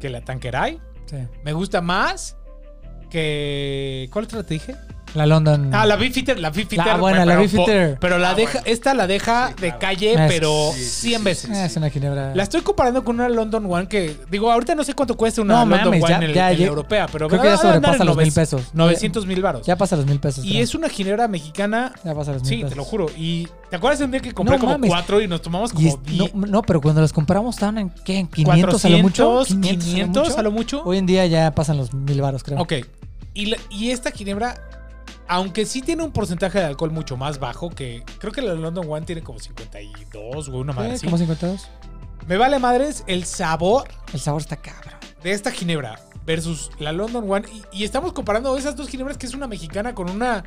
[0.00, 1.16] que la Tanqueray, Sí.
[1.44, 2.36] me gusta más
[3.10, 4.08] que...
[4.12, 4.74] ¿Cuál otra te dije?
[5.14, 5.70] La London.
[5.74, 6.84] Ah, la Beefeater, la Beefeater.
[6.86, 7.98] La buena, la pero- Beefeater.
[7.98, 8.66] Pero la Ah, deja, bueno.
[8.66, 9.78] esta la deja Sí, de claro.
[9.80, 11.50] calle, Es- pero sí, sí, 100 sí, veces.
[11.54, 12.34] Ah, es una ginebra.
[12.34, 15.54] La estoy comparando con una London One que, digo, ahorita no sé cuánto cuesta una
[15.54, 17.54] No London mames, One ya- en, el- ya en la europea, pero Creo que ya
[17.56, 18.74] va a andar sobrepasa en los mil 900 pesos.
[18.74, 19.66] 900 mil baros.
[19.66, 20.44] Ya pasa los mil pesos.
[20.44, 20.62] Y creo.
[20.64, 21.92] es una ginebra mexicana.
[22.04, 22.70] Ya pasa los mil Sí, pesos.
[22.70, 23.06] te lo juro.
[23.16, 24.90] Y ¿te acuerdas de un día que compré No como mames.
[24.90, 27.78] cuatro y nos tomamos Y como es- 10, no, no, pero cuando los compramos estaban
[27.78, 28.18] en ¿qué?
[28.18, 29.24] ¿En 500 a lo mucho?
[29.30, 30.82] 400, 500 a lo mucho.
[30.84, 32.60] Hoy en día ya pasan los mil baros, creo.
[32.60, 32.74] Ok.
[33.34, 34.54] Y, la- y esta ginebra,
[35.28, 38.86] aunque sí tiene un porcentaje de alcohol mucho más bajo, que creo que la London
[38.90, 41.04] One tiene como 52 o una madre Eh, así.
[41.06, 41.68] como 52.
[42.26, 44.94] Me vale madres el sabor El sabor está cabrón.
[45.22, 47.46] de esta ginebra versus la London One.
[47.72, 50.42] Y, y estamos comparando esas dos ginebras, que es una mexicana con una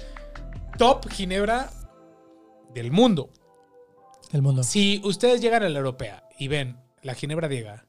[0.78, 1.70] top ginebra
[2.74, 3.30] del mundo.
[4.32, 4.64] El mundo.
[4.64, 7.86] Si ustedes llegan a la europea y ven la ginebra Diega,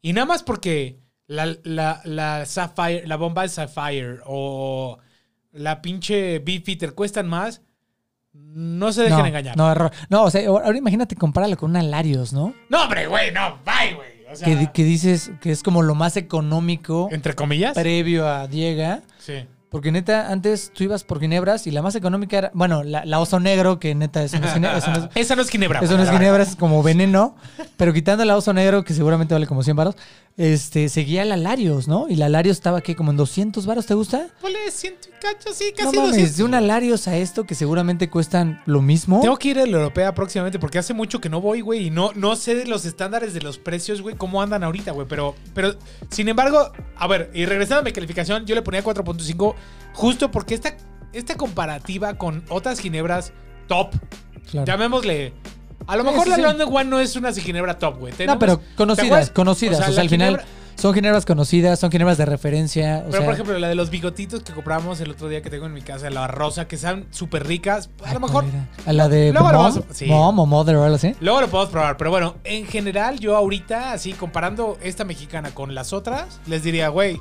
[0.00, 4.98] y nada más porque la, la, la Sapphire, la bomba de Sapphire o
[5.52, 7.62] la pinche Beefeater cuestan más,
[8.32, 9.56] no se dejen no, engañar.
[9.56, 9.92] No, error.
[10.08, 12.54] No, o sea, ahora imagínate compararla con una Larios, ¿no?
[12.68, 14.26] No, hombre, güey, no, bye, güey.
[14.30, 17.74] O sea, que, que dices que es como lo más económico entre comillas.
[17.74, 19.02] previo a Diega.
[19.18, 19.46] Sí.
[19.72, 23.18] Porque neta, antes tú ibas por ginebras y la más económica era, bueno, la, la
[23.18, 25.80] oso negro, que neta, eso no es, gine- eso no es- Esa no es ginebra.
[25.80, 27.34] eso no es la ginebra, es como veneno.
[27.76, 29.96] Pero quitando el oso negro, que seguramente vale como 100 varos,
[30.36, 32.06] este, seguía la Larios, ¿no?
[32.08, 32.94] Y la Larios estaba, ¿qué?
[32.96, 33.84] ¿Como en 200 varos?
[33.86, 34.28] ¿Te gusta?
[34.40, 36.36] Ponle ciento y cacho, sí, No casi mames, 200.
[36.38, 39.20] de una Larios a esto que seguramente cuestan lo mismo.
[39.20, 41.90] Tengo que ir a la europea próximamente porque hace mucho que no voy, güey, y
[41.90, 45.06] no, no sé de los estándares de los precios, güey, cómo andan ahorita, güey.
[45.06, 45.74] Pero, pero,
[46.10, 49.54] sin embargo, a ver, y regresando a mi calificación, yo le ponía 4.5
[49.94, 50.74] justo porque esta,
[51.12, 53.32] esta comparativa con otras ginebras
[53.68, 53.90] top,
[54.50, 54.66] Claro.
[54.66, 55.32] llamémosle.
[55.86, 56.42] A lo Sí, mejor sí, la sí.
[56.42, 58.14] London One no es una ginebra top, güey.
[58.26, 59.80] No, pero ¿te conocidas, conocidas.
[59.80, 60.42] O sea, la al final
[60.76, 62.98] son ginebras conocidas, son ginebras de referencia.
[62.98, 65.50] O Pero, sea, por ejemplo, la de los bigotitos que compramos el otro día que
[65.50, 67.90] tengo en mi casa, la rosa, que están súper ricas.
[68.04, 68.44] A ay, lo mejor.
[68.86, 69.80] A la de Luego lo vamos.
[70.06, 71.14] Mom o Mother o algo así.
[71.20, 75.74] Luego lo podemos probar, pero bueno, en general yo ahorita, así comparando esta mexicana con
[75.74, 77.20] las otras, les diría, güey,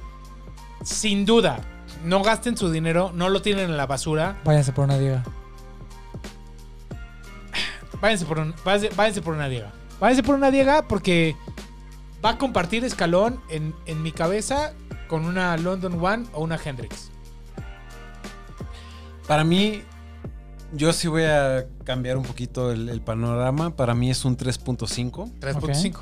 [0.84, 1.60] sin duda,
[2.04, 5.24] no gasten su dinero, no lo tienen en la basura, Váyanse por una diga.
[8.02, 9.72] váyanse por, un- váyanse, váyanse por una diega.
[10.00, 11.36] Váyanse por una diega porque
[12.24, 14.74] va a compartir escalón en, en mi cabeza
[15.08, 17.12] con una London One o una Hendrix.
[19.28, 19.84] Para mí,
[20.74, 23.76] yo sí voy a cambiar un poquito el, el panorama.
[23.76, 25.40] Para mí es un 3.5.
[25.40, 25.98] 3.5.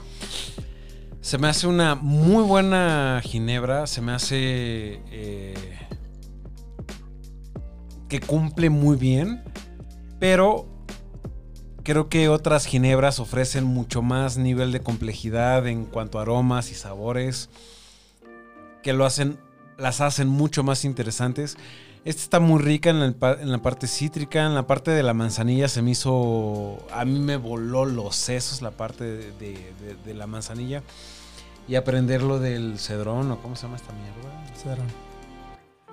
[1.21, 3.87] Se me hace una muy buena ginebra.
[3.87, 5.77] Se me hace eh,
[8.07, 9.43] que cumple muy bien.
[10.19, 10.67] Pero
[11.83, 16.75] creo que otras ginebras ofrecen mucho más nivel de complejidad en cuanto a aromas y
[16.75, 17.49] sabores.
[18.81, 19.39] Que lo hacen,
[19.77, 21.57] las hacen mucho más interesantes.
[22.09, 25.03] Esta está muy rica en, el pa- en la parte cítrica, en la parte de
[25.03, 29.73] la manzanilla se me hizo, a mí me voló los sesos la parte de, de-
[29.79, 30.81] de- de la manzanilla
[31.67, 34.43] y aprender lo del cedrón o cómo se llama esta mierda.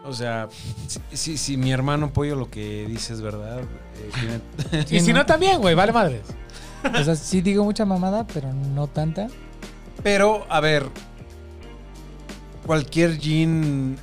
[0.06, 0.48] O sea,
[0.86, 4.10] si, si- si mi hermano Pollo lo que dice es verdad, eh,
[4.70, 6.22] tiene- Y si no, también, güey, vale madres.
[6.98, 9.26] O sea, sí digo mucha mamada, pero no tanta.
[10.02, 10.86] Pero, a ver,
[12.64, 13.98] cualquier gin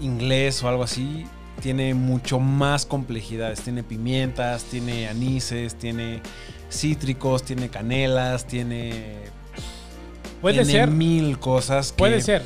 [0.00, 1.26] inglés o algo así
[1.60, 3.60] tiene mucho más complejidades.
[3.60, 6.22] Tiene pimientas, tiene anises, tiene
[6.70, 9.16] cítricos, tiene canelas, tiene,
[10.40, 11.92] Puede tiene ser, mil cosas.
[11.92, 12.42] que puede ser.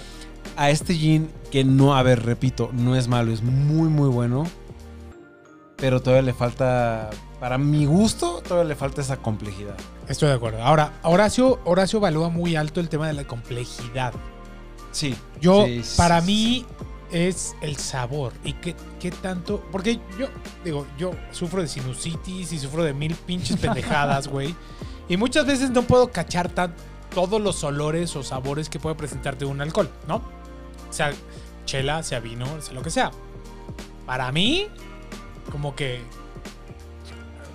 [0.57, 4.45] A este gin que no, a ver, repito, no es malo, es muy, muy bueno.
[5.77, 7.11] Pero todavía le falta,
[7.41, 9.75] para mi gusto, todavía le falta esa complejidad.
[10.09, 10.63] Estoy de acuerdo.
[10.63, 14.13] Ahora, Horacio, Horacio evalúa muy alto el tema de la complejidad.
[14.93, 15.17] Sí.
[15.41, 16.67] Yo, sí, para sí, mí,
[17.13, 18.33] es el sabor.
[18.43, 19.63] Y qué, qué tanto.
[19.71, 20.29] Porque yo,
[20.65, 24.55] digo, yo sufro de sinusitis y sufro de mil pinches pendejadas, güey.
[25.09, 26.75] Y muchas veces no puedo cachar tan,
[27.15, 30.23] todos los olores o sabores que puede presentarte un alcohol, ¿no?
[30.91, 31.13] Sea
[31.67, 33.11] chela, sea vino, sea lo que sea.
[34.07, 34.69] Para mí,
[35.51, 36.01] como que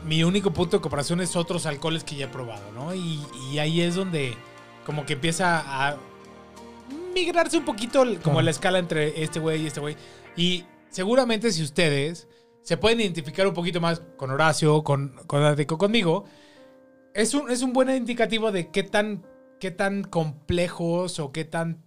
[0.05, 2.93] mi único punto de comparación es otros alcoholes que ya he probado, ¿no?
[2.93, 4.37] Y, y ahí es donde
[4.85, 5.97] como que empieza a
[7.17, 9.95] migrarse un poquito como la escala entre este güey y este güey.
[10.35, 12.27] Y seguramente si ustedes
[12.61, 16.25] se pueden identificar un poquito más con Horacio, con, con conmigo,
[17.13, 19.25] es un, es un buen indicativo de qué tan,
[19.59, 21.83] qué tan complejos o qué tan...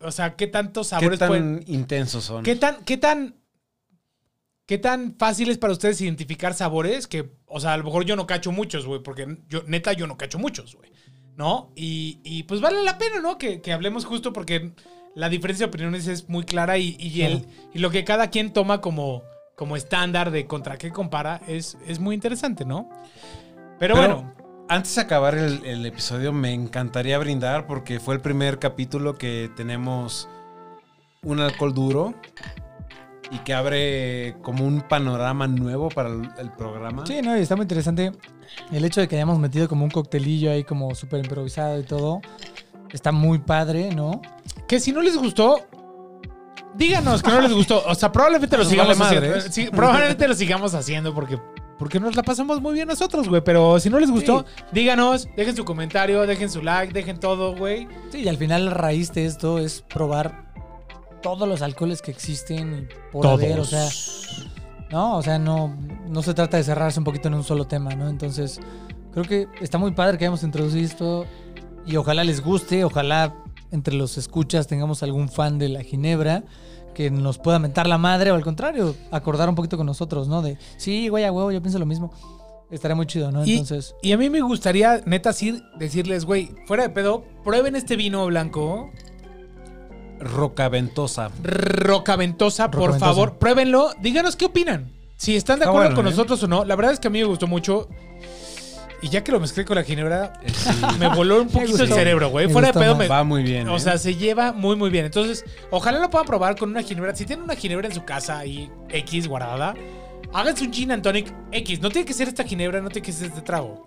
[0.00, 1.64] O sea, qué tantos ¿Qué sabores tan pueden...
[1.66, 2.42] intensos son?
[2.42, 3.36] ¿Qué tan, qué tan,
[4.64, 7.06] qué tan fácil es para ustedes identificar sabores?
[7.06, 10.06] Que, o sea, a lo mejor yo no cacho muchos, güey, porque yo, neta, yo
[10.06, 10.90] no cacho muchos, güey.
[11.36, 11.72] ¿No?
[11.74, 13.38] Y, y, pues vale la pena, ¿no?
[13.38, 14.72] Que, que hablemos justo porque
[15.14, 18.52] la diferencia de opiniones es muy clara y, y el, y lo que cada quien
[18.52, 19.22] toma como,
[19.56, 22.88] como estándar de contra qué compara es, es muy interesante, ¿no?
[23.78, 24.32] Pero, Pero- bueno,
[24.68, 29.50] Antes de acabar el, el episodio, me encantaría brindar porque fue el primer capítulo que
[29.56, 30.28] tenemos
[31.22, 32.14] un alcohol duro
[33.30, 37.06] y que abre como un panorama nuevo para el, el programa.
[37.06, 38.12] Sí, no, y está muy interesante
[38.72, 42.20] el hecho de que hayamos metido como un coctelillo ahí como súper improvisado y todo.
[42.92, 44.20] Está muy padre, ¿no?
[44.68, 45.60] que si no les gustó,
[46.74, 47.82] díganos que no les gustó.
[47.86, 49.36] O sea, probablemente lo Nos sigamos vale haciendo.
[49.36, 49.54] madres.
[49.54, 51.38] Sí, probablemente lo sigamos haciendo porque,
[51.78, 53.42] porque nos la pasamos muy bien nosotros, güey.
[53.44, 57.88] Pero si no les gustó, díganos, dejen su comentario, dejen su like, dejen todo, güey.
[58.10, 60.52] Sí, y al final la raíz de esto es probar
[61.22, 63.88] todos los alcoholes que existen y por haber, o sea,
[64.92, 65.74] no, o sea, no,
[66.08, 68.08] no se trata de cerrarse un poquito en un solo tema, ¿no?
[68.08, 68.60] Entonces,
[69.12, 71.26] creo que está muy padre que hayamos introducido esto
[71.86, 73.34] y ojalá les guste, ojalá
[73.70, 76.44] entre los escuchas tengamos algún fan de la Ginebra
[76.94, 80.42] que nos pueda mentar la madre o al contrario, acordar un poquito con nosotros, ¿no?
[80.42, 82.12] De, sí, güey, a huevo, yo pienso lo mismo.
[82.70, 83.44] Estaría muy chido, ¿no?
[83.44, 87.76] Y- Entonces, Y a mí me gustaría, neta, sí, decirles, güey, fuera de pedo, prueben
[87.76, 88.90] este vino blanco.
[90.22, 91.30] Rocaventosa.
[91.42, 93.06] Rocaventosa, por Rocaventosa.
[93.12, 93.90] favor, pruébenlo.
[94.00, 94.90] Díganos qué opinan.
[95.16, 96.10] Si están de acuerdo bueno, con ¿eh?
[96.10, 96.64] nosotros o no.
[96.64, 97.88] La verdad es que a mí me gustó mucho.
[99.02, 100.70] Y ya que lo mezclé con la ginebra, Eh, sí,
[101.00, 102.48] me voló un poquito el cerebro, güey.
[102.48, 103.68] Fuera de pedo, me, Va muy bien.
[103.68, 103.80] o ¿eh?
[103.80, 105.04] sea, se lleva muy, muy bien.
[105.04, 107.14] Entonces, ojalá lo puedan probar con una ginebra.
[107.16, 109.74] Si tienen una ginebra en su casa ahí, X guardada,
[110.32, 111.80] háganse un gin and tonic X.
[111.80, 113.84] No tiene que ser esta ginebra, no tiene que ser este trago.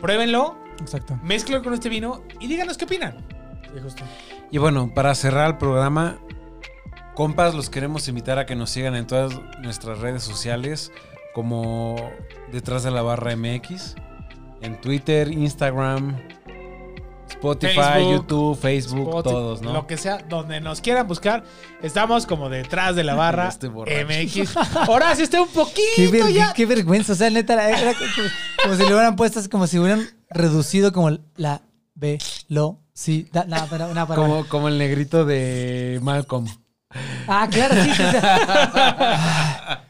[0.00, 1.16] Pruébenlo, Exacto.
[1.22, 3.24] mezclenlo con este vino y díganos qué opinan.
[3.74, 4.02] Sí, justo.
[4.50, 6.18] Y bueno, para cerrar el programa,
[7.14, 10.92] compas, los queremos invitar a que nos sigan en todas nuestras redes sociales,
[11.34, 11.96] como
[12.50, 13.94] Detrás de la Barra MX,
[14.60, 16.18] en Twitter, Instagram,
[17.28, 19.72] Spotify, Facebook, YouTube, Facebook, Spotify, todos, ¿no?
[19.72, 21.42] Lo que sea, donde nos quieran buscar,
[21.82, 23.68] estamos como detrás de la barra Este.
[23.70, 24.54] MX.
[24.86, 26.52] Horacio está un Qué, poquito ver- ya.
[26.52, 27.14] qué vergüenza.
[27.14, 28.10] O sea, neta, era, como,
[28.62, 31.62] como si le hubieran puesto, así como si hubieran reducido como la
[32.94, 33.46] velocidad.
[33.46, 36.46] No, pero, no, pero Como, como el negrito de Malcolm.
[37.26, 37.90] Ah, claro, sí.
[37.90, 38.02] sí,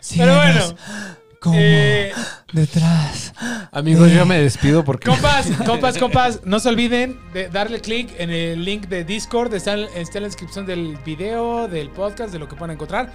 [0.00, 0.18] sí.
[0.18, 0.60] Pero bueno,
[1.40, 2.12] como eh,
[2.52, 3.32] detrás.
[3.72, 5.08] Amigos, yo me despido porque...
[5.08, 9.52] compas, compas, compas, no se olviden de darle clic en el link de Discord.
[9.52, 13.12] Está en, está en la descripción del video, del podcast, de lo que puedan encontrar.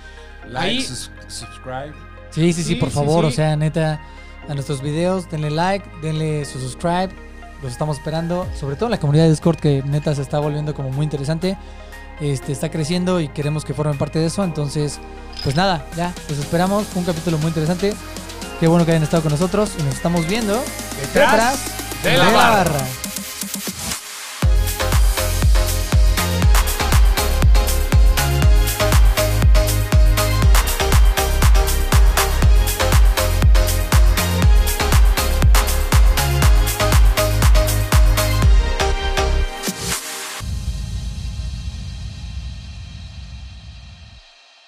[0.49, 1.93] Like, Ahí- sus- subscribe.
[2.31, 3.23] Sí, sí, sí, Sí, por sí, favor.
[3.25, 3.29] sí.
[3.29, 4.01] O sea, neta,
[4.49, 7.09] a nuestros videos, denle like, denle su subscribe.
[7.61, 8.47] Los estamos esperando.
[8.59, 11.57] Sobre todo en la comunidad de Discord, que neta se está volviendo como muy interesante.
[12.19, 14.43] Este, está creciendo y queremos que formen parte de eso.
[14.43, 14.99] Entonces,
[15.43, 16.85] pues nada, ya, los esperamos.
[16.87, 17.93] Fue un capítulo muy interesante.
[18.59, 20.59] Qué bueno que hayan estado con nosotros y nos estamos viendo
[21.13, 21.59] Detrás
[22.03, 22.71] de la barra.
[22.73, 22.85] barra.